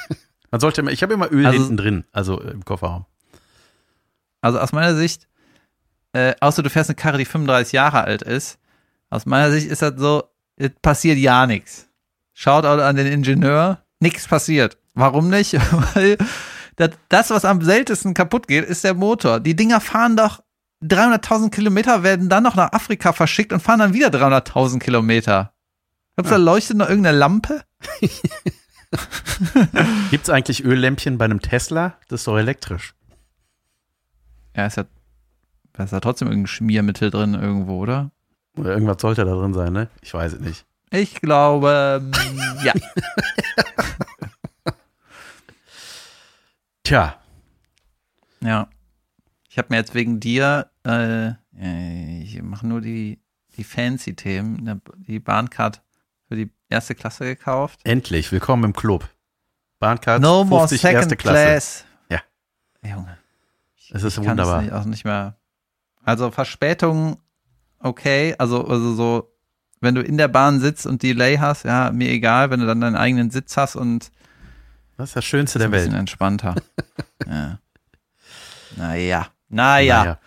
man 0.50 0.60
sollte 0.60 0.80
immer, 0.80 0.90
ich 0.90 1.02
habe 1.02 1.14
immer 1.14 1.30
Öl 1.30 1.46
Also- 1.46 1.58
hinten 1.58 1.76
drin, 1.76 2.04
also 2.12 2.40
im 2.40 2.64
Kofferraum. 2.64 3.06
Also 4.40 4.58
aus 4.58 4.72
meiner 4.72 4.94
Sicht, 4.96 5.28
äh, 6.18 6.34
außer 6.40 6.62
du 6.62 6.70
fährst 6.70 6.90
eine 6.90 6.96
Karre, 6.96 7.18
die 7.18 7.24
35 7.24 7.72
Jahre 7.72 8.02
alt 8.04 8.22
ist, 8.22 8.58
aus 9.10 9.26
meiner 9.26 9.50
Sicht 9.50 9.68
ist 9.68 9.82
das 9.82 9.94
so, 9.96 10.24
es 10.56 10.70
passiert 10.82 11.18
ja 11.18 11.46
nichts. 11.46 11.88
Shoutout 12.34 12.82
an 12.82 12.96
den 12.96 13.06
Ingenieur, 13.06 13.82
nichts 14.00 14.26
passiert. 14.26 14.78
Warum 14.94 15.30
nicht? 15.30 15.54
Weil 15.94 16.18
das, 17.08 17.30
was 17.30 17.44
am 17.44 17.62
seltensten 17.62 18.14
kaputt 18.14 18.48
geht, 18.48 18.64
ist 18.64 18.84
der 18.84 18.94
Motor. 18.94 19.40
Die 19.40 19.56
Dinger 19.56 19.80
fahren 19.80 20.16
doch 20.16 20.42
300.000 20.82 21.50
Kilometer, 21.50 22.02
werden 22.02 22.28
dann 22.28 22.44
noch 22.44 22.54
nach 22.54 22.72
Afrika 22.72 23.12
verschickt 23.12 23.52
und 23.52 23.60
fahren 23.60 23.80
dann 23.80 23.94
wieder 23.94 24.08
300.000 24.08 24.78
Kilometer. 24.78 25.52
Glaubst 26.14 26.32
du, 26.32 26.36
da 26.36 26.42
leuchtet 26.42 26.76
noch 26.76 26.88
irgendeine 26.88 27.18
Lampe? 27.18 27.62
Gibt 30.10 30.24
es 30.24 30.30
eigentlich 30.30 30.64
Öllämpchen 30.64 31.18
bei 31.18 31.26
einem 31.26 31.40
Tesla? 31.40 31.96
Das 32.08 32.20
ist 32.20 32.26
doch 32.26 32.38
elektrisch. 32.38 32.94
Ja, 34.56 34.66
ist 34.66 34.76
ja, 34.76 34.84
da 35.78 35.84
ist 35.84 35.92
ja 35.92 36.00
trotzdem 36.00 36.28
irgendein 36.28 36.48
Schmiermittel 36.48 37.10
drin 37.10 37.34
irgendwo, 37.34 37.78
oder? 37.78 38.10
Oder 38.56 38.70
irgendwas 38.74 39.00
sollte 39.00 39.24
da 39.24 39.32
drin 39.34 39.54
sein, 39.54 39.72
ne? 39.72 39.88
Ich 40.02 40.12
weiß 40.12 40.32
es 40.34 40.40
nicht. 40.40 40.66
Ich 40.90 41.20
glaube, 41.20 42.02
ja. 42.64 42.72
Tja, 46.82 47.16
Ja. 48.40 48.68
Ich 49.50 49.58
habe 49.58 49.68
mir 49.70 49.76
jetzt 49.78 49.94
wegen 49.94 50.20
dir, 50.20 50.70
äh, 50.86 51.32
ich 52.22 52.40
mache 52.42 52.66
nur 52.66 52.80
die, 52.80 53.18
die 53.56 53.64
Fancy-Themen, 53.64 54.80
die 54.98 55.18
Bahncard 55.18 55.82
für 56.28 56.36
die 56.36 56.50
erste 56.68 56.94
Klasse 56.94 57.24
gekauft. 57.24 57.80
endlich, 57.84 58.30
willkommen 58.30 58.62
im 58.64 58.72
Club. 58.72 59.08
Bahncard 59.80 60.22
No 60.22 60.44
more 60.44 60.68
50 60.68 60.84
erste 60.84 61.00
second 61.10 61.18
Klasse. 61.20 61.44
class. 61.44 61.84
Ja. 62.82 62.88
Junge, 62.88 63.18
Es 63.90 64.02
ist 64.04 64.16
ich 64.18 64.24
kann 64.24 64.30
wunderbar. 64.32 64.58
es 64.58 64.62
nicht, 64.64 64.72
auch 64.74 64.84
nicht 64.84 65.04
mehr. 65.04 65.36
Also 66.08 66.30
Verspätung, 66.30 67.18
okay, 67.80 68.34
also, 68.38 68.66
also 68.66 68.94
so, 68.94 69.30
wenn 69.82 69.94
du 69.94 70.00
in 70.00 70.16
der 70.16 70.28
Bahn 70.28 70.58
sitzt 70.58 70.86
und 70.86 71.02
Delay 71.02 71.36
hast, 71.36 71.66
ja, 71.66 71.90
mir 71.92 72.08
egal, 72.08 72.48
wenn 72.50 72.60
du 72.60 72.66
dann 72.66 72.80
deinen 72.80 72.96
eigenen 72.96 73.30
Sitz 73.30 73.58
hast 73.58 73.76
und 73.76 74.10
Das 74.96 75.10
ist 75.10 75.16
das 75.16 75.24
Schönste 75.26 75.58
der 75.58 75.68
ein 75.68 75.70
bisschen 75.70 75.92
Welt. 75.92 76.00
entspannter. 76.00 76.54
ja. 77.26 77.58
Naja, 78.76 79.26
naja. 79.50 79.98
Naja. 79.98 80.18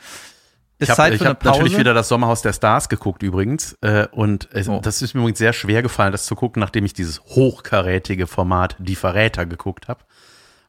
Ist 0.78 0.90
Ich 0.90 0.98
habe 1.00 1.18
hab 1.18 1.44
natürlich 1.46 1.78
wieder 1.78 1.96
das 1.96 2.08
Sommerhaus 2.10 2.44
der 2.44 2.54
Stars 2.54 2.88
geguckt 2.88 3.24
übrigens. 3.24 3.76
Äh, 3.82 4.08
und 4.12 4.50
es, 4.52 4.68
Oh. 4.68 4.82
das 4.84 5.02
ist 5.02 5.16
mir 5.16 5.22
übrigens 5.22 5.40
sehr 5.40 5.54
schwer 5.54 5.82
gefallen, 5.82 6.12
das 6.12 6.26
zu 6.28 6.36
gucken, 6.36 6.60
nachdem 6.60 6.86
ich 6.86 6.94
dieses 6.94 7.22
hochkarätige 7.22 8.28
Format 8.28 8.76
Die 8.78 8.96
Verräter 8.96 9.48
geguckt 9.48 9.88
habe. 9.88 10.04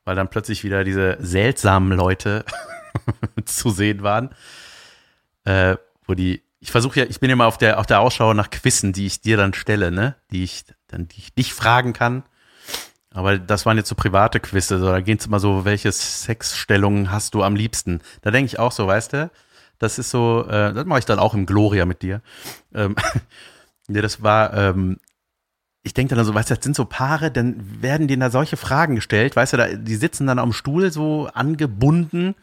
Weil 0.07 0.17
dann 0.17 0.29
plötzlich 0.29 0.65
wieder 0.65 0.85
diese 0.85 1.19
seltsamen 1.21 1.93
Leute 1.97 2.47
zu 3.45 3.69
sehen 3.71 4.03
waren. 4.03 4.31
Äh, 5.45 5.77
wo 6.07 6.15
die, 6.15 6.43
ich 6.61 6.71
versuche 6.71 7.01
ja, 7.01 7.07
ich 7.07 7.21
bin 7.21 7.31
immer 7.31 7.47
auf 7.47 7.59
der, 7.59 7.79
auf 7.79 7.87
der 7.87 8.01
Ausschau 8.01 8.35
nach 8.35 8.51
Quizzen, 8.51 8.93
die 8.93 9.07
ich 9.07 9.21
dir 9.21 9.37
dann 9.37 9.55
stelle, 9.55 9.91
ne? 9.91 10.17
Die 10.31 10.45
ich 10.45 10.65
dann, 10.89 11.09
die 11.09 11.19
ich 11.19 11.35
dich 11.35 11.55
fragen 11.55 11.93
kann. 11.93 12.23
Aber 13.15 13.39
das 13.39 13.67
waren 13.67 13.77
jetzt 13.77 13.89
so 13.89 13.95
private 13.95 14.41
Quizze, 14.41 14.79
so, 14.79 14.87
da 14.87 15.01
geht's 15.01 15.27
immer 15.27 15.41
so, 15.41 15.65
welche 15.65 15.93
Sexstellungen 15.93 17.11
hast 17.11 17.35
du 17.35 17.43
am 17.43 17.57
liebsten? 17.57 18.01
Da 18.23 18.31
denke 18.31 18.47
ich 18.47 18.59
auch 18.59 18.73
so, 18.73 18.87
weißt 18.87 19.13
du, 19.13 19.31
das 19.79 19.99
ist 19.99 20.11
so, 20.11 20.47
äh, 20.49 20.73
das 20.73 20.87
mache 20.87 21.01
ich 21.01 21.05
dann 21.05 21.19
auch 21.19 21.35
im 21.35 21.45
Gloria 21.45 21.85
mit 21.85 22.03
dir. 22.03 22.23
Ähm, 22.75 22.97
nee, 23.89 24.01
das 24.01 24.23
war, 24.23 24.55
ähm, 24.55 24.99
ich 25.83 25.95
denke 25.95 26.15
dann 26.15 26.25
so, 26.25 26.33
weißt 26.33 26.51
du, 26.51 26.55
das 26.55 26.65
sind 26.65 26.77
so 26.77 26.85
Paare, 26.85 27.31
dann 27.31 27.83
werden 27.83 28.09
denen 28.09 28.21
da 28.21 28.31
solche 28.31 28.57
Fragen 28.57 28.95
gestellt, 28.95 29.37
weißt 29.37 29.53
du, 29.53 29.57
da, 29.59 29.69
die 29.75 29.97
sitzen 29.97 30.27
dann 30.27 30.39
am 30.39 30.53
Stuhl 30.53 30.91
so 30.91 31.29
angebunden 31.35 32.35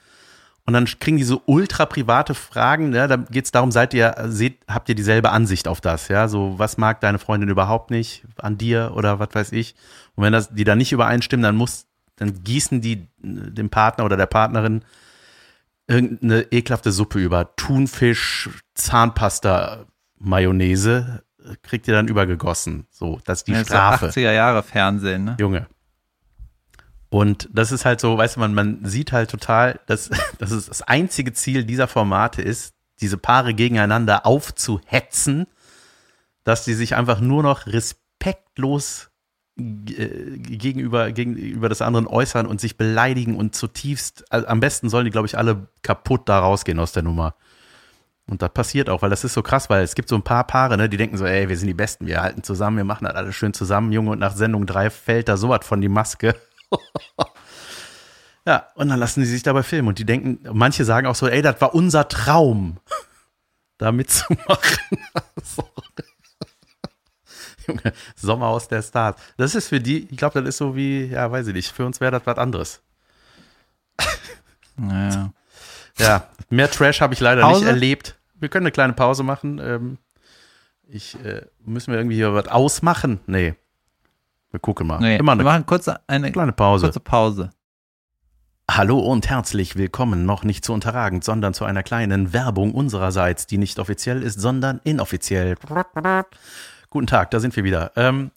und 0.69 0.73
dann 0.73 0.85
kriegen 0.85 1.17
die 1.17 1.23
so 1.23 1.41
ultra 1.47 1.87
private 1.87 2.35
Fragen, 2.35 2.93
ja, 2.93 3.07
da 3.07 3.15
geht's 3.17 3.49
darum, 3.49 3.71
seid 3.71 3.95
ihr, 3.95 4.13
seht, 4.27 4.59
habt 4.67 4.87
ihr 4.87 4.93
dieselbe 4.93 5.31
Ansicht 5.31 5.67
auf 5.67 5.81
das, 5.81 6.09
ja, 6.09 6.27
so, 6.27 6.59
was 6.59 6.77
mag 6.77 7.01
deine 7.01 7.17
Freundin 7.17 7.49
überhaupt 7.49 7.89
nicht 7.89 8.23
an 8.37 8.59
dir 8.59 8.91
oder 8.93 9.17
was 9.17 9.29
weiß 9.33 9.51
ich. 9.51 9.73
Und 10.13 10.23
wenn 10.25 10.31
das, 10.31 10.53
die 10.53 10.65
da 10.65 10.75
nicht 10.75 10.91
übereinstimmen, 10.91 11.41
dann 11.41 11.55
muss, 11.55 11.87
dann 12.17 12.43
gießen 12.43 12.81
die 12.81 12.93
äh, 12.93 13.07
dem 13.23 13.71
Partner 13.71 14.05
oder 14.05 14.15
der 14.15 14.27
Partnerin 14.27 14.83
irgendeine 15.87 16.43
ekelhafte 16.51 16.91
Suppe 16.91 17.17
über. 17.17 17.55
Thunfisch, 17.55 18.49
Zahnpasta, 18.75 19.85
Mayonnaise, 20.19 21.23
äh, 21.43 21.55
kriegt 21.63 21.87
ihr 21.87 21.95
dann 21.95 22.07
übergegossen. 22.07 22.85
So, 22.91 23.19
das 23.25 23.39
ist 23.39 23.47
die 23.47 23.53
Ja, 23.53 23.65
Strafe. 23.65 24.09
80er 24.09 24.33
Jahre 24.33 24.61
Fernsehen, 24.61 25.23
ne? 25.25 25.35
Junge. 25.39 25.65
Und 27.09 27.49
das 27.51 27.71
ist 27.71 27.85
halt 27.85 27.99
so, 27.99 28.17
weißt 28.17 28.35
du, 28.35 28.39
man, 28.39 28.53
man 28.53 28.85
sieht 28.85 29.11
halt 29.11 29.31
total, 29.31 29.79
dass, 29.87 30.09
dass 30.37 30.51
es 30.51 30.67
das 30.67 30.81
einzige 30.81 31.33
Ziel 31.33 31.63
dieser 31.63 31.87
Formate 31.87 32.41
ist, 32.41 32.73
diese 33.01 33.17
Paare 33.17 33.53
gegeneinander 33.53 34.25
aufzuhetzen, 34.25 35.47
dass 36.43 36.65
die 36.65 36.73
sich 36.73 36.95
einfach 36.95 37.19
nur 37.19 37.43
noch 37.43 37.65
respektlos 37.67 39.09
äh, 39.57 40.37
gegenüber, 40.37 41.11
gegenüber 41.11 41.69
des 41.69 41.81
anderen 41.81 42.07
äußern 42.07 42.45
und 42.45 42.61
sich 42.61 42.77
beleidigen 42.77 43.35
und 43.35 43.55
zutiefst, 43.55 44.31
also 44.31 44.47
am 44.47 44.59
besten 44.59 44.89
sollen 44.89 45.05
die, 45.05 45.11
glaube 45.11 45.27
ich, 45.27 45.37
alle 45.37 45.67
kaputt 45.81 46.27
da 46.27 46.39
rausgehen 46.39 46.79
aus 46.79 46.91
der 46.91 47.03
Nummer. 47.03 47.35
Und 48.25 48.43
das 48.43 48.51
passiert 48.53 48.89
auch, 48.89 49.01
weil 49.01 49.09
das 49.09 49.23
ist 49.23 49.33
so 49.33 49.41
krass, 49.41 49.69
weil 49.71 49.83
es 49.83 49.95
gibt 49.95 50.07
so 50.07 50.15
ein 50.15 50.21
paar 50.21 50.43
Paare, 50.45 50.77
ne, 50.77 50.87
die 50.87 50.97
denken 50.97 51.17
so, 51.17 51.25
ey, 51.25 51.49
wir 51.49 51.57
sind 51.57 51.67
die 51.67 51.73
Besten, 51.73 52.05
wir 52.05 52.21
halten 52.21 52.43
zusammen, 52.43 52.77
wir 52.77 52.83
machen 52.83 53.05
das 53.05 53.15
alles 53.15 53.35
schön 53.35 53.53
zusammen, 53.53 53.91
Junge, 53.91 54.11
und 54.11 54.19
nach 54.19 54.35
Sendung 54.35 54.67
drei 54.67 54.91
fällt 54.91 55.27
da 55.29 55.35
sowas 55.35 55.65
von 55.65 55.81
die 55.81 55.89
Maske. 55.89 56.35
Ja, 58.45 58.67
und 58.73 58.89
dann 58.89 58.99
lassen 58.99 59.19
die 59.19 59.27
sich 59.27 59.43
dabei 59.43 59.61
filmen 59.61 59.89
und 59.89 59.99
die 59.99 60.05
denken, 60.05 60.39
manche 60.51 60.83
sagen 60.83 61.05
auch 61.05 61.13
so, 61.13 61.27
ey, 61.27 61.43
das 61.43 61.61
war 61.61 61.75
unser 61.75 62.07
Traum, 62.07 62.77
da 63.77 63.91
mitzumachen. 63.91 64.79
Junge, 67.67 67.93
Sommerhaus 68.15 68.67
der 68.67 68.81
Stars. 68.81 69.17
Das 69.37 69.53
ist 69.53 69.67
für 69.67 69.79
die, 69.79 70.07
ich 70.09 70.17
glaube, 70.17 70.39
das 70.39 70.49
ist 70.49 70.57
so 70.57 70.75
wie, 70.75 71.05
ja, 71.05 71.31
weiß 71.31 71.45
ich 71.47 71.53
nicht, 71.53 71.71
für 71.71 71.85
uns 71.85 72.01
wäre 72.01 72.11
das 72.11 72.25
was 72.25 72.39
anderes. 72.39 72.81
Naja. 74.77 75.31
Ja, 75.99 76.29
mehr 76.49 76.71
Trash 76.71 77.01
habe 77.01 77.13
ich 77.13 77.19
leider 77.19 77.41
Pause? 77.41 77.59
nicht 77.59 77.69
erlebt. 77.69 78.17
Wir 78.35 78.49
können 78.49 78.65
eine 78.65 78.71
kleine 78.71 78.93
Pause 78.93 79.21
machen. 79.21 79.59
Ähm, 79.59 79.97
ich, 80.87 81.23
äh, 81.23 81.45
müssen 81.65 81.91
wir 81.91 81.99
irgendwie 81.99 82.15
hier 82.15 82.33
was 82.33 82.47
ausmachen? 82.47 83.19
Nee. 83.27 83.53
Wir 84.51 84.59
gucken 84.59 84.87
mal. 84.87 84.99
Nee, 84.99 85.17
Immer 85.17 85.31
wir 85.35 85.41
eine 85.41 85.43
machen 85.43 85.65
kurz 85.65 85.87
eine 86.07 86.31
kleine 86.31 86.53
Pause. 86.53 86.87
kurze 86.87 86.99
Pause. 86.99 87.49
Hallo 88.69 88.99
und 88.99 89.27
herzlich 89.29 89.75
willkommen, 89.75 90.25
noch 90.25 90.43
nicht 90.43 90.63
zu 90.63 90.73
unterragend, 90.73 91.23
sondern 91.23 91.53
zu 91.53 91.65
einer 91.65 91.81
kleinen 91.83 92.33
Werbung 92.33 92.73
unsererseits, 92.73 93.47
die 93.47 93.57
nicht 93.57 93.79
offiziell 93.79 94.21
ist, 94.21 94.39
sondern 94.39 94.79
inoffiziell. 94.83 95.55
Guten 96.91 97.07
Tag, 97.07 97.31
da 97.31 97.39
sind 97.39 97.55
wir 97.55 97.63
wieder. 97.63 97.91
Ähm, 97.95 98.31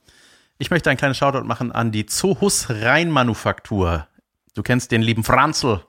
ich 0.59 0.71
möchte 0.71 0.89
einen 0.91 0.97
kleinen 0.99 1.15
Shoutout 1.15 1.45
machen 1.45 1.71
an 1.73 1.93
die 1.93 2.07
Zohus 2.07 2.69
Rheinmanufaktur. 2.71 4.07
Du 4.55 4.63
kennst 4.63 4.91
den 4.91 5.03
lieben 5.03 5.25
Franzl, 5.25 5.81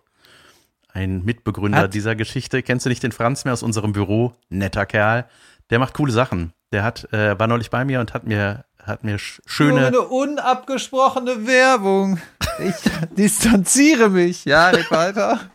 ein 0.89 1.23
Mitbegründer 1.23 1.79
Hat- 1.79 1.93
dieser 1.93 2.15
Geschichte. 2.15 2.63
Kennst 2.63 2.85
du 2.85 2.89
nicht 2.89 3.03
den 3.03 3.11
Franz 3.13 3.45
mehr 3.45 3.53
aus 3.53 3.63
unserem 3.63 3.93
Büro? 3.93 4.33
Netter 4.49 4.85
Kerl. 4.85 5.25
Der 5.69 5.79
macht 5.79 5.93
coole 5.93 6.11
Sachen. 6.11 6.53
Der 6.73 6.83
hat, 6.83 7.11
äh, 7.13 7.37
war 7.39 7.47
neulich 7.47 7.69
bei 7.69 7.85
mir 7.85 7.99
und 8.01 8.13
hat 8.13 8.25
mir, 8.25 8.65
hat 8.83 9.03
mir 9.03 9.17
sch- 9.17 9.39
schöne. 9.45 9.87
eine 9.87 10.01
unabgesprochene 10.01 11.45
Werbung. 11.47 12.19
Ich 12.59 12.75
distanziere 13.17 14.09
mich. 14.09 14.45
Ja, 14.45 14.69
red 14.69 14.89
weiter. 14.91 15.39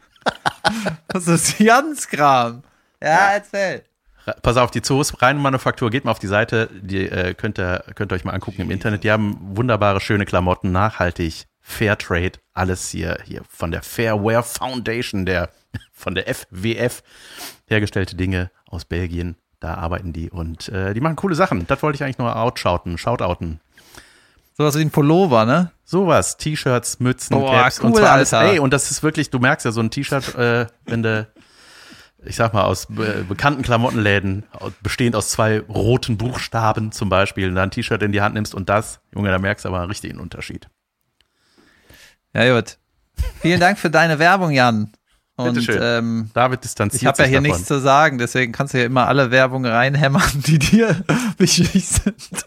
Das 1.08 1.26
ist 1.26 1.58
Jans 1.58 2.06
Kram. 2.08 2.62
Ja, 3.02 3.30
erzähl. 3.34 3.84
Pass 4.42 4.58
auf, 4.58 4.70
die 4.70 4.82
Zoos 4.82 5.22
Rheinmanufaktur, 5.22 5.88
geht 5.88 6.04
mal 6.04 6.10
auf 6.10 6.18
die 6.18 6.26
Seite, 6.26 6.68
die 6.82 7.08
äh, 7.08 7.32
könnt, 7.32 7.58
ihr, 7.58 7.82
könnt 7.94 8.12
ihr 8.12 8.16
euch 8.16 8.24
mal 8.24 8.32
angucken 8.34 8.60
im 8.60 8.70
Internet. 8.70 9.04
Die 9.04 9.10
haben 9.10 9.38
wunderbare, 9.56 10.00
schöne 10.02 10.26
Klamotten, 10.26 10.70
nachhaltig, 10.70 11.46
Fairtrade, 11.62 12.38
alles 12.52 12.90
hier, 12.90 13.18
hier 13.24 13.40
von 13.48 13.70
der 13.70 13.80
Fairwear 13.82 14.42
Foundation, 14.42 15.24
der, 15.24 15.48
von 15.92 16.14
der 16.14 16.26
FWF 16.34 17.02
hergestellte 17.66 18.16
Dinge 18.16 18.50
aus 18.66 18.84
Belgien. 18.84 19.36
Da 19.60 19.74
arbeiten 19.74 20.12
die 20.12 20.30
und 20.30 20.68
äh, 20.68 20.94
die 20.94 21.00
machen 21.00 21.16
coole 21.16 21.34
Sachen. 21.34 21.66
Das 21.66 21.82
wollte 21.82 21.96
ich 21.96 22.04
eigentlich 22.04 22.18
nur 22.18 22.34
outshouten, 22.34 22.96
shoutouten. 22.96 23.60
Sowas 24.56 24.76
wie 24.76 24.82
ein 24.82 24.90
Pullover, 24.90 25.44
ne? 25.44 25.70
Sowas, 25.84 26.36
T-Shirts, 26.36 27.00
Mützen, 27.00 27.38
Boah, 27.38 27.52
Caps 27.52 27.78
und 27.80 27.92
cool, 27.92 28.00
zwar 28.00 28.10
alles. 28.10 28.34
Alter. 28.34 28.52
Ey, 28.52 28.58
und 28.58 28.72
das 28.72 28.90
ist 28.90 29.02
wirklich, 29.02 29.30
du 29.30 29.38
merkst 29.38 29.64
ja 29.64 29.72
so 29.72 29.80
ein 29.80 29.90
T-Shirt, 29.90 30.34
äh, 30.34 30.66
wenn 30.84 31.02
du, 31.02 31.28
ich 32.24 32.36
sag 32.36 32.54
mal, 32.54 32.64
aus 32.64 32.86
be 32.86 33.24
bekannten 33.28 33.62
Klamottenläden, 33.62 34.44
bestehend 34.82 35.14
aus 35.16 35.30
zwei 35.30 35.60
roten 35.60 36.18
Buchstaben 36.18 36.90
zum 36.92 37.08
Beispiel, 37.08 37.48
und 37.48 37.54
dann 37.54 37.68
ein 37.68 37.70
T-Shirt 37.70 38.02
in 38.02 38.12
die 38.12 38.20
Hand 38.20 38.34
nimmst 38.34 38.54
und 38.54 38.68
das, 38.68 39.00
Junge, 39.14 39.30
da 39.30 39.38
merkst 39.38 39.64
du 39.64 39.68
aber 39.68 39.78
einen 39.78 39.90
richtigen 39.90 40.18
Unterschied. 40.18 40.68
Ja, 42.34 42.54
gut. 42.54 42.78
Vielen 43.40 43.60
Dank 43.60 43.78
für 43.78 43.90
deine 43.90 44.18
Werbung, 44.18 44.50
Jan. 44.50 44.92
Und 45.38 45.68
ähm, 45.70 46.30
David 46.34 46.64
distanziert 46.64 47.00
ich 47.00 47.06
habe 47.06 47.22
ja 47.22 47.28
hier 47.28 47.38
davon. 47.38 47.52
nichts 47.52 47.68
zu 47.68 47.78
sagen, 47.78 48.18
deswegen 48.18 48.50
kannst 48.50 48.74
du 48.74 48.78
ja 48.78 48.86
immer 48.86 49.06
alle 49.06 49.30
Werbung 49.30 49.64
reinhämmern, 49.64 50.28
die 50.34 50.58
dir 50.58 51.04
wichtig 51.38 51.86
sind. 51.86 52.44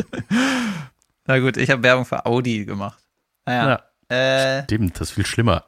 Na 1.25 1.39
gut, 1.39 1.55
ich 1.55 1.69
habe 1.69 1.83
Werbung 1.83 2.03
für 2.03 2.25
Audi 2.25 2.65
gemacht. 2.65 2.99
Naja. 3.45 3.81
Äh, 4.09 4.63
Stimmt, 4.63 4.99
das 4.99 5.07
ist 5.09 5.15
viel 5.15 5.25
schlimmer. 5.25 5.63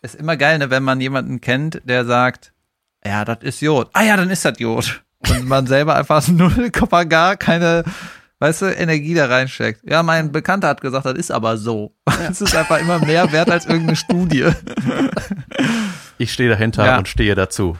ist 0.00 0.14
immer 0.14 0.36
geil, 0.36 0.58
ne, 0.58 0.70
wenn 0.70 0.84
man 0.84 1.00
jemanden 1.00 1.40
kennt, 1.40 1.82
der 1.84 2.04
sagt, 2.04 2.52
ja, 3.04 3.24
das 3.24 3.38
ist 3.40 3.60
Jod. 3.60 3.90
Ah 3.92 4.04
ja, 4.04 4.16
dann 4.16 4.30
ist 4.30 4.44
das 4.44 4.60
Jod. 4.60 5.02
Und 5.28 5.48
man 5.48 5.66
selber 5.66 5.96
einfach 5.96 6.26
null 6.28 6.70
Komma 6.70 7.02
gar 7.02 7.36
keine, 7.36 7.82
weißt 8.38 8.62
du, 8.62 8.66
Energie 8.66 9.14
da 9.14 9.26
reinsteckt. 9.26 9.80
Ja, 9.90 10.04
mein 10.04 10.30
Bekannter 10.30 10.68
hat 10.68 10.82
gesagt, 10.82 11.04
das 11.04 11.14
ist 11.14 11.32
aber 11.32 11.56
so. 11.56 11.96
Es 12.30 12.40
ist 12.40 12.54
einfach 12.54 12.78
immer 12.78 13.00
mehr 13.00 13.32
wert 13.32 13.50
als 13.50 13.66
irgendeine 13.66 13.96
Studie. 13.96 14.52
Ich 16.18 16.32
stehe 16.32 16.48
dahinter 16.50 16.84
Ja. 16.86 16.98
und 16.98 17.08
stehe 17.08 17.34
dazu. 17.34 17.76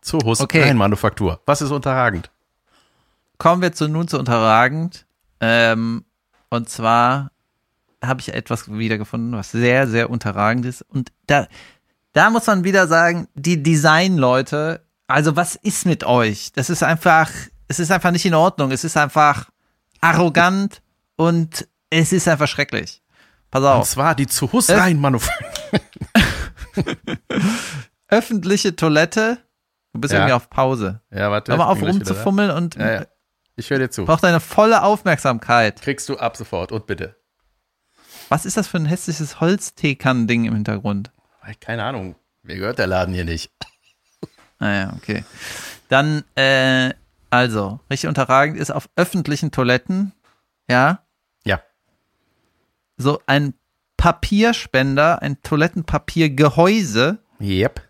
Zoos 0.00 0.40
Okay. 0.40 0.62
Rheinmanufaktur. 0.62 1.40
Was 1.46 1.62
ist 1.62 1.70
unterragend? 1.70 2.30
Kommen 3.38 3.62
wir 3.62 3.72
zu 3.72 3.88
nun 3.88 4.06
zu 4.08 4.18
unterragend. 4.18 5.06
Ähm, 5.40 6.04
und 6.50 6.68
zwar 6.68 7.30
habe 8.04 8.20
ich 8.20 8.32
etwas 8.32 8.70
wiedergefunden, 8.70 9.32
was 9.32 9.50
sehr, 9.50 9.86
sehr 9.88 10.10
unterragend 10.10 10.66
ist. 10.66 10.82
Und 10.82 11.10
da, 11.26 11.46
da 12.12 12.30
muss 12.30 12.46
man 12.46 12.64
wieder 12.64 12.86
sagen, 12.86 13.28
die 13.34 13.62
Designleute, 13.62 14.82
also 15.06 15.36
was 15.36 15.56
ist 15.56 15.86
mit 15.86 16.04
euch? 16.04 16.52
Das 16.52 16.70
ist 16.70 16.82
einfach, 16.82 17.30
es 17.68 17.78
ist 17.78 17.90
einfach 17.90 18.10
nicht 18.10 18.26
in 18.26 18.34
Ordnung. 18.34 18.70
Es 18.72 18.84
ist 18.84 18.96
einfach 18.96 19.48
arrogant 20.00 20.82
und 21.16 21.66
es 21.90 22.12
ist 22.12 22.28
einfach 22.28 22.48
schrecklich. 22.48 23.00
Pass 23.50 23.62
Und 23.62 23.68
auf. 23.68 23.88
zwar 23.88 24.14
die 24.14 24.26
Zoos 24.26 24.68
Äh? 24.68 24.76
Rheinmanufaktur. 24.78 25.80
Öffentliche 28.08 28.76
Toilette. 28.76 29.38
Du 29.92 30.00
bist 30.00 30.12
Ja. 30.12 30.20
irgendwie 30.20 30.34
auf 30.34 30.50
Pause. 30.50 31.00
Ja, 31.10 31.30
warte. 31.30 31.52
Hör 31.52 31.58
mal 31.58 31.66
auf 31.66 31.80
rumzufummeln 31.80 32.50
und 32.50 32.74
Ja, 32.76 32.92
ja. 32.92 33.06
Ich 33.56 33.70
höre 33.70 33.78
dir 33.78 33.90
zu. 33.90 34.04
braucht 34.04 34.24
deine 34.24 34.40
volle 34.40 34.82
Aufmerksamkeit. 34.82 35.80
Kriegst 35.80 36.08
du 36.08 36.16
ab 36.18 36.36
sofort 36.36 36.72
und 36.72 36.86
bitte. 36.86 37.16
Was 38.28 38.44
ist 38.46 38.56
das 38.56 38.66
für 38.66 38.78
ein 38.78 38.86
hässliches 38.86 39.40
Holzteekannending 39.40 40.46
im 40.46 40.54
Hintergrund? 40.54 41.12
Keine 41.60 41.84
Ahnung. 41.84 42.16
Mir 42.42 42.56
gehört 42.56 42.78
der 42.78 42.86
Laden 42.86 43.14
hier 43.14 43.24
nicht. 43.24 43.52
Naja, 44.58 44.92
okay. 44.96 45.24
Dann, 45.88 46.24
äh, 46.36 46.94
also, 47.30 47.80
richtig 47.90 48.08
unterragend 48.08 48.56
ist 48.58 48.70
auf 48.70 48.88
öffentlichen 48.96 49.50
Toiletten, 49.50 50.12
ja, 50.68 51.00
Ja. 51.44 51.60
so 52.96 53.20
ein 53.26 53.54
Papierspender, 54.04 55.22
ein 55.22 55.40
Toilettenpapiergehäuse, 55.42 57.16
Yep. 57.40 57.80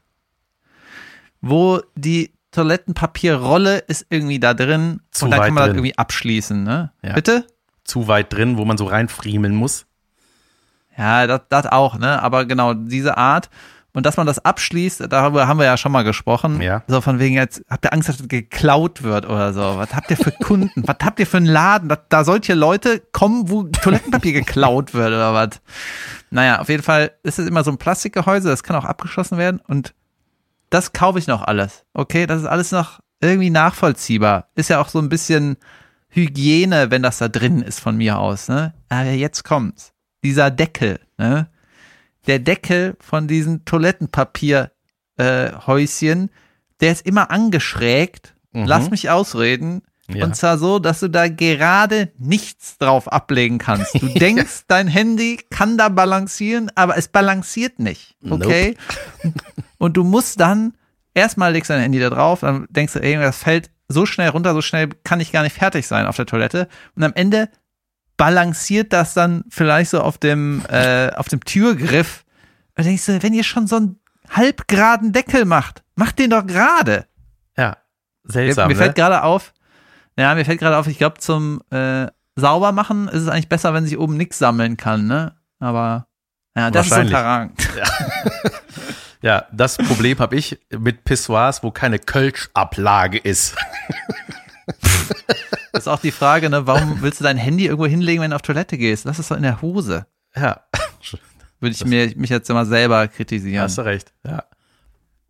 wo 1.41 1.81
die 1.97 2.33
Toilettenpapierrolle 2.53 3.79
ist 3.79 4.07
irgendwie 4.11 4.39
da 4.39 4.55
drin 4.55 5.01
Zu 5.11 5.25
und 5.25 5.33
dann 5.33 5.41
weit 5.41 5.47
kann 5.47 5.55
man 5.55 5.63
drin. 5.65 5.71
das 5.71 5.77
irgendwie 5.79 5.99
abschließen, 5.99 6.63
ne? 6.63 6.93
Ja. 7.03 7.15
Bitte? 7.15 7.47
Zu 7.83 8.07
weit 8.07 8.33
drin, 8.33 8.57
wo 8.59 8.65
man 8.65 8.79
so 8.79 8.85
reinfriemeln 8.85 9.57
muss. 9.57 9.87
Ja, 10.97 11.27
das, 11.27 11.41
das 11.49 11.67
auch, 11.67 11.99
ne? 11.99 12.23
Aber 12.23 12.45
genau, 12.45 12.75
diese 12.75 13.17
Art. 13.17 13.51
Und 13.95 14.05
dass 14.07 14.17
man 14.17 14.27
das 14.27 14.45
abschließt, 14.45 15.05
darüber 15.09 15.47
haben 15.47 15.59
wir 15.59 15.67
ja 15.67 15.77
schon 15.77 15.93
mal 15.93 16.03
gesprochen. 16.03 16.61
Ja. 16.61 16.83
So 16.89 17.01
von 17.01 17.21
wegen 17.21 17.37
jetzt, 17.37 17.63
habt 17.71 17.87
ihr 17.87 17.93
Angst, 17.93 18.09
dass 18.09 18.17
das 18.19 18.27
geklaut 18.27 19.05
wird 19.05 19.25
oder 19.25 19.53
so? 19.53 19.61
Was 19.61 19.95
habt 19.95 20.11
ihr 20.11 20.17
für 20.17 20.33
Kunden? 20.33 20.83
was 20.87 20.97
habt 21.01 21.21
ihr 21.21 21.29
für 21.29 21.37
einen 21.37 21.47
Laden? 21.47 21.89
Da, 21.89 21.97
da 22.09 22.25
solche 22.25 22.55
Leute 22.55 23.01
kommen, 23.13 23.49
wo 23.49 23.63
Toilettenpapier 23.63 24.33
geklaut 24.33 24.95
wird 24.95 25.09
oder 25.09 25.33
was? 25.33 25.61
Naja, 26.31 26.59
auf 26.59 26.69
jeden 26.69 26.83
Fall 26.83 27.13
ist 27.23 27.39
es 27.39 27.47
immer 27.47 27.63
so 27.63 27.71
ein 27.71 27.79
Plastikgehäuse, 27.79 28.49
das 28.49 28.65
kann 28.65 28.75
auch 28.75 28.85
abgeschlossen 28.85 29.39
werden 29.39 29.61
und 29.69 29.95
das 30.71 30.93
kaufe 30.93 31.21
ich 31.21 31.29
noch 31.29 31.43
alles. 31.43 31.85
Okay, 31.95 32.27
das 32.27 32.41
ist 32.41 32.49
alles 32.49 32.73
noch 32.73 32.99
irgendwie 33.21 33.51
nachvollziehbar. 33.51 34.49
Ist 34.57 34.71
ja 34.71 34.81
auch 34.81 34.89
so 34.89 34.99
ein 34.99 35.09
bisschen 35.09 35.57
Hygiene, 36.09 36.91
wenn 36.91 37.03
das 37.05 37.19
da 37.19 37.29
drin 37.29 37.63
ist 37.63 37.79
von 37.79 37.97
mir 37.97 38.19
aus, 38.19 38.49
ne? 38.49 38.75
Aber 38.89 39.11
jetzt 39.11 39.45
kommt's. 39.45 39.93
Dieser 40.25 40.51
Deckel, 40.51 40.99
ne? 41.17 41.49
Der 42.27 42.39
Deckel 42.39 42.97
von 43.01 43.29
diesen 43.29 43.65
Toilettenpapier 43.65 44.71
äh, 45.17 45.51
der 46.81 46.93
ist 46.93 47.07
immer 47.07 47.31
angeschrägt. 47.31 48.35
Mhm. 48.53 48.67
Lass 48.67 48.91
mich 48.91 49.11
ausreden. 49.11 49.83
Ja. 50.09 50.27
Und 50.27 50.37
zwar 50.37 50.59
so, 50.59 50.79
dass 50.79 51.01
du 51.01 51.09
da 51.09 51.29
gerade 51.29 52.13
nichts 52.19 52.77
drauf 52.77 53.11
ablegen 53.11 53.59
kannst. 53.59 53.95
Du 53.95 54.07
denkst, 54.19 54.65
dein 54.69 54.87
Handy 54.87 55.41
kann 55.51 55.79
da 55.79 55.89
balancieren, 55.89 56.71
aber 56.75 56.99
es 56.99 57.09
balanciert 57.09 57.79
nicht. 57.79 58.17
Okay? 58.29 58.77
Und 59.79 59.97
du 59.97 60.05
musst 60.05 60.41
dann, 60.41 60.75
erstmal 61.15 61.53
legst 61.53 61.71
du 61.71 61.75
dein 61.75 61.83
Handy 61.83 62.01
da 62.01 62.11
drauf, 62.11 62.41
dann 62.41 62.67
denkst 62.69 62.95
du, 62.95 63.03
ey, 63.03 63.17
das 63.17 63.39
fällt 63.39 63.71
so 63.89 64.05
schnell 64.05 64.29
runter, 64.31 64.53
so 64.53 64.63
schnell 64.63 64.91
kann 65.05 65.21
ich 65.21 65.33
gar 65.33 65.43
nicht 65.43 65.57
fertig 65.57 65.87
sein 65.87 66.07
auf 66.07 66.17
der 66.17 66.27
Toilette. 66.27 66.69
Und 66.97 67.03
am 67.03 67.13
Ende 67.15 67.49
balanciert 68.17 68.93
das 68.93 69.15
dann 69.15 69.45
vielleicht 69.49 69.91
so 69.91 70.01
auf 70.01 70.19
dem, 70.19 70.63
äh, 70.69 71.11
auf 71.15 71.29
dem 71.29 71.41
Türgriff. 71.45 72.25
Und 72.77 72.85
denkst 72.85 73.07
du, 73.07 73.23
wenn 73.23 73.35
ihr 73.35 73.45
schon 73.45 73.67
so 73.67 73.77
einen 73.77 74.01
halbgeraden 74.31 75.13
Deckel 75.13 75.45
macht, 75.45 75.83
macht 75.95 76.19
den 76.19 76.31
doch 76.31 76.47
gerade. 76.47 77.07
Ja. 77.57 77.77
Mir, 78.25 78.33
Seltsam, 78.33 78.69
mir 78.69 78.75
ne? 78.75 78.79
fällt 78.81 78.95
gerade 78.95 79.23
auf, 79.23 79.53
ja, 80.17 80.35
mir 80.35 80.45
fällt 80.45 80.61
gerade 80.61 80.77
auf, 80.77 80.87
ich 80.87 80.99
glaube, 80.99 81.19
zum 81.19 81.61
äh, 81.71 82.07
Saubermachen 82.37 83.09
ist 83.09 83.23
es 83.23 83.29
eigentlich 83.29 83.49
besser, 83.49 83.75
wenn 83.75 83.85
sich 83.85 83.99
oben 83.99 84.17
nichts 84.17 84.39
sammeln 84.39 84.77
kann, 84.77 85.07
ne? 85.07 85.37
Aber 85.61 86.07
ja, 86.57 86.71
das 86.71 86.87
ist 86.87 86.97
unterragend. 86.97 87.61
Ja, 89.25 89.47
das 89.53 89.79
Problem 89.79 90.19
habe 90.19 90.37
ich 90.37 90.61
mit 90.71 91.05
Pissoirs, 91.05 91.63
wo 91.63 91.71
keine 91.71 91.99
Kölsch-Ablage 91.99 93.17
ist. 93.17 93.57
Das 95.75 95.83
ist 95.83 95.89
auch 95.89 95.99
die 95.99 96.13
Frage, 96.13 96.49
ne, 96.51 96.69
warum 96.69 97.03
willst 97.03 97.19
du 97.19 97.25
dein 97.25 97.37
Handy 97.37 97.65
irgendwo 97.67 97.87
hinlegen, 97.87 98.23
wenn 98.23 98.31
du 98.31 98.37
auf 98.37 98.43
Toilette 98.43 98.79
gehst? 98.79 99.07
Lass 99.07 99.19
es 99.19 99.27
doch 99.27 99.37
in 99.37 99.43
der 99.43 99.61
Hose. 99.61 100.07
Ja. 100.37 100.61
würde 101.61 101.75
ich 101.75 101.85
mir, 101.85 102.13
mich 102.17 102.31
jetzt 102.31 102.49
immer 102.49 102.65
selber 102.65 103.09
kritisieren. 103.09 103.65
Hast 103.65 103.79
du 103.79 103.83
recht, 103.83 104.13
ja. 104.25 104.45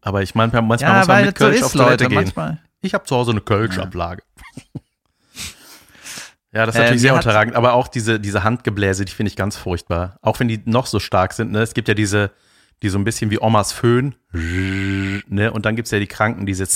Aber 0.03 0.21
ich 0.21 0.35
meine, 0.35 0.53
manchmal 0.61 0.93
ja, 0.93 0.99
muss 0.99 1.09
man 1.09 1.25
mit 1.25 1.35
das 1.35 1.39
so 1.39 1.45
Kölsch 1.47 1.57
ist, 1.61 1.65
auf 1.65 1.73
Toilette 1.73 2.05
Leute. 2.05 2.09
gehen. 2.09 2.15
Manchmal. 2.17 2.59
Ich 2.83 2.93
habe 2.93 3.05
zu 3.05 3.17
Hause 3.17 3.31
eine 3.31 3.41
Kölsch-Ablage. 3.41 4.23
ja, 6.53 6.67
das 6.67 6.75
ist 6.75 6.79
Äh, 6.79 6.83
natürlich 6.83 7.01
sehr 7.01 7.15
unterragend, 7.15 7.57
aber 7.57 7.73
auch 7.73 7.89
diese, 7.89 8.21
diese 8.21 8.45
Handgebläse, 8.45 9.07
die 9.07 9.13
finde 9.13 9.31
ich 9.31 9.37
ganz 9.37 9.57
furchtbar. 9.57 10.19
Auch 10.21 10.39
wenn 10.41 10.49
die 10.49 10.61
noch 10.67 10.85
so 10.85 11.01
stark 11.01 11.33
sind, 11.33 11.53
ne? 11.53 11.63
Es 11.63 11.73
gibt 11.73 11.89
ja 11.89 11.95
diese, 11.95 12.33
die 12.85 12.89
so 12.91 12.99
ein 12.99 13.05
bisschen 13.05 13.31
wie 13.31 13.41
Omas 13.41 13.73
Föhn, 13.73 14.15
ne? 14.33 15.51
Und 15.53 15.67
dann 15.67 15.75
gibt's 15.75 15.91
ja 15.91 15.99
die 15.99 16.07
Kranken, 16.07 16.47
diese 16.47 16.67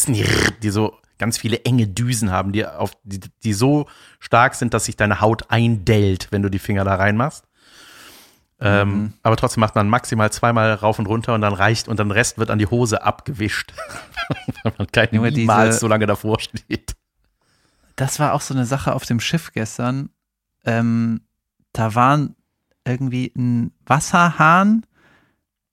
die 0.63 0.71
so 0.71 0.97
ganz 1.19 1.39
viele 1.39 1.65
enge 1.65 1.87
Düsen 1.87 2.31
haben, 2.31 2.53
die 2.53 2.65
auf, 2.67 2.93
die, 3.05 3.21
die 3.45 3.53
so 3.53 3.87
stark 4.21 4.55
sind, 4.55 4.73
dass 4.75 4.85
sich 4.87 4.97
deine 4.97 5.21
Haut 5.21 5.51
eindellt, 5.51 6.29
wenn 6.31 6.43
du 6.43 6.49
die 6.49 6.59
Finger 6.61 6.85
da 6.85 6.95
reinmachst. 6.97 7.45
Ähm, 8.61 8.89
Mhm. 8.91 9.13
aber 9.23 9.37
trotzdem 9.37 9.61
macht 9.61 9.77
man 9.77 9.89
maximal 9.89 10.33
zweimal 10.33 10.73
rauf 10.75 10.99
und 10.99 11.07
runter 11.07 11.33
und 11.35 11.43
dann 11.43 11.53
reicht 11.53 11.87
und 11.87 12.01
dann 12.01 12.11
Rest 12.11 12.39
wird 12.39 12.51
an 12.51 12.59
die 12.59 12.67
Hose 12.67 13.05
abgewischt. 13.05 13.73
Weil 14.65 14.73
man 14.79 14.87
kein 14.91 15.09
Junge, 15.13 15.29
diese- 15.31 15.41
niemals 15.43 15.79
so 15.79 15.87
lange 15.87 16.07
davor 16.07 16.41
steht. 16.41 16.97
Das 17.97 18.19
war 18.19 18.33
auch 18.33 18.41
so 18.41 18.55
eine 18.55 18.65
Sache 18.67 18.95
auf 18.95 19.05
dem 19.05 19.21
Schiff 19.21 19.53
gestern. 19.53 20.11
Ähm, 20.65 21.21
da 21.73 21.95
waren 21.95 22.35
irgendwie 22.85 23.33
ein 23.37 23.73
Wasserhahn 23.87 24.85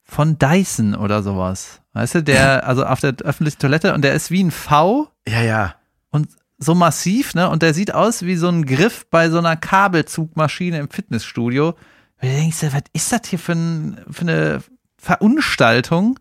von 0.05 0.37
Dyson 0.37 0.95
oder 0.95 1.23
sowas. 1.23 1.81
Weißt 1.93 2.15
du, 2.15 2.23
der, 2.23 2.67
also 2.67 2.85
auf 2.85 2.99
der 2.99 3.15
öffentlichen 3.23 3.59
Toilette 3.59 3.93
und 3.93 4.03
der 4.03 4.13
ist 4.13 4.31
wie 4.31 4.43
ein 4.43 4.51
V 4.51 5.09
Ja, 5.27 5.41
ja. 5.41 5.75
und 6.11 6.29
so 6.57 6.75
massiv, 6.75 7.33
ne? 7.33 7.49
Und 7.49 7.63
der 7.63 7.73
sieht 7.73 7.93
aus 7.93 8.21
wie 8.21 8.35
so 8.35 8.47
ein 8.47 8.65
Griff 8.65 9.07
bei 9.09 9.29
so 9.29 9.39
einer 9.39 9.57
Kabelzugmaschine 9.57 10.79
im 10.79 10.89
Fitnessstudio. 10.89 11.69
Und 11.69 11.77
du 12.21 12.27
denkst 12.27 12.63
was 12.71 12.83
ist 12.93 13.11
das 13.11 13.21
hier 13.27 13.39
für, 13.39 13.53
ein, 13.53 13.99
für 14.09 14.21
eine 14.21 14.63
Verunstaltung? 14.97 16.19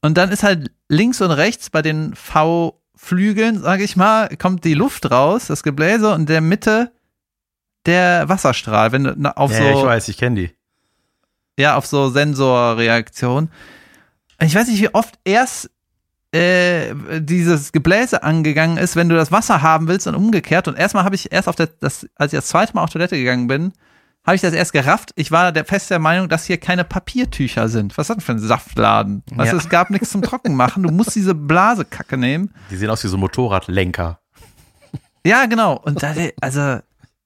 Und 0.00 0.16
dann 0.16 0.30
ist 0.30 0.42
halt 0.42 0.70
links 0.88 1.20
und 1.20 1.32
rechts 1.32 1.70
bei 1.70 1.82
den 1.82 2.14
V-Flügeln, 2.14 3.60
sage 3.60 3.82
ich 3.82 3.96
mal, 3.96 4.28
kommt 4.36 4.64
die 4.64 4.74
Luft 4.74 5.10
raus, 5.10 5.48
das 5.48 5.62
Gebläse 5.62 6.14
und 6.14 6.20
in 6.20 6.26
der 6.26 6.40
Mitte 6.40 6.92
der 7.84 8.28
Wasserstrahl, 8.28 8.92
wenn 8.92 9.04
du 9.04 9.36
auf 9.36 9.52
ja, 9.52 9.58
so 9.58 9.80
ich 9.80 9.84
weiß, 9.84 10.08
ich 10.08 10.18
kenne 10.18 10.40
die. 10.40 10.57
Ja, 11.58 11.76
auf 11.76 11.86
so 11.86 12.08
Sensorreaktion. 12.10 13.50
Ich 14.40 14.54
weiß 14.54 14.68
nicht, 14.68 14.80
wie 14.80 14.94
oft 14.94 15.18
erst 15.24 15.70
äh, 16.32 16.94
dieses 17.20 17.72
Gebläse 17.72 18.22
angegangen 18.22 18.76
ist, 18.76 18.96
wenn 18.96 19.08
du 19.08 19.16
das 19.16 19.32
Wasser 19.32 19.62
haben 19.62 19.88
willst 19.88 20.06
und 20.06 20.14
umgekehrt. 20.14 20.68
Und 20.68 20.78
erstmal 20.78 21.04
habe 21.04 21.14
ich 21.14 21.32
erst 21.32 21.48
auf 21.48 21.56
der, 21.56 21.66
das, 21.80 22.06
als 22.16 22.32
ich 22.32 22.38
das 22.38 22.46
zweite 22.46 22.74
Mal 22.74 22.84
auf 22.84 22.90
Toilette 22.90 23.16
gegangen 23.16 23.46
bin, 23.48 23.72
habe 24.26 24.34
ich 24.36 24.42
das 24.42 24.52
erst 24.52 24.72
gerafft. 24.74 25.12
Ich 25.16 25.30
war 25.32 25.52
der 25.52 25.64
fest 25.64 25.90
der 25.90 25.98
Meinung, 25.98 26.28
dass 26.28 26.44
hier 26.44 26.58
keine 26.58 26.84
Papiertücher 26.84 27.68
sind. 27.68 27.96
Was 27.96 28.04
ist 28.04 28.08
das 28.10 28.16
denn 28.18 28.24
für 28.26 28.32
ein 28.32 28.46
Saftladen? 28.46 29.22
Weißt 29.34 29.52
Ja. 29.52 29.58
du, 29.58 29.64
es 29.64 29.70
gab 29.70 29.88
nichts 29.90 30.10
zum 30.10 30.20
Trockenmachen. 30.22 30.82
Du 30.82 30.90
musst 30.90 31.14
diese 31.16 31.34
Blasekacke 31.34 32.18
nehmen. 32.18 32.52
Die 32.70 32.76
sehen 32.76 32.90
aus 32.90 33.02
wie 33.04 33.08
so 33.08 33.16
Motorradlenker. 33.16 34.20
Ja, 35.24 35.46
genau. 35.46 35.78
Und 35.78 36.02
da, 36.02 36.14
also 36.40 36.78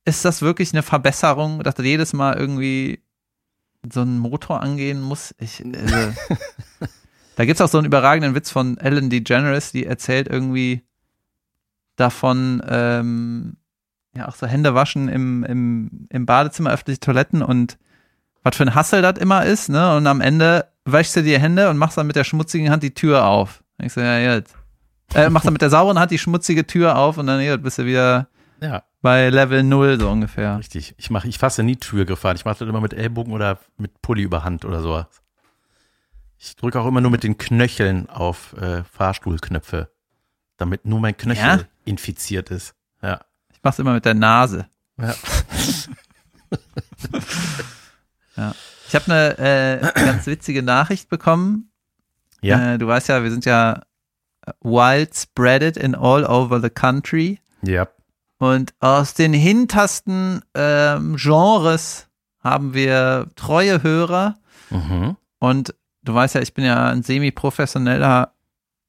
ist 0.05 0.25
das 0.25 0.43
wirklich 0.43 0.73
eine 0.73 0.83
Verbesserung, 0.83 1.63
dass 1.65 1.75
du 1.75 1.83
jedes 1.83 2.13
Mal 2.13 2.37
irgendwie 2.37 3.03
so 3.91 4.03
einen 4.03 4.19
Motor 4.19 4.61
angehen 4.61 5.01
muss? 5.01 5.35
Ich, 5.39 5.65
also, 5.65 6.13
da 7.37 7.45
gibt's 7.45 7.61
auch 7.61 7.69
so 7.69 7.79
einen 7.79 7.87
überragenden 7.87 8.35
Witz 8.35 8.51
von 8.51 8.79
Ellen 8.79 9.11
DeGeneres, 9.11 9.73
die 9.73 9.87
erzählt 9.87 10.29
irgendwie 10.29 10.83
davon, 11.97 12.63
ähm, 12.69 13.57
ja, 14.15 14.29
auch 14.29 14.35
so 14.35 14.47
Hände 14.47 14.75
waschen 14.75 15.09
im, 15.09 15.45
im, 15.45 16.07
im 16.11 16.27
Badezimmer, 16.27 16.71
öffentliche 16.71 17.01
Toiletten 17.01 17.43
und 17.43 17.79
was 18.43 18.57
für 18.57 18.65
ein 18.65 18.75
Hassel 18.75 19.03
das 19.03 19.19
immer 19.19 19.45
ist, 19.45 19.69
ne? 19.69 19.97
Und 19.97 20.07
am 20.07 20.21
Ende 20.21 20.67
wäschst 20.85 21.17
du 21.17 21.23
die 21.23 21.39
Hände 21.39 21.71
und 21.71 21.79
machst 21.79 21.97
dann 21.97 22.07
mit 22.07 22.17
der 22.17 22.25
schmutzigen 22.25 22.71
Hand 22.71 22.83
die 22.83 22.95
Tür 22.95 23.25
auf. 23.27 23.63
Ich 23.79 23.93
so, 23.93 24.01
ja, 24.01 24.19
jetzt. 24.19 24.55
Äh, 25.15 25.31
machst 25.31 25.47
dann 25.47 25.53
mit 25.53 25.63
der 25.63 25.71
sauberen 25.71 25.99
Hand 25.99 26.11
die 26.11 26.19
schmutzige 26.19 26.67
Tür 26.67 26.97
auf 26.97 27.19
und 27.19 27.27
dann 27.27 27.41
ja, 27.41 27.57
bist 27.57 27.79
du 27.79 27.87
wieder 27.87 28.29
Ja, 28.61 28.83
bei 29.03 29.29
Level 29.29 29.63
0 29.63 30.01
so 30.01 30.09
ungefähr. 30.09 30.59
richtig. 30.59 30.95
Ich 30.97 31.11
mache, 31.11 31.29
ich 31.29 31.39
fasse 31.39 31.63
nie 31.63 31.77
Türgriffe 31.77 32.29
an. 32.29 32.37
Ich 32.37 32.45
mache 32.45 32.59
das 32.61 32.69
immer 32.69 32.81
mit 32.81 32.95
Ellbogen 32.95 33.33
oder 33.33 33.59
mit 33.77 34.01
Pulli 34.01 34.23
über 34.23 34.45
Hand 34.45 34.65
oder 34.65 34.81
sowas. 34.81 35.07
Ich 36.39 36.57
drücke 36.57 36.81
auch 36.81 36.87
immer 36.87 37.01
nur 37.01 37.11
mit 37.11 37.23
den 37.23 37.37
Knöcheln 37.39 38.09
auf 38.09 38.55
äh, 38.55 38.83
Fahrstuhlknöpfe, 38.85 39.93
damit 40.57 40.85
nur 40.87 41.01
mein 41.01 41.17
Knöchel 41.17 41.43
Ja? 41.45 41.61
infiziert 41.85 42.51
ist. 42.51 42.75
Ja. 43.03 43.21
Ich 43.53 43.61
mach's 43.63 43.79
immer 43.79 43.93
mit 43.93 44.05
der 44.05 44.15
Nase. 44.15 44.67
ja. 44.99 45.15
Ich 48.89 48.95
habe 48.95 49.05
eine 49.07 49.39
äh, 49.39 49.93
ganz 49.95 50.27
witzige 50.27 50.63
Nachricht 50.63 51.09
bekommen. 51.09 51.71
Ja. 52.43 52.75
Äh, 52.75 52.79
du 52.79 52.87
weißt 52.87 53.09
ja, 53.09 53.23
wir 53.23 53.31
sind 53.31 53.45
ja 53.47 53.83
wild 54.61 55.15
spreaded 55.15 55.77
in 55.77 55.95
all 55.95 56.25
over 56.25 56.61
the 56.61 56.69
country. 56.71 57.39
Ja. 57.63 57.89
Und 58.43 58.75
aus 58.81 59.15
den 59.15 59.33
hintersten 59.33 60.43
ähm, 60.55 61.15
Genres 61.15 62.09
haben 62.41 62.75
wir 62.75 63.29
treue 63.37 63.85
Hörer. 63.85 64.35
Mhm. 64.69 65.17
Und 65.39 65.77
du 66.03 66.13
weißt 66.13 66.35
ja, 66.35 66.41
ich 66.41 66.53
bin 66.53 66.65
ja 66.65 66.89
ein 66.89 67.05
semi-professioneller 67.05 68.35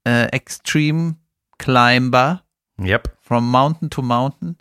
äh, 0.08 0.24
Extreme 0.30 1.18
Climber. 1.60 2.42
Yep. 2.82 3.16
From 3.22 3.52
Mountain 3.52 3.92
to 3.92 4.02
Mountain. 4.02 4.58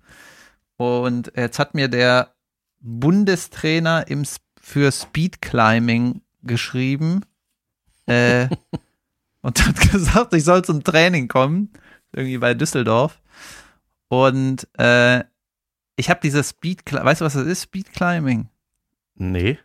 Und 0.77 1.33
jetzt 1.37 1.59
hat 1.59 1.73
mir 1.73 1.89
der 1.89 2.35
Bundestrainer 2.81 4.07
im, 4.09 4.25
für 4.61 4.93
Speed 4.93 5.41
Climbing 5.41 6.21
geschrieben 6.43 7.25
äh, 8.05 8.47
und 9.41 9.67
hat 9.67 9.91
gesagt, 9.91 10.35
ich 10.35 10.45
soll 10.45 10.63
zum 10.63 10.85
Training 10.85 11.29
kommen, 11.29 11.73
irgendwie 12.13 12.37
bei 12.37 12.53
Düsseldorf. 12.53 13.22
Und 14.13 14.69
äh, 14.79 15.25
ich 15.97 16.11
habe 16.11 16.21
dieses 16.23 16.51
Speed, 16.51 16.83
weißt 16.93 17.23
du, 17.23 17.25
was 17.25 17.33
das 17.33 17.47
ist? 17.47 17.63
Speed 17.63 17.95
Climbing. 17.95 18.49
Nee. 19.15 19.59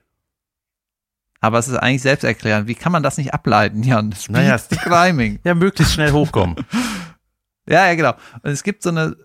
Aber 1.42 1.60
es 1.60 1.68
ist 1.68 1.76
eigentlich 1.76 2.02
selbsterklärend. 2.04 2.66
Wie 2.66 2.76
kann 2.76 2.94
man 2.94 3.04
das 3.04 3.18
nicht 3.18 3.34
ableiten, 3.34 3.84
Jan? 3.84 4.14
Speed 4.14 4.32
Naja, 4.38 4.58
Climbing. 4.58 5.40
Ja, 5.44 5.54
möglichst 5.54 5.94
schnell 5.94 6.12
hochkommen. 6.14 6.56
Ja, 7.70 7.88
ja, 7.88 7.96
genau. 7.96 8.14
Und 8.44 8.52
es 8.52 8.64
gibt 8.64 8.84
so 8.84 8.88
eine 8.90 9.18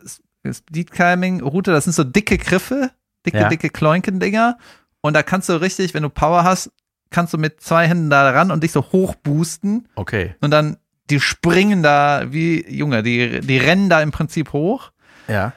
Speed 0.52 0.90
Climbing 0.90 1.40
Route, 1.42 1.70
das 1.70 1.84
sind 1.84 1.92
so 1.92 2.02
dicke 2.02 2.36
Griffe, 2.38 2.90
dicke, 3.24 3.38
Ja. 3.38 3.48
dicke 3.48 3.70
Kloinken-Dinger. 3.70 4.58
Und 5.02 5.14
da 5.14 5.22
kannst 5.22 5.48
du 5.48 5.52
richtig, 5.60 5.94
wenn 5.94 6.02
du 6.02 6.08
Power 6.08 6.42
hast, 6.42 6.72
kannst 7.10 7.32
du 7.32 7.38
mit 7.38 7.60
zwei 7.60 7.86
Händen 7.86 8.10
da 8.10 8.28
ran 8.30 8.50
und 8.50 8.64
dich 8.64 8.72
so 8.72 8.82
hoch 8.90 9.14
boosten. 9.14 9.86
Okay. 9.94 10.34
Und 10.40 10.50
dann, 10.50 10.78
die 11.08 11.20
springen 11.20 11.84
da 11.84 12.32
wie, 12.32 12.68
Junge, 12.68 13.04
die, 13.04 13.40
die 13.42 13.58
rennen 13.58 13.88
da 13.88 14.02
im 14.02 14.10
Prinzip 14.10 14.52
hoch. 14.52 14.90
Ja. 15.28 15.52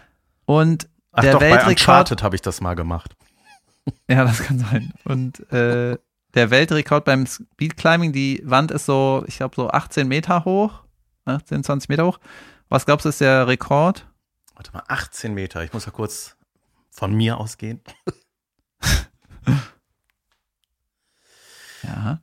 Und 0.46 0.88
Ach 1.12 1.22
der 1.22 1.34
doch, 1.34 1.40
bei 1.40 1.52
Weltrekord, 1.52 1.70
Uncharted 1.78 2.24
habe 2.24 2.36
ich 2.36 2.42
das 2.42 2.62
mal 2.62 2.76
gemacht. 2.76 3.16
ja, 4.10 4.24
das 4.24 4.44
kann 4.44 4.60
sein. 4.60 4.94
Und 5.04 5.52
äh, 5.52 5.98
der 6.34 6.50
Weltrekord 6.50 7.06
beim 7.06 7.26
Speed 7.26 7.78
Climbing, 7.78 8.12
die 8.12 8.42
Wand 8.44 8.72
ist 8.72 8.86
so, 8.86 9.24
ich 9.28 9.38
glaube, 9.38 9.56
so 9.56 9.70
18 9.70 10.08
Meter 10.08 10.46
hoch, 10.46 10.84
18, 11.26 11.64
20 11.64 11.90
Meter 11.90 12.06
hoch. 12.06 12.20
Was 12.70 12.86
glaubst 12.86 13.06
du, 13.06 13.10
ist 13.10 13.22
der 13.22 13.48
Rekord? 13.48 14.08
Warte 14.56 14.72
mal, 14.74 14.84
18 14.88 15.34
Meter. 15.34 15.64
Ich 15.64 15.74
muss 15.74 15.86
ja 15.86 15.92
kurz 15.92 16.36
von 16.90 17.14
mir 17.14 17.38
ausgehen. 17.38 17.82
Ja. 21.86 22.20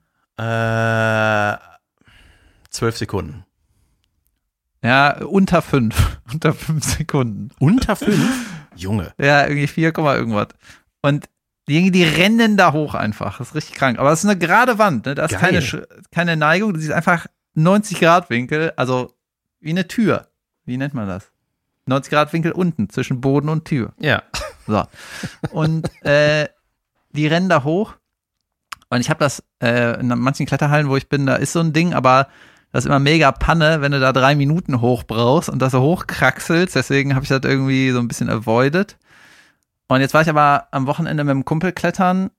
Äh, 1.55 1.59
12 2.71 2.97
Sekunden. 2.97 3.45
Ja, 4.83 5.23
unter 5.25 5.63
fünf. 5.63 6.21
unter 6.33 6.53
fünf 6.53 6.85
Sekunden. 6.85 7.51
Unter 7.59 7.97
5? 7.97 8.19
Junge. 8.75 9.13
Ja, 9.19 9.43
irgendwie 9.43 9.67
4, 9.67 9.93
Komma 9.93 10.15
irgendwas. 10.17 10.49
Und 11.03 11.29
die, 11.69 11.91
die 11.91 12.05
rennen 12.05 12.57
da 12.57 12.73
hoch 12.73 12.95
einfach. 12.95 13.39
Das 13.39 13.49
ist 13.49 13.55
richtig 13.55 13.77
krank. 13.77 13.99
Aber 13.99 14.11
es 14.11 14.25
ist 14.25 14.31
eine 14.31 14.39
gerade 14.39 14.79
Wand, 14.79 15.07
ne? 15.07 15.15
Da 15.15 15.27
ist 15.27 15.39
keine, 15.39 15.63
keine 16.11 16.37
Neigung. 16.37 16.75
Das 16.75 16.83
ist 16.83 16.91
einfach 16.91 17.27
90 17.55 18.01
Grad 18.01 18.31
Winkel. 18.31 18.73
Also 18.77 19.15
wie 19.61 19.71
eine 19.71 19.87
Tür. 19.87 20.29
Wie 20.65 20.77
nennt 20.77 20.95
man 20.95 21.07
das? 21.07 21.31
90 21.87 22.11
Grad 22.11 22.33
Winkel 22.33 22.53
unten 22.53 22.89
zwischen 22.89 23.21
Boden 23.21 23.49
und 23.49 23.65
Tür. 23.65 23.93
Ja. 24.01 24.23
So. 24.67 24.85
Und 25.51 25.91
äh, 26.05 26.49
die 27.11 27.27
rennen 27.27 27.49
da 27.49 27.65
hoch. 27.65 27.95
Und 28.89 29.01
ich 29.01 29.11
habe 29.11 29.21
das 29.21 29.43
äh, 29.63 29.99
in 30.01 30.09
manchen 30.09 30.47
Kletterhallen, 30.47 30.89
wo 30.89 30.97
ich 30.97 31.09
bin, 31.09 31.27
da 31.27 31.37
ist 31.37 31.53
so 31.53 31.61
ein 31.61 31.73
Ding, 31.73 31.95
aber 31.95 32.29
das 32.73 32.85
ist 32.85 32.87
immer 32.87 32.99
mega 32.99 33.33
Panne, 33.33 33.83
wenn 33.83 33.93
du 33.93 34.01
da 34.01 34.13
drei 34.13 34.35
Minuten 34.35 34.81
hoch 34.81 35.05
brauchst 35.05 35.49
und 35.51 35.61
das 35.61 35.73
so 35.73 35.83
hochkraxelst. 35.83 36.75
Deswegen 36.75 37.15
habe 37.15 37.25
ich 37.25 37.29
das 37.29 37.41
irgendwie 37.45 37.91
so 37.91 37.99
ein 37.99 38.09
bisschen 38.09 38.31
avoided. 38.31 38.97
Und 39.89 40.01
jetzt 40.01 40.15
war 40.15 40.23
ich 40.23 40.31
aber 40.31 40.69
am 40.71 40.87
Wochenende 40.87 41.23
mit 41.23 41.33
dem 41.33 41.45
Kumpel 41.45 41.73
klettern 41.73 42.31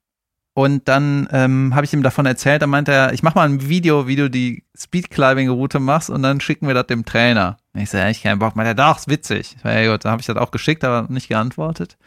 und 0.55 0.87
dann 0.87 1.27
ähm, 1.31 1.73
habe 1.75 1.85
ich 1.85 1.93
ihm 1.93 2.03
davon 2.03 2.25
erzählt. 2.25 2.61
Da 2.61 2.67
meinte 2.67 2.91
er, 2.91 3.13
ich 3.13 3.21
mach 3.21 3.35
mal 3.35 3.47
ein 3.47 3.67
Video, 3.69 4.07
wie 4.07 4.15
du 4.15 4.29
die 4.29 4.63
Speedclimbing-Route 4.75 5.79
machst 5.79 6.09
und 6.09 6.23
dann 6.23 6.41
schicken 6.41 6.67
wir 6.67 6.73
das 6.73 6.87
dem 6.87 7.05
Trainer. 7.05 7.57
Und 7.73 7.81
ich 7.81 7.89
so, 7.89 7.97
ja, 7.97 8.09
ich 8.09 8.23
keinen 8.23 8.39
Bock. 8.39 8.55
Meinte 8.55 8.71
er, 8.71 8.75
doch, 8.75 8.97
ist 8.97 9.07
witzig. 9.07 9.55
Ich 9.57 9.63
ja 9.63 9.91
gut, 9.91 10.05
dann 10.05 10.11
habe 10.11 10.21
ich 10.21 10.27
das 10.27 10.37
auch 10.37 10.51
geschickt, 10.51 10.83
aber 10.83 11.07
nicht 11.11 11.27
geantwortet. 11.27 11.97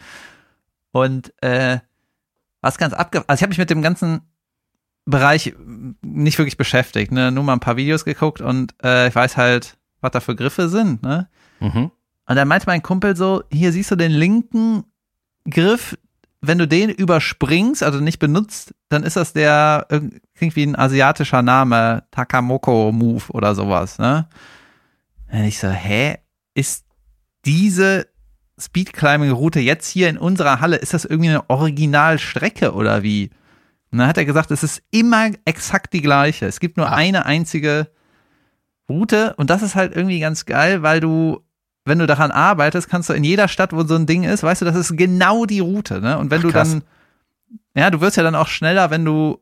Und 0.93 1.33
äh, 1.43 1.79
was 2.61 2.79
ganz 2.79 2.93
abge... 2.93 3.25
Also 3.27 3.39
ich 3.39 3.43
habe 3.43 3.51
mich 3.51 3.59
mit 3.59 3.71
dem 3.71 3.83
ganzen 3.83 4.23
Bereich 5.07 5.55
nicht 6.03 6.39
wirklich 6.39 6.57
beschäftigt, 6.57 7.13
ne? 7.13 7.31
Nur 7.31 7.45
mal 7.45 7.55
ein 7.55 7.61
paar 7.61 7.77
Videos 7.77 8.05
geguckt 8.05 8.41
und 8.41 8.75
äh, 8.83 9.09
ich 9.09 9.15
weiß 9.15 9.37
halt, 9.37 9.79
was 10.01 10.11
da 10.11 10.21
für 10.21 10.37
Griffe 10.37 10.69
sind, 10.69 11.03
ne? 11.03 11.29
Mhm. 11.61 11.91
Und 12.29 12.37
dann 12.37 12.49
meinte 12.49 12.67
mein 12.67 12.83
Kumpel 12.83 13.17
so, 13.17 13.45
hier 13.53 13.73
siehst 13.73 13.91
du 13.93 13.97
den 13.97 14.11
linken 14.11 14.85
Griff, 15.49 15.97
wenn 16.41 16.59
du 16.59 16.67
den 16.67 16.91
überspringst, 16.91 17.83
also 17.83 18.01
nicht 18.01 18.19
benutzt, 18.19 18.75
dann 18.89 19.05
ist 19.05 19.17
das 19.17 19.33
der, 19.33 19.87
klingt 20.35 20.57
wie 20.57 20.65
ein 20.65 20.77
asiatischer 20.77 21.43
Name, 21.43 22.05
Takamoko 22.11 22.91
Move 22.93 23.25
oder 23.29 23.55
sowas, 23.55 23.99
ne? 23.99 24.29
Und 25.31 25.45
ich 25.45 25.59
so, 25.59 25.69
hä? 25.69 26.19
Ist 26.55 26.85
diese 27.45 28.09
Speedclimbing-Route 28.59 29.61
jetzt 29.61 29.89
hier 29.89 30.09
in 30.09 30.19
unserer 30.19 30.61
Halle, 30.61 30.77
ist 30.77 30.95
das 30.95 31.05
irgendwie 31.05 31.31
eine 31.31 31.49
Originalstrecke 31.51 32.73
oder 32.73 33.03
wie? 33.03 33.31
Und 33.91 33.99
dann 33.99 34.09
hat 34.09 34.19
er 34.19 34.25
gesagt, 34.25 34.51
es 34.51 34.63
ist 34.63 34.83
immer 34.91 35.31
exakt 35.45 35.93
die 35.93 36.03
gleiche. 36.03 36.47
Es 36.47 36.61
gibt 36.61 36.77
nur 36.77 36.89
Ach. 36.89 36.97
eine 36.97 37.25
einzige 37.27 37.89
Route 38.89 39.35
und 39.37 39.51
das 39.51 39.63
ist 39.63 39.75
halt 39.75 39.95
irgendwie 39.95 40.21
ganz 40.21 40.45
geil, 40.47 40.83
weil 40.83 41.01
du, 41.01 41.41
wenn 41.85 41.99
du 41.99 42.07
daran 42.07 42.31
arbeitest, 42.31 42.89
kannst 42.89 43.09
du 43.09 43.15
in 43.15 43.25
jeder 43.25 43.49
Stadt, 43.49 43.73
wo 43.73 43.85
so 43.85 43.95
ein 43.95 44.07
Ding 44.07 44.25
ist, 44.25 44.43
weißt 44.43 44.63
du, 44.63 44.65
das 44.65 44.77
ist 44.77 44.97
genau 44.97 45.45
die 45.45 45.61
Route, 45.61 46.01
ne? 46.01 46.19
Und 46.19 46.31
wenn 46.31 46.39
Ach, 46.39 46.45
du 46.45 46.51
dann, 46.53 46.83
ja, 47.75 47.91
du 47.91 48.01
wirst 48.01 48.17
ja 48.17 48.23
dann 48.23 48.35
auch 48.35 48.49
schneller, 48.49 48.91
wenn 48.91 49.05
du, 49.05 49.39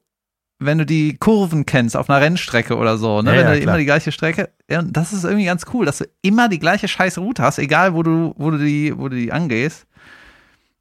wenn 0.59 0.79
du 0.79 0.87
die 0.87 1.17
Kurven 1.17 1.67
kennst 1.67 1.97
auf 1.97 2.09
einer 2.09 2.21
Rennstrecke 2.21 2.77
oder 2.77 2.97
so, 2.97 3.23
ne? 3.23 3.33
Ja, 3.33 3.39
wenn 3.39 3.47
ja, 3.47 3.53
du 3.53 3.61
klar. 3.61 3.75
immer 3.75 3.79
die 3.79 3.85
gleiche 3.85 4.13
Strecke, 4.13 4.51
ja, 4.71 4.79
und 4.79 4.97
das 4.97 5.13
ist 5.13 5.25
irgendwie 5.25 5.47
ganz 5.47 5.65
cool, 5.75 5.85
dass 5.85 5.99
du 5.99 6.05
immer 6.23 6.49
die 6.49 6.59
gleiche 6.59 6.89
scheiß 6.89 7.19
Route 7.19 7.43
hast, 7.43 7.59
egal 7.59 7.95
wo 7.95 8.03
du, 8.03 8.35
wo 8.37 8.51
du 8.51 8.59
die, 8.59 8.97
wo 8.97 9.09
du 9.09 9.17
die 9.17 9.33
angehst. 9.33 9.87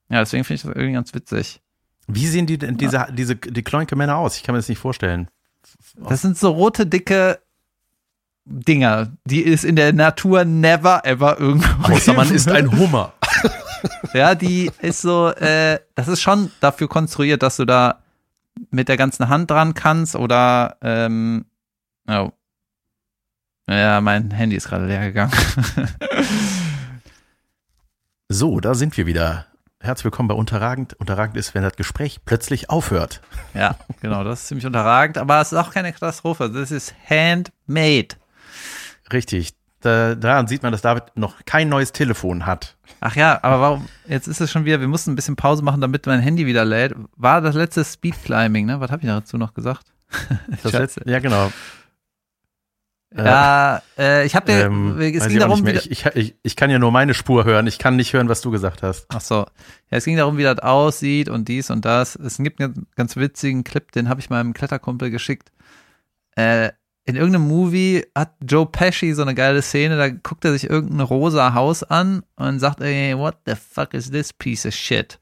Ja, 0.10 0.20
deswegen 0.20 0.44
finde 0.44 0.56
ich 0.56 0.62
das 0.62 0.76
irgendwie 0.76 0.94
ganz 0.94 1.14
witzig. 1.14 1.63
Wie 2.08 2.28
sehen 2.28 2.46
die 2.46 2.58
denn 2.58 2.78
diese, 2.78 3.08
diese, 3.12 3.36
die 3.36 3.64
Kloinke-Männer 3.64 4.18
aus? 4.18 4.38
Ich 4.38 4.44
kann 4.44 4.54
mir 4.54 4.60
das 4.60 4.70
nicht 4.70 4.80
vorstellen. 4.80 5.30
Das 5.96 6.22
sind 6.22 6.38
so 6.38 6.52
rote, 6.52 6.86
dicke 6.86 7.40
Dinger, 8.46 9.14
die 9.26 9.46
es 9.46 9.64
in 9.64 9.78
der 9.78 9.94
Natur 9.94 10.44
never 10.44 11.06
ever 11.06 11.40
irgendwo 11.40 11.94
Außer 11.94 12.14
man 12.14 12.30
ist 12.34 12.50
ein 12.50 12.72
Hummer. 12.78 13.14
Ja, 14.14 14.34
die 14.34 14.72
ist 14.82 15.02
so, 15.02 15.28
äh, 15.32 15.78
das 15.96 16.08
ist 16.08 16.22
schon 16.22 16.52
dafür 16.62 16.88
konstruiert, 16.88 17.44
dass 17.44 17.58
du 17.58 17.66
da 17.66 18.02
mit 18.70 18.88
der 18.88 18.96
ganzen 18.96 19.28
Hand 19.28 19.52
dran 19.52 19.74
kannst 19.74 20.16
oder, 20.16 20.78
ähm, 20.82 21.44
oh. 22.08 22.30
Ja, 23.68 24.00
mein 24.00 24.32
Handy 24.32 24.56
ist 24.56 24.70
gerade 24.70 24.86
leer 24.86 25.02
gegangen. 25.08 25.34
So, 28.30 28.60
da 28.60 28.74
sind 28.74 28.98
wir 28.98 29.06
wieder. 29.06 29.46
Herzlich 29.84 30.06
willkommen 30.06 30.30
bei 30.30 30.36
Unterragend. 30.36 30.94
Unterragend 30.94 31.36
ist, 31.36 31.54
wenn 31.54 31.62
das 31.62 31.76
Gespräch 31.76 32.22
plötzlich 32.24 32.70
aufhört. 32.70 33.20
ja, 33.54 33.76
genau, 34.00 34.24
das 34.24 34.44
ist 34.44 34.48
ziemlich 34.48 34.66
unterragend, 34.66 35.18
aber 35.18 35.42
es 35.42 35.52
ist 35.52 35.58
auch 35.58 35.74
keine 35.74 35.92
Katastrophe. 35.92 36.50
Das 36.50 36.72
ist 36.72 36.96
handmade. 37.10 38.16
Richtig. 39.12 39.56
Da, 39.82 40.16
daran 40.16 40.48
sieht 40.48 40.64
man, 40.64 40.72
dass 40.72 40.84
David 40.84 41.04
noch 41.16 41.44
kein 41.44 41.68
neues 41.68 41.92
Telefon 41.92 42.46
hat. 42.46 42.78
Ach 43.02 43.18
ja, 43.18 43.44
aber 43.44 43.60
warum, 43.60 43.90
jetzt 44.08 44.30
ist 44.30 44.40
es 44.40 44.50
schon 44.50 44.64
wieder, 44.64 44.80
wir 44.80 44.88
mussten 44.88 45.12
ein 45.12 45.16
bisschen 45.18 45.36
Pause 45.36 45.64
machen, 45.64 45.82
damit 45.82 46.06
mein 46.06 46.22
Handy 46.22 46.46
wieder 46.46 46.64
lädt. 46.64 46.96
War 47.18 47.42
das 47.42 47.54
letzte 47.54 47.84
Speedclimbing, 47.84 48.66
ne? 48.66 48.80
Was 48.80 48.90
habe 48.90 49.02
ich 49.02 49.10
dazu 49.10 49.38
noch 49.38 49.54
gesagt? 49.54 49.88
Das 50.64 50.72
letzte, 50.72 51.02
ja, 51.10 51.20
genau. 51.20 51.52
Äh, 53.16 53.24
Ja, 53.24 53.82
äh, 53.98 54.26
ich 54.26 54.36
habe 54.36 54.52
dir, 54.52 54.66
ähm, 54.66 55.00
es 55.00 55.28
ging 55.28 55.40
darum, 55.40 55.66
wie, 55.66 55.72
ich, 55.72 56.06
ich, 56.06 56.36
ich, 56.42 56.56
kann 56.56 56.70
ja 56.70 56.80
nur 56.80 56.92
meine 56.92 57.14
Spur 57.14 57.46
hören. 57.46 57.68
Ich 57.68 57.80
kann 57.80 57.96
nicht 57.96 58.14
hören, 58.14 58.30
was 58.30 58.42
du 58.42 58.52
gesagt 58.52 58.84
hast. 58.84 59.06
ach 59.10 59.22
so, 59.22 59.46
ja, 59.92 59.98
es 59.98 60.06
ging 60.06 60.18
darum, 60.18 60.38
wie 60.38 60.44
das 60.44 60.60
aussieht 60.60 61.30
und 61.30 61.48
dies 61.48 61.70
und 61.70 61.86
das. 61.86 62.16
Es 62.16 62.38
gibt 62.38 62.62
einen 62.62 62.88
ganz, 62.96 63.16
witzigen 63.16 63.64
Clip, 63.64 63.92
den 63.92 64.10
habe 64.10 64.20
ich 64.20 64.30
meinem 64.30 64.54
Kletterkumpel 64.54 65.12
geschickt. 65.12 65.52
Äh, 66.36 66.72
in 67.06 67.16
irgendeinem 67.16 67.48
Movie 67.48 68.06
hat 68.16 68.34
Joe 68.42 68.66
Pesci 68.66 69.14
so 69.14 69.24
eine 69.24 69.36
geile 69.36 69.62
Szene, 69.62 69.98
da 69.98 70.10
guckt 70.10 70.46
er 70.46 70.54
sich 70.54 70.70
irgendein 70.70 71.02
rosa 71.02 71.54
Haus 71.54 71.84
an 71.84 72.24
und 72.38 72.60
sagt, 72.60 72.82
ey, 72.82 73.18
what 73.18 73.38
the 73.46 73.56
fuck 73.56 73.94
is 73.94 74.10
this 74.10 74.32
piece 74.32 74.66
of 74.66 74.74
shit? 74.74 75.20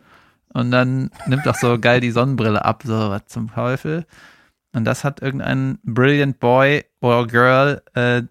Und 0.54 0.72
dann 0.72 1.10
nimmt 1.28 1.48
auch 1.48 1.56
so 1.56 1.80
geil 1.80 2.02
die 2.02 2.12
Sonnenbrille 2.12 2.64
ab, 2.64 2.84
so, 2.86 2.94
was 2.94 3.26
zum 3.28 3.52
Teufel? 3.52 4.06
Und 4.74 4.86
das 4.86 5.04
hat 5.04 5.22
irgendein 5.22 5.80
Brilliant 5.84 6.40
Boy 6.40 6.86
or 7.02 7.28
Girl 7.28 7.82
äh, 7.94 8.24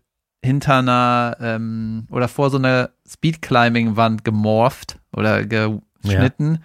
hinter 0.42 0.78
einer 0.78 1.36
ähm, 1.40 2.06
oder 2.10 2.28
vor 2.28 2.50
so 2.50 2.56
einer 2.56 2.90
Speedclimbing-Wand 3.06 4.24
gemorpht 4.24 4.98
oder 5.12 5.44
geschnitten. 5.44 6.62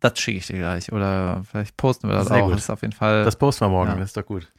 Das 0.00 0.18
schicke 0.18 0.38
ich 0.38 0.46
dir 0.46 0.58
gleich. 0.58 0.92
Oder 0.92 1.42
vielleicht 1.50 1.76
posten 1.76 2.08
wir 2.08 2.16
das 2.16 2.28
Sehr 2.28 2.42
auch. 2.42 2.46
gut. 2.48 2.54
Das 2.54 2.64
ist 2.64 2.70
auf 2.70 2.82
jeden 2.82 2.92
Fall. 2.92 3.24
Das 3.24 3.36
posten 3.36 3.64
wir 3.64 3.70
morgen. 3.70 3.90
Ja. 3.90 3.96
Das 3.96 4.10
ist 4.10 4.16
doch 4.16 4.26
gut. 4.26 4.52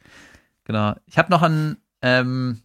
Genau. 0.64 0.94
Ich 1.06 1.16
habe 1.16 1.30
noch 1.30 1.42
einen, 1.42 1.76
ähm, 2.02 2.60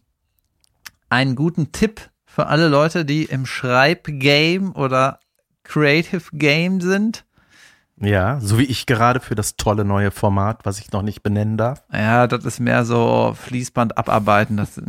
einen 1.08 1.36
guten 1.36 1.70
Tipp 1.70 2.00
für 2.26 2.46
alle 2.48 2.68
Leute, 2.68 3.04
die 3.04 3.24
im 3.24 3.46
Schreibgame 3.46 4.72
oder 4.72 5.20
Creative 5.62 6.24
Game 6.32 6.80
sind. 6.80 7.24
Ja, 8.04 8.40
so 8.40 8.58
wie 8.58 8.64
ich 8.64 8.86
gerade 8.86 9.20
für 9.20 9.34
das 9.34 9.56
tolle 9.56 9.84
neue 9.84 10.10
Format, 10.10 10.60
was 10.64 10.78
ich 10.78 10.92
noch 10.92 11.02
nicht 11.02 11.22
benennen 11.22 11.56
darf. 11.56 11.82
Ja, 11.92 12.26
das 12.26 12.44
ist 12.44 12.60
mehr 12.60 12.84
so 12.84 13.36
Fließband 13.40 13.96
abarbeiten. 13.98 14.56
Das, 14.56 14.80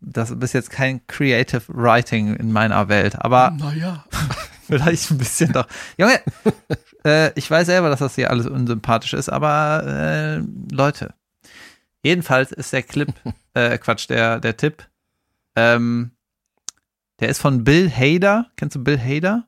das 0.00 0.30
ist 0.30 0.52
jetzt 0.52 0.70
kein 0.70 1.06
Creative 1.06 1.62
Writing 1.68 2.34
in 2.36 2.52
meiner 2.52 2.88
Welt. 2.88 3.16
Aber 3.22 3.50
Naja. 3.50 4.04
vielleicht 4.66 5.10
ein 5.10 5.18
bisschen 5.18 5.52
doch. 5.52 5.66
Junge, 5.98 6.20
äh, 7.04 7.32
ich 7.38 7.50
weiß 7.50 7.66
selber, 7.66 7.90
dass 7.90 8.00
das 8.00 8.14
hier 8.14 8.30
alles 8.30 8.46
unsympathisch 8.46 9.14
ist, 9.14 9.28
aber 9.28 9.84
äh, 9.86 10.42
Leute. 10.72 11.14
Jedenfalls 12.02 12.52
ist 12.52 12.72
der 12.72 12.82
Clip, 12.82 13.12
äh, 13.54 13.78
Quatsch, 13.78 14.08
der, 14.08 14.40
der 14.40 14.56
Tipp, 14.56 14.86
ähm, 15.56 16.10
der 17.20 17.28
ist 17.28 17.40
von 17.40 17.64
Bill 17.64 17.90
Hader. 17.90 18.50
Kennst 18.56 18.76
du 18.76 18.82
Bill 18.82 18.98
Hader? 18.98 19.46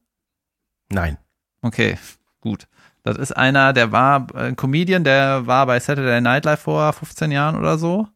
Nein. 0.89 1.19
Okay, 1.63 1.99
gut. 2.41 2.69
Das 3.07 3.19
ist 3.19 3.37
einer, 3.37 3.73
der 3.73 3.93
war 3.93 4.27
äh, 4.35 4.49
ein 4.49 4.57
Comedian, 4.57 5.05
der 5.05 5.47
war 5.47 5.65
bei 5.67 5.79
Saturday 5.79 6.21
Night 6.21 6.45
Live 6.45 6.63
vor 6.63 6.93
15 6.93 7.31
Jahren 7.31 7.57
oder 7.57 7.79
so. 7.79 8.09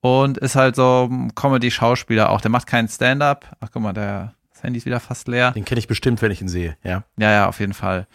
Und 0.00 0.38
ist 0.38 0.56
halt 0.56 0.76
so 0.76 1.08
ein 1.10 1.34
Comedy-Schauspieler 1.34 2.30
auch. 2.30 2.40
Der 2.40 2.50
macht 2.50 2.66
keinen 2.66 2.88
Stand-up. 2.88 3.54
Ach, 3.60 3.68
guck 3.70 3.82
mal, 3.82 3.92
der, 3.92 4.32
das 4.50 4.62
Handy 4.62 4.78
ist 4.78 4.86
wieder 4.86 4.98
fast 4.98 5.28
leer. 5.28 5.50
Den 5.52 5.66
kenne 5.66 5.78
ich 5.78 5.88
bestimmt, 5.88 6.22
wenn 6.22 6.32
ich 6.32 6.40
ihn 6.40 6.48
sehe. 6.48 6.76
Ja. 6.82 7.04
Ja, 7.18 7.30
ja, 7.30 7.48
auf 7.48 7.60
jeden 7.60 7.74
Fall. 7.74 8.06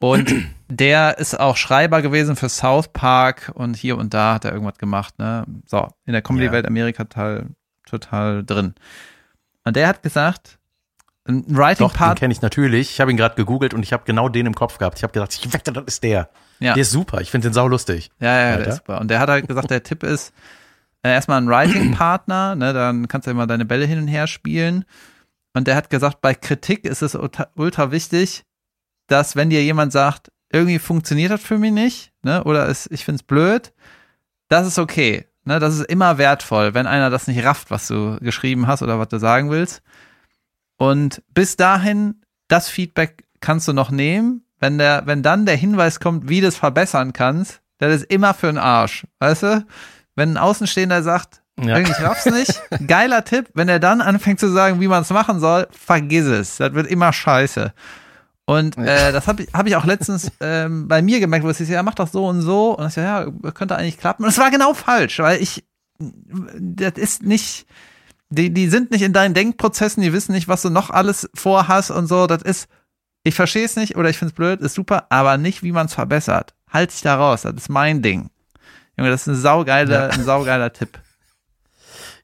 Und 0.00 0.32
der 0.68 1.18
ist 1.18 1.38
auch 1.38 1.58
Schreiber 1.58 2.00
gewesen 2.00 2.34
für 2.34 2.48
South 2.48 2.88
Park 2.88 3.52
und 3.54 3.76
hier 3.76 3.98
und 3.98 4.14
da 4.14 4.34
hat 4.34 4.46
er 4.46 4.52
irgendwas 4.52 4.78
gemacht, 4.78 5.18
ne? 5.18 5.44
So, 5.66 5.88
in 6.06 6.14
der 6.14 6.22
Comedy-Welt 6.22 6.66
Amerika 6.66 7.04
total, 7.04 7.50
total 7.86 8.44
drin. 8.44 8.74
Und 9.64 9.76
der 9.76 9.88
hat 9.88 10.02
gesagt, 10.02 10.58
ein 11.24 11.42
Doch, 11.42 11.46
den 11.46 11.56
Writing-Part, 11.56 12.18
kenne 12.18 12.32
ich 12.32 12.42
natürlich. 12.42 12.90
Ich 12.90 13.00
habe 13.00 13.10
ihn 13.10 13.16
gerade 13.16 13.36
gegoogelt 13.36 13.74
und 13.74 13.82
ich 13.82 13.92
habe 13.92 14.02
genau 14.04 14.28
den 14.28 14.46
im 14.46 14.54
Kopf 14.54 14.78
gehabt. 14.78 14.98
Ich 14.98 15.02
habe 15.04 15.12
gedacht, 15.12 15.32
ich 15.32 15.52
wette, 15.52 15.72
das 15.72 15.84
ist 15.86 16.02
der. 16.02 16.28
ja, 16.58 16.74
Der 16.74 16.82
ist 16.82 16.90
super. 16.90 17.20
Ich 17.20 17.30
finde 17.30 17.48
den 17.48 17.54
saulustig. 17.54 18.10
ja, 18.20 18.28
ja, 18.38 18.50
der 18.50 18.60
Weiter? 18.60 18.70
ist 18.70 18.76
super. 18.78 19.00
Und 19.00 19.08
der 19.08 19.20
hat 19.20 19.28
halt 19.28 19.46
gesagt, 19.46 19.70
der 19.70 19.82
Tipp 19.82 20.02
ist, 20.02 20.32
äh, 21.02 21.10
erstmal 21.12 21.40
ein 21.40 21.48
Writing-Partner, 21.48 22.54
ne, 22.56 22.72
dann 22.72 23.08
kannst 23.08 23.26
du 23.26 23.30
immer 23.30 23.46
deine 23.46 23.64
Bälle 23.64 23.86
hin 23.86 23.98
und 23.98 24.08
her 24.08 24.26
spielen. 24.26 24.84
Und 25.54 25.66
der 25.68 25.76
hat 25.76 25.90
gesagt, 25.90 26.20
bei 26.20 26.34
Kritik 26.34 26.84
ist 26.84 27.02
es 27.02 27.14
ultra, 27.14 27.48
ultra 27.54 27.90
wichtig, 27.92 28.44
dass 29.06 29.36
wenn 29.36 29.50
dir 29.50 29.62
jemand 29.62 29.92
sagt, 29.92 30.32
irgendwie 30.52 30.78
funktioniert 30.78 31.30
das 31.30 31.42
für 31.42 31.58
mich 31.58 31.72
nicht, 31.72 32.12
ne, 32.22 32.42
oder 32.44 32.68
es, 32.68 32.88
ich 32.90 33.04
find's 33.04 33.22
blöd, 33.22 33.72
das 34.48 34.66
ist 34.66 34.78
okay. 34.78 35.26
Ne, 35.44 35.58
das 35.58 35.74
ist 35.78 35.86
immer 35.86 36.18
wertvoll, 36.18 36.74
wenn 36.74 36.86
einer 36.86 37.10
das 37.10 37.26
nicht 37.26 37.44
rafft, 37.44 37.70
was 37.70 37.88
du 37.88 38.18
geschrieben 38.20 38.66
hast 38.66 38.82
oder 38.82 38.98
was 38.98 39.08
du 39.08 39.18
sagen 39.18 39.50
willst. 39.50 39.82
Und 40.76 41.22
bis 41.34 41.56
dahin, 41.56 42.22
das 42.48 42.68
Feedback 42.68 43.24
kannst 43.40 43.68
du 43.68 43.72
noch 43.72 43.90
nehmen. 43.90 44.44
Wenn 44.58 44.78
der, 44.78 45.02
wenn 45.06 45.22
dann 45.22 45.46
der 45.46 45.56
Hinweis 45.56 45.98
kommt, 46.00 46.28
wie 46.28 46.40
du 46.40 46.46
es 46.46 46.56
verbessern 46.56 47.12
kannst, 47.12 47.60
das 47.78 47.94
ist 47.94 48.04
immer 48.12 48.32
für 48.34 48.46
den 48.46 48.58
Arsch. 48.58 49.06
Weißt 49.18 49.42
du? 49.42 49.66
Wenn 50.14 50.34
ein 50.34 50.36
Außenstehender 50.38 51.02
sagt, 51.02 51.42
Ja. 51.58 51.76
irgendwie 51.76 51.92
ich 51.92 52.00
raff's 52.02 52.26
nicht, 52.26 52.62
geiler 52.86 53.24
Tipp. 53.24 53.48
Wenn 53.54 53.68
er 53.68 53.80
dann 53.80 54.00
anfängt 54.00 54.38
zu 54.38 54.48
sagen, 54.48 54.80
wie 54.80 54.86
man 54.88 55.02
es 55.02 55.10
machen 55.10 55.40
soll, 55.40 55.66
vergiss 55.72 56.26
es. 56.26 56.56
Das 56.58 56.74
wird 56.74 56.86
immer 56.86 57.12
scheiße. 57.12 57.72
Und 58.44 58.76
äh, 58.76 59.12
das 59.12 59.26
habe 59.28 59.44
ich, 59.44 59.52
hab 59.52 59.66
ich 59.66 59.74
auch 59.76 59.84
letztens 59.84 60.30
ähm, 60.40 60.86
bei 60.88 61.00
mir 61.02 61.18
gemerkt, 61.20 61.44
wo 61.44 61.48
es 61.50 61.58
hieß, 61.58 61.68
ja, 61.68 61.82
mach 61.82 61.94
doch 61.94 62.08
so 62.08 62.26
und 62.26 62.40
so. 62.42 62.76
Und 62.76 62.86
ich 62.88 62.94
so, 62.94 63.00
ja, 63.00 63.26
könnte 63.54 63.76
eigentlich 63.76 63.98
klappen. 63.98 64.24
Und 64.24 64.28
es 64.30 64.38
war 64.38 64.50
genau 64.50 64.74
falsch, 64.74 65.18
weil 65.18 65.40
ich, 65.42 65.64
das 65.98 66.92
ist 66.96 67.22
nicht, 67.24 67.66
die, 68.34 68.52
die 68.52 68.68
sind 68.68 68.90
nicht 68.90 69.02
in 69.02 69.12
deinen 69.12 69.34
Denkprozessen, 69.34 70.02
die 70.02 70.12
wissen 70.12 70.32
nicht, 70.32 70.48
was 70.48 70.62
du 70.62 70.70
noch 70.70 70.90
alles 70.90 71.28
vorhast 71.34 71.90
und 71.90 72.06
so. 72.06 72.26
Das 72.26 72.42
ist, 72.42 72.68
ich 73.24 73.34
verstehe 73.34 73.64
es 73.64 73.76
nicht 73.76 73.96
oder 73.96 74.08
ich 74.10 74.18
finde 74.18 74.30
es 74.32 74.34
blöd, 74.36 74.60
ist 74.60 74.74
super, 74.74 75.06
aber 75.10 75.36
nicht, 75.38 75.62
wie 75.62 75.72
man 75.72 75.86
es 75.86 75.94
verbessert. 75.94 76.54
Halt 76.70 76.92
dich 76.92 77.02
da 77.02 77.16
raus, 77.16 77.42
das 77.42 77.54
ist 77.54 77.68
mein 77.68 78.02
Ding. 78.02 78.30
Junge, 78.96 79.10
das 79.10 79.22
ist 79.22 79.26
ein 79.28 79.36
saugeile, 79.36 79.92
Ja. 79.94 80.06
ein 80.08 80.24
saugeiler 80.24 80.72
Tipp. 80.72 80.98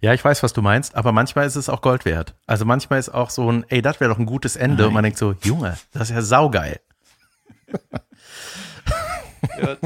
Ja, 0.00 0.14
ich 0.14 0.24
weiß, 0.24 0.42
was 0.42 0.52
du 0.52 0.62
meinst, 0.62 0.94
aber 0.94 1.12
manchmal 1.12 1.46
ist 1.46 1.56
es 1.56 1.68
auch 1.68 1.80
Gold 1.80 2.04
wert. 2.04 2.34
Also 2.46 2.64
manchmal 2.64 3.00
ist 3.00 3.08
auch 3.08 3.30
so 3.30 3.50
ein, 3.50 3.64
ey, 3.68 3.82
das 3.82 3.98
wäre 4.00 4.10
doch 4.10 4.18
ein 4.18 4.26
gutes 4.26 4.54
Ende. 4.56 4.86
Und 4.86 4.94
man 4.94 5.02
denkt 5.02 5.18
so, 5.18 5.34
Junge, 5.42 5.76
das 5.92 6.10
ist 6.10 6.14
ja 6.16 6.22
saugeil. 6.22 6.80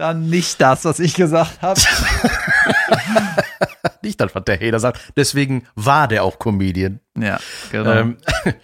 Dann 0.00 0.30
nicht 0.30 0.58
das, 0.62 0.86
was 0.86 0.98
ich 0.98 1.12
gesagt 1.12 1.60
habe. 1.60 1.78
Nicht 4.02 4.18
das, 4.18 4.34
was 4.34 4.44
der 4.44 4.58
Hater 4.58 4.80
sagt. 4.80 4.98
Deswegen 5.14 5.66
war 5.74 6.08
der 6.08 6.24
auch 6.24 6.38
Comedian. 6.38 7.00
Ja, 7.18 7.38
genau. 7.70 7.92
Ähm, 7.92 8.16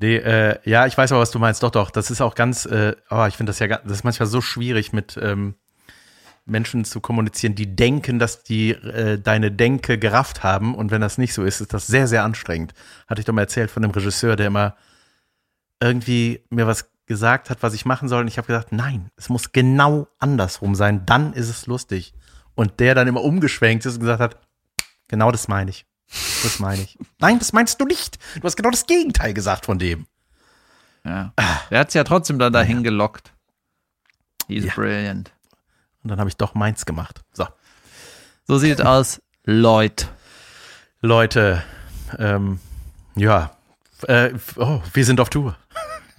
nee, 0.00 0.16
äh, 0.16 0.58
ja, 0.64 0.84
ich 0.84 0.98
weiß 0.98 1.12
aber, 1.12 1.22
was 1.22 1.30
du 1.30 1.38
meinst. 1.38 1.62
Doch, 1.62 1.70
doch. 1.70 1.90
Das 1.90 2.10
ist 2.10 2.20
auch 2.20 2.34
ganz, 2.34 2.66
äh, 2.66 2.94
oh, 3.08 3.24
ich 3.26 3.38
finde 3.38 3.48
das 3.48 3.58
ja, 3.58 3.68
das 3.68 3.90
ist 3.90 4.04
manchmal 4.04 4.26
so 4.26 4.42
schwierig 4.42 4.92
mit 4.92 5.16
ähm, 5.16 5.54
Menschen 6.44 6.84
zu 6.84 7.00
kommunizieren, 7.00 7.54
die 7.54 7.74
denken, 7.74 8.18
dass 8.18 8.42
die 8.42 8.72
äh, 8.72 9.18
deine 9.18 9.50
Denke 9.50 9.96
gerafft 9.96 10.42
haben. 10.42 10.74
Und 10.74 10.90
wenn 10.90 11.00
das 11.00 11.16
nicht 11.16 11.32
so 11.32 11.42
ist, 11.42 11.62
ist 11.62 11.72
das 11.72 11.86
sehr, 11.86 12.06
sehr 12.06 12.22
anstrengend. 12.22 12.74
Hatte 13.08 13.20
ich 13.20 13.24
doch 13.24 13.32
mal 13.32 13.40
erzählt 13.40 13.70
von 13.70 13.82
dem 13.82 13.92
Regisseur, 13.92 14.36
der 14.36 14.48
immer 14.48 14.76
irgendwie 15.80 16.44
mir 16.50 16.66
was 16.66 16.90
gesagt 17.06 17.50
hat, 17.50 17.62
was 17.62 17.74
ich 17.74 17.84
machen 17.84 18.08
soll. 18.08 18.22
Und 18.22 18.28
ich 18.28 18.38
habe 18.38 18.46
gesagt, 18.46 18.72
nein, 18.72 19.10
es 19.16 19.28
muss 19.28 19.52
genau 19.52 20.08
andersrum 20.18 20.74
sein. 20.74 21.04
Dann 21.06 21.32
ist 21.32 21.48
es 21.48 21.66
lustig. 21.66 22.14
Und 22.54 22.80
der 22.80 22.94
dann 22.94 23.08
immer 23.08 23.22
umgeschwenkt 23.22 23.84
ist 23.86 23.94
und 23.94 24.00
gesagt 24.00 24.20
hat, 24.20 24.38
genau 25.08 25.30
das 25.32 25.48
meine 25.48 25.70
ich. 25.70 25.86
Das 26.42 26.58
meine 26.60 26.82
ich. 26.82 26.98
Nein, 27.18 27.38
das 27.38 27.52
meinst 27.52 27.80
du 27.80 27.86
nicht. 27.86 28.18
Du 28.36 28.42
hast 28.42 28.56
genau 28.56 28.70
das 28.70 28.86
Gegenteil 28.86 29.32
gesagt 29.34 29.64
von 29.66 29.78
dem. 29.78 30.06
ja. 31.04 31.32
Der 31.70 31.78
hat 31.80 31.88
es 31.88 31.94
ja 31.94 32.04
trotzdem 32.04 32.38
dann 32.38 32.52
dahin 32.52 32.82
gelockt. 32.84 33.32
He's 34.46 34.64
Ja. 34.64 34.74
brilliant. 34.74 35.32
Und 36.02 36.10
dann 36.10 36.20
habe 36.20 36.28
ich 36.28 36.36
doch 36.36 36.54
meins 36.54 36.84
gemacht. 36.86 37.22
So, 37.32 37.46
So 38.46 38.58
sieht 38.58 38.78
es 38.80 38.86
aus, 38.86 39.22
Leute. 39.44 40.06
Leute, 41.00 41.62
ähm, 42.18 42.60
ja, 43.16 43.56
äh, 44.06 44.32
oh, 44.56 44.80
wir 44.92 45.04
sind 45.04 45.20
auf 45.20 45.30
Tour. 45.30 45.56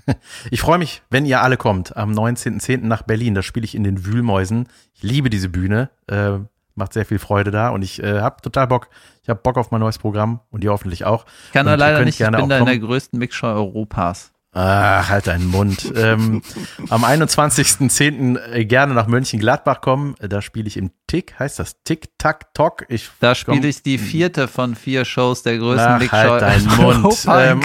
Ich 0.52 0.62
freue 0.62 0.78
mich, 0.78 1.02
wenn 1.10 1.26
ihr 1.26 1.42
alle 1.42 1.58
kommt, 1.58 1.98
am 1.98 2.12
19.10. 2.12 2.86
nach 2.86 3.02
Berlin. 3.02 3.34
Da 3.34 3.42
spiele 3.42 3.66
ich 3.66 3.76
in 3.76 3.84
den 3.84 4.06
Wühlmäusen. 4.06 4.68
Ich 4.94 5.04
liebe 5.04 5.30
diese 5.30 5.50
Bühne. 5.50 5.90
Äh, 6.08 6.40
macht 6.76 6.94
sehr 6.94 7.06
viel 7.06 7.20
Freude 7.20 7.52
da 7.52 7.70
und 7.70 7.82
ich 7.82 8.04
äh, 8.04 8.20
habe 8.20 8.42
total 8.42 8.68
Bock. 8.68 8.90
Ich 9.24 9.30
habe 9.30 9.40
Bock 9.42 9.58
auf 9.58 9.72
mein 9.72 9.80
neues 9.80 9.98
Programm 9.98 10.42
und 10.52 10.64
ihr 10.64 10.72
hoffentlich 10.72 11.06
auch. 11.06 11.26
Ich 11.48 11.54
kann 11.54 11.66
da 11.66 11.76
leider 11.76 12.04
nicht, 12.04 12.20
ich 12.20 12.26
bin 12.26 12.50
da 12.50 12.58
in 12.58 12.66
der 12.66 12.80
größten 12.80 13.18
Mixshow 13.18 13.48
Europas. 13.48 14.32
Ach, 14.58 15.10
halt 15.10 15.28
deinen 15.28 15.48
Mund. 15.48 15.92
ähm, 15.98 16.42
am 16.90 17.04
21.10. 17.04 18.40
äh, 18.54 18.64
gerne 18.64 18.94
nach 18.94 19.06
Mönchengladbach 19.08 19.82
kommen. 19.82 20.16
Äh, 20.20 20.30
Da 20.30 20.42
spiele 20.42 20.68
ich 20.68 20.78
im 20.78 20.92
Tick, 21.08 21.38
heißt 21.38 21.60
das 21.60 21.84
Tick-Tack-Tock. 21.84 22.86
Ich 22.88 23.10
Da 23.20 23.36
spiele 23.36 23.68
ich 23.68 23.84
die 23.84 23.98
vierte 23.98 24.48
von 24.48 24.76
vier 24.76 25.04
Shows 25.04 25.44
der 25.44 25.58
größten 25.58 25.88
Ach, 25.88 26.00
Mixshow 26.00 26.18
halt 26.18 26.42
deinen 26.42 26.68
Mund. 26.78 27.26
Ähm. 27.28 27.62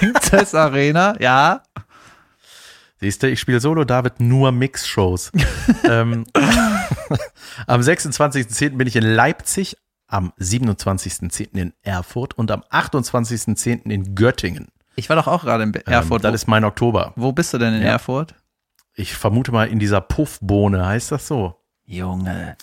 In 0.00 0.12
der 0.32 0.54
Arena. 0.54 1.14
Ja, 1.20 1.62
Siehst 3.02 3.22
du, 3.22 3.30
ich 3.30 3.40
spiele 3.40 3.60
Solo, 3.60 3.84
David 3.84 4.20
nur 4.20 4.52
Mix-Shows. 4.52 5.32
ähm, 5.84 6.26
am 7.66 7.80
26.10. 7.80 8.76
bin 8.76 8.86
ich 8.86 8.96
in 8.96 9.04
Leipzig, 9.04 9.76
am 10.06 10.32
27.10. 10.38 11.56
in 11.58 11.72
Erfurt 11.82 12.36
und 12.36 12.50
am 12.50 12.62
28.10. 12.70 13.88
in 13.90 14.14
Göttingen. 14.14 14.68
Ich 15.00 15.08
war 15.08 15.16
doch 15.16 15.26
auch 15.26 15.42
gerade 15.44 15.64
in 15.64 15.74
Erfurt. 15.74 16.20
Ähm, 16.24 16.30
das 16.32 16.42
ist 16.42 16.46
mein 16.48 16.64
Oktober. 16.64 17.12
wo, 17.16 17.32
bist 17.32 17.52
du 17.52 17.58
denn 17.58 17.74
in 17.74 17.82
Ja. 17.82 17.88
Erfurt? 17.88 18.34
Ich 18.94 19.14
vermute 19.14 19.50
mal 19.52 19.68
in 19.68 19.78
dieser 19.78 20.00
Puffbohne, 20.00 20.86
heißt 20.86 21.10
das 21.12 21.26
so? 21.26 21.56
Junge. 21.84 22.56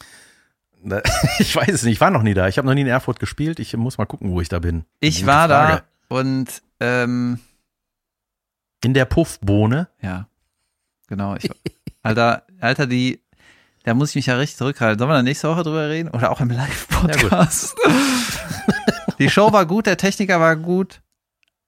Da- 0.84 1.02
Ich 1.40 1.56
weiß 1.56 1.70
es 1.70 1.84
nicht, 1.84 1.94
ich 1.94 2.02
war 2.02 2.12
noch 2.12 2.22
nie 2.24 2.34
da. 2.34 2.48
Ich 2.48 2.58
habe 2.58 2.68
noch 2.68 2.74
nie 2.76 2.82
in 2.82 2.88
Erfurt 2.88 3.20
gespielt. 3.20 3.60
Ich 3.60 3.76
muss 3.76 3.98
mal 3.98 4.06
gucken, 4.06 4.32
wo 4.32 4.40
ich 4.42 4.50
da 4.50 4.60
bin. 4.60 4.86
Ich 5.00 5.18
Gute 5.18 5.28
war 5.28 5.48
Frage. 5.48 5.84
da 6.10 6.16
und 6.16 6.62
ähm, 6.80 7.40
In 8.84 8.94
der 8.94 9.06
Puffbohne. 9.06 9.88
ja, 10.02 10.28
genau. 11.08 11.36
Ich, 11.36 11.50
Alter, 12.04 12.44
Alter, 12.62 12.88
die, 12.88 13.22
da 13.84 13.94
muss 13.94 14.10
ich 14.12 14.16
mich 14.16 14.28
ja 14.28 14.36
richtig 14.38 14.58
zurückhalten. 14.58 15.00
Sollen 15.00 15.10
wir 15.10 15.16
da 15.16 15.24
nächste 15.24 15.50
Woche 15.50 15.64
drüber 15.64 15.90
reden? 15.90 16.10
Oder 16.10 16.32
auch 16.32 16.40
im 16.40 16.50
Live-Podcast? 16.52 17.76
die 19.20 19.30
Show 19.30 19.52
war 19.52 19.66
gut, 19.66 19.88
der 19.88 19.98
Techniker 19.98 20.40
war 20.40 20.56
gut. 20.56 21.02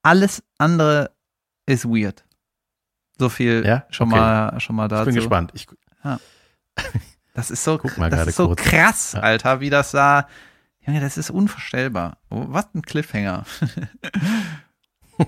Alles 0.04 0.44
andere 0.58 1.12
ist 1.66 1.86
weird. 1.86 2.24
So 3.18 3.30
viel 3.30 3.66
Ja? 3.66 3.86
schon 3.90 4.08
Okay. 4.10 4.20
mal 4.20 4.60
schon 4.60 4.76
mal 4.76 4.86
Ich 4.86 4.90
dazu. 4.92 5.06
bin 5.06 5.16
gespannt. 5.16 5.52
Ich, 5.54 5.68
Das 7.34 7.52
ist 7.52 7.64
so, 7.64 7.78
das 7.98 8.28
ist 8.28 8.36
so 8.38 8.56
krass, 8.56 9.14
Ja. 9.14 9.20
Alter, 9.22 9.60
wie 9.60 9.70
das 9.70 9.92
da. 9.92 10.28
Junge, 10.86 11.02
das 11.02 11.18
ist 11.18 11.30
unvorstellbar. 11.30 12.18
Oh, 12.30 12.46
Was 12.48 12.74
ein 12.74 12.82
Cliffhanger. 12.82 13.44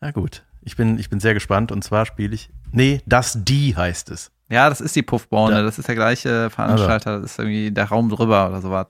na 0.00 0.10
gut. 0.10 0.42
Ich 0.62 0.76
bin, 0.76 0.98
ich 0.98 1.08
bin 1.08 1.20
sehr 1.20 1.34
gespannt. 1.34 1.70
Und 1.70 1.82
zwar 1.84 2.06
spiele 2.06 2.34
ich. 2.34 2.50
Nee, 2.72 3.00
das 3.06 3.38
Die 3.44 3.76
heißt 3.76 4.10
es. 4.10 4.32
Ja, 4.48 4.68
das 4.68 4.80
ist 4.80 4.94
die 4.96 5.02
Puffbaune. 5.02 5.56
Ja. 5.56 5.62
Das 5.62 5.78
ist 5.78 5.86
der 5.88 5.94
gleiche 5.94 6.50
Veranstalter. 6.50 7.20
Das 7.20 7.32
ist 7.32 7.38
irgendwie 7.38 7.70
der 7.70 7.84
Raum 7.86 8.08
drüber 8.08 8.48
oder 8.48 8.60
sowas. 8.60 8.88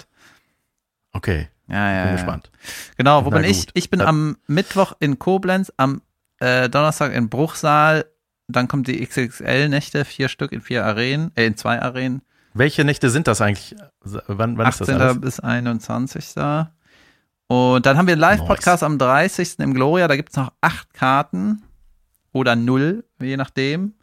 Okay, 1.12 1.48
Ja, 1.68 1.92
ja. 1.92 2.02
bin 2.02 2.10
ja. 2.10 2.16
gespannt. 2.16 2.50
Genau, 2.96 3.20
Na 3.20 3.26
wo 3.26 3.30
bin 3.30 3.44
ich? 3.44 3.66
gut. 3.66 3.70
Ich 3.74 3.90
bin 3.90 3.98
Dann- 4.00 4.08
am 4.08 4.36
Mittwoch 4.46 4.94
in 5.00 5.18
Koblenz, 5.18 5.72
am 5.76 6.02
äh, 6.38 6.68
Donnerstag 6.68 7.12
in 7.12 7.28
Bruchsal. 7.28 8.06
Dann 8.48 8.68
kommt 8.68 8.86
die 8.86 9.04
XXL-Nächte, 9.04 10.04
vier 10.04 10.28
Stück 10.28 10.52
in 10.52 10.60
vier 10.60 10.84
Arenen, 10.84 11.32
äh, 11.34 11.46
in 11.46 11.56
zwei 11.56 11.80
Arenen. 11.82 12.22
Welche 12.54 12.84
Nächte 12.84 13.10
sind 13.10 13.26
das 13.26 13.40
eigentlich? 13.40 13.74
Wann, 14.02 14.56
wann 14.56 14.68
ist 14.68 14.80
das 14.80 14.88
18. 14.88 15.00
alles? 15.02 15.20
bis 15.20 15.40
21. 15.40 16.34
Und 17.48 17.86
dann 17.86 17.96
haben 17.98 18.06
wir 18.06 18.14
einen 18.14 18.20
Live-Podcast 18.20 18.82
am 18.82 18.98
30. 18.98 19.58
im 19.58 19.74
Gloria. 19.74 20.08
Da 20.08 20.16
gibt 20.16 20.30
es 20.30 20.36
noch 20.36 20.52
acht 20.60 20.92
Karten 20.94 21.62
oder 22.32 22.56
null, 22.56 23.04
je 23.20 23.36
nachdem. 23.36 23.94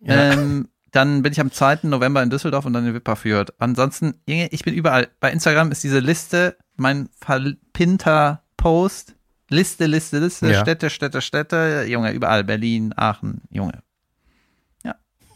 Ja. 0.00 0.32
Ähm, 0.32 0.68
dann 0.92 1.22
bin 1.22 1.32
ich 1.32 1.40
am 1.40 1.50
2. 1.52 1.80
November 1.82 2.22
in 2.22 2.30
Düsseldorf 2.30 2.64
und 2.64 2.72
dann 2.72 2.86
in 2.86 2.94
Wipperfürth. 2.94 3.52
Ansonsten, 3.58 4.14
Junge, 4.26 4.48
ich 4.48 4.62
bin 4.64 4.74
überall. 4.74 5.08
Bei 5.20 5.30
Instagram 5.32 5.70
ist 5.72 5.82
diese 5.84 5.98
Liste 6.00 6.56
mein 6.76 7.08
verpinnter 7.20 8.42
Post. 8.56 9.14
Liste, 9.50 9.86
Liste, 9.86 10.18
Liste, 10.18 10.50
Ja. 10.50 10.60
Städte, 10.60 10.90
Städte, 10.90 11.20
Städte. 11.22 11.84
Junge, 11.88 12.12
überall. 12.12 12.44
Berlin, 12.44 12.92
Aachen, 12.96 13.42
Junge. 13.50 13.82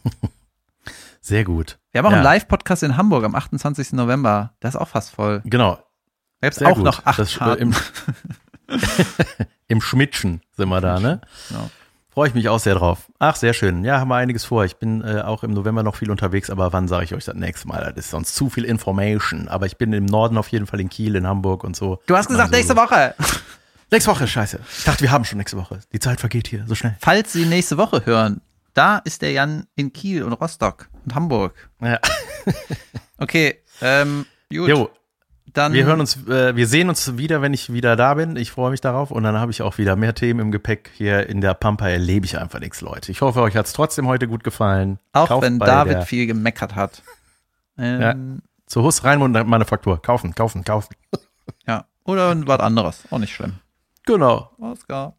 Sehr 1.20 1.44
gut. 1.44 1.78
Wir 1.92 2.00
haben 2.00 2.06
auch 2.06 2.10
Ja. 2.10 2.16
einen 2.16 2.24
Live-Podcast 2.24 2.82
in 2.82 2.96
Hamburg 2.96 3.24
am 3.24 3.34
28. 3.36 3.92
November. 3.92 4.54
Der 4.62 4.70
ist 4.70 4.76
auch 4.76 4.88
fast 4.88 5.10
voll. 5.10 5.40
Genau. 5.44 5.76
Da 6.40 6.48
gibt 6.48 6.56
es 6.60 6.62
auch 6.66 6.74
gut. 6.74 6.84
noch 6.84 7.06
acht 7.06 7.18
Das, 7.20 7.36
äh, 7.36 7.38
Karten. 7.38 7.62
im, 7.62 7.74
Im 9.68 9.80
Schmidtchen 9.80 10.42
sind 10.56 10.68
wir 10.68 10.80
da, 10.80 10.98
ne? 10.98 11.20
Genau. 11.48 11.70
Freue 12.12 12.28
ich 12.28 12.34
mich 12.34 12.50
auch 12.50 12.58
sehr 12.58 12.74
drauf. 12.74 13.06
Ach, 13.18 13.36
sehr 13.36 13.54
schön. 13.54 13.84
Ja, 13.84 13.98
haben 13.98 14.08
wir 14.08 14.16
einiges 14.16 14.44
vor. 14.44 14.66
Ich 14.66 14.76
bin 14.76 15.02
äh, 15.02 15.22
auch 15.22 15.44
im 15.44 15.52
November 15.52 15.82
noch 15.82 15.96
viel 15.96 16.10
unterwegs, 16.10 16.50
aber 16.50 16.70
wann 16.70 16.86
sage 16.86 17.04
ich 17.04 17.14
euch 17.14 17.24
das 17.24 17.34
nächste 17.34 17.68
Mal? 17.68 17.80
Das 17.80 18.04
ist 18.04 18.10
sonst 18.10 18.34
zu 18.34 18.50
viel 18.50 18.64
Information. 18.64 19.48
Aber 19.48 19.64
ich 19.64 19.78
bin 19.78 19.94
im 19.94 20.04
Norden 20.04 20.36
auf 20.36 20.48
jeden 20.48 20.66
Fall 20.66 20.80
in 20.80 20.90
Kiel, 20.90 21.16
in 21.16 21.26
Hamburg 21.26 21.64
und 21.64 21.74
so. 21.74 22.00
Du 22.06 22.14
hast 22.14 22.28
gesagt, 22.28 22.50
Mal 22.50 22.58
nächste 22.58 22.74
Solo. 22.74 22.86
Woche. 22.90 23.14
Nächste 23.90 24.10
Woche, 24.10 24.26
scheiße. 24.26 24.58
Ich 24.78 24.84
dachte, 24.84 25.02
wir 25.02 25.10
haben 25.10 25.26
schon 25.26 25.36
nächste 25.36 25.58
Woche. 25.58 25.80
Die 25.92 26.00
Zeit 26.00 26.18
vergeht 26.18 26.48
hier 26.48 26.64
so 26.66 26.74
schnell. 26.74 26.96
Falls 26.98 27.34
Sie 27.34 27.44
nächste 27.44 27.76
Woche 27.76 28.06
hören, 28.06 28.40
da 28.72 28.96
ist 28.96 29.20
der 29.20 29.32
Jan 29.32 29.66
in 29.76 29.92
Kiel 29.92 30.22
und 30.22 30.32
Rostock 30.32 30.88
und 31.04 31.14
Hamburg. 31.14 31.68
Ja. 31.78 31.98
Okay, 33.18 33.58
ähm, 33.82 34.24
gut. 34.50 34.68
Jo, 34.68 34.90
dann 35.54 35.72
wir 35.72 35.84
hören 35.84 36.00
uns, 36.00 36.16
äh, 36.28 36.56
wir 36.56 36.66
sehen 36.66 36.88
uns 36.88 37.16
wieder, 37.18 37.42
wenn 37.42 37.52
ich 37.54 37.72
wieder 37.72 37.96
da 37.96 38.14
bin. 38.14 38.36
Ich 38.36 38.50
freue 38.52 38.70
mich 38.70 38.80
darauf 38.80 39.10
und 39.10 39.22
dann 39.22 39.38
habe 39.38 39.50
ich 39.50 39.62
auch 39.62 39.78
wieder 39.78 39.96
mehr 39.96 40.14
Themen 40.14 40.40
im 40.40 40.50
Gepäck. 40.52 40.90
Hier 40.94 41.28
in 41.28 41.40
der 41.40 41.54
Pampa 41.54 41.88
erlebe 41.88 42.24
ich 42.26 42.38
einfach 42.38 42.60
nichts, 42.60 42.80
Leute. 42.80 43.10
Ich 43.12 43.20
hoffe, 43.20 43.40
euch 43.42 43.56
hat 43.56 43.66
es 43.66 43.72
trotzdem 43.72 44.06
heute 44.06 44.28
gut 44.28 44.44
gefallen. 44.44 44.98
auch 45.12 45.28
Kauft 45.28 45.42
wenn 45.42 45.58
David 45.58 46.04
viel 46.04 46.26
gemeckert 46.26 46.74
hat. 46.74 47.02
Ähm, 47.78 48.00
Ja. 48.00 48.12
ja. 48.12 48.14
Zur 48.66 48.84
Hus 48.84 49.04
Reinmund 49.04 49.34
Manufaktur. 49.46 50.00
Kaufen, 50.00 50.34
kaufen, 50.34 50.64
kaufen. 50.64 50.94
Oder 52.04 52.34
was 52.48 52.58
anderes. 52.60 53.04
Auch 53.10 53.18
nicht 53.18 53.32
schlimm. 53.32 53.54
Genau. 54.06 54.50
Alles 54.60 54.84
klar. 54.86 55.14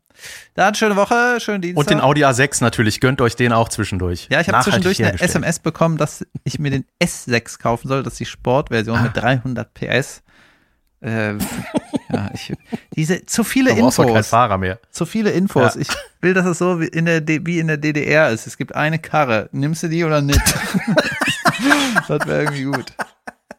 Dann 0.53 0.75
schöne 0.75 0.95
Woche, 0.97 1.39
schönen 1.39 1.61
Dienstag. 1.61 1.79
Und 1.79 1.89
den 1.89 2.01
Audi 2.01 2.25
A6 2.25 2.61
natürlich. 2.61 2.99
Gönnt 2.99 3.21
euch 3.21 3.36
den 3.38 3.53
auch 3.53 3.69
zwischendurch. 3.69 4.27
ja, 4.29 4.41
ich 4.41 4.49
habe 4.49 4.61
zwischendurch 4.63 5.03
eine. 5.03 5.19
SMS 5.19 5.59
bekommen, 5.59 5.97
dass 5.97 6.25
ich 6.43 6.59
mir 6.59 6.71
den 6.71 6.86
S6 7.01 7.57
kaufen 7.59 7.88
soll. 7.88 8.03
Das 8.03 8.13
ist 8.15 8.19
die 8.19 8.25
Sportversion 8.25 8.97
Ah. 8.97 9.03
mit 9.03 9.15
300 9.15 9.73
PS. 9.73 10.22
Äh, 11.04 11.34
ja, 12.14 12.30
ich, 12.34 12.54
diese 12.95 13.26
zu 13.26 13.43
viele 13.43 13.72
Da 13.72 13.78
Infos. 13.78 14.28
Fahrer 14.28 14.58
mehr. 14.58 14.80
zu 14.89 15.06
viele 15.06 15.32
Infos. 15.32 15.76
Ja. 15.76 15.82
Ich 15.82 15.88
will, 16.22 16.34
dass 16.34 16.45
es 16.45 16.58
so 16.58 16.80
wie 16.80 16.88
in, 16.88 17.06
der 17.06 17.20
D 17.20 17.41
wie 17.45 17.60
in 17.60 17.68
der 17.68 17.78
DDR 17.78 18.30
ist. 18.30 18.47
Es 18.47 18.58
gibt 18.58 18.74
eine 18.74 18.99
Karre. 18.99 19.49
Nimmst 19.51 19.84
du 19.84 19.89
die 19.89 20.04
oder 20.06 20.22
nicht? 20.22 20.39
das 22.08 22.26
wäre 22.26 22.43
irgendwie 22.43 22.64
gut. 22.64 22.93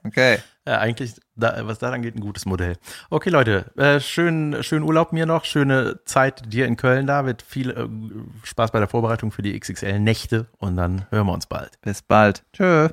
Okay. 0.05 0.39
Ja, 0.67 0.79
eigentlich, 0.79 1.15
da, 1.37 1.67
was 1.67 1.79
daran 1.79 2.01
geht, 2.01 2.17
ein 2.17 2.21
gutes 2.21 2.47
Modell. 2.47 2.77
Okay, 3.11 3.29
Leute, 3.29 3.71
äh, 3.77 4.01
schönen 4.01 4.63
schönen 4.63 4.83
Urlaub 4.85 5.13
mir 5.13 5.27
noch, 5.27 5.45
schöne 5.45 6.01
Zeit 6.07 6.51
dir 6.51 6.67
in 6.67 6.77
Köln, 6.77 7.07
David. 7.07 7.43
Viel 7.43 7.71
äh, 7.71 7.87
Spaß 8.47 8.71
bei 8.71 8.79
der 8.79 8.89
Vorbereitung 8.89 9.31
für 9.31 9.43
die 9.43 9.59
XXL-Nächte 9.59 10.47
und 10.57 10.77
dann 10.77 11.07
hören 11.11 11.27
wir 11.27 11.35
uns 11.35 11.47
bald. 11.47 11.79
Bis 11.83 12.01
bald. 12.01 12.45
Tschö. 12.55 12.89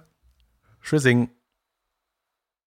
Tschüssing. 0.82 1.30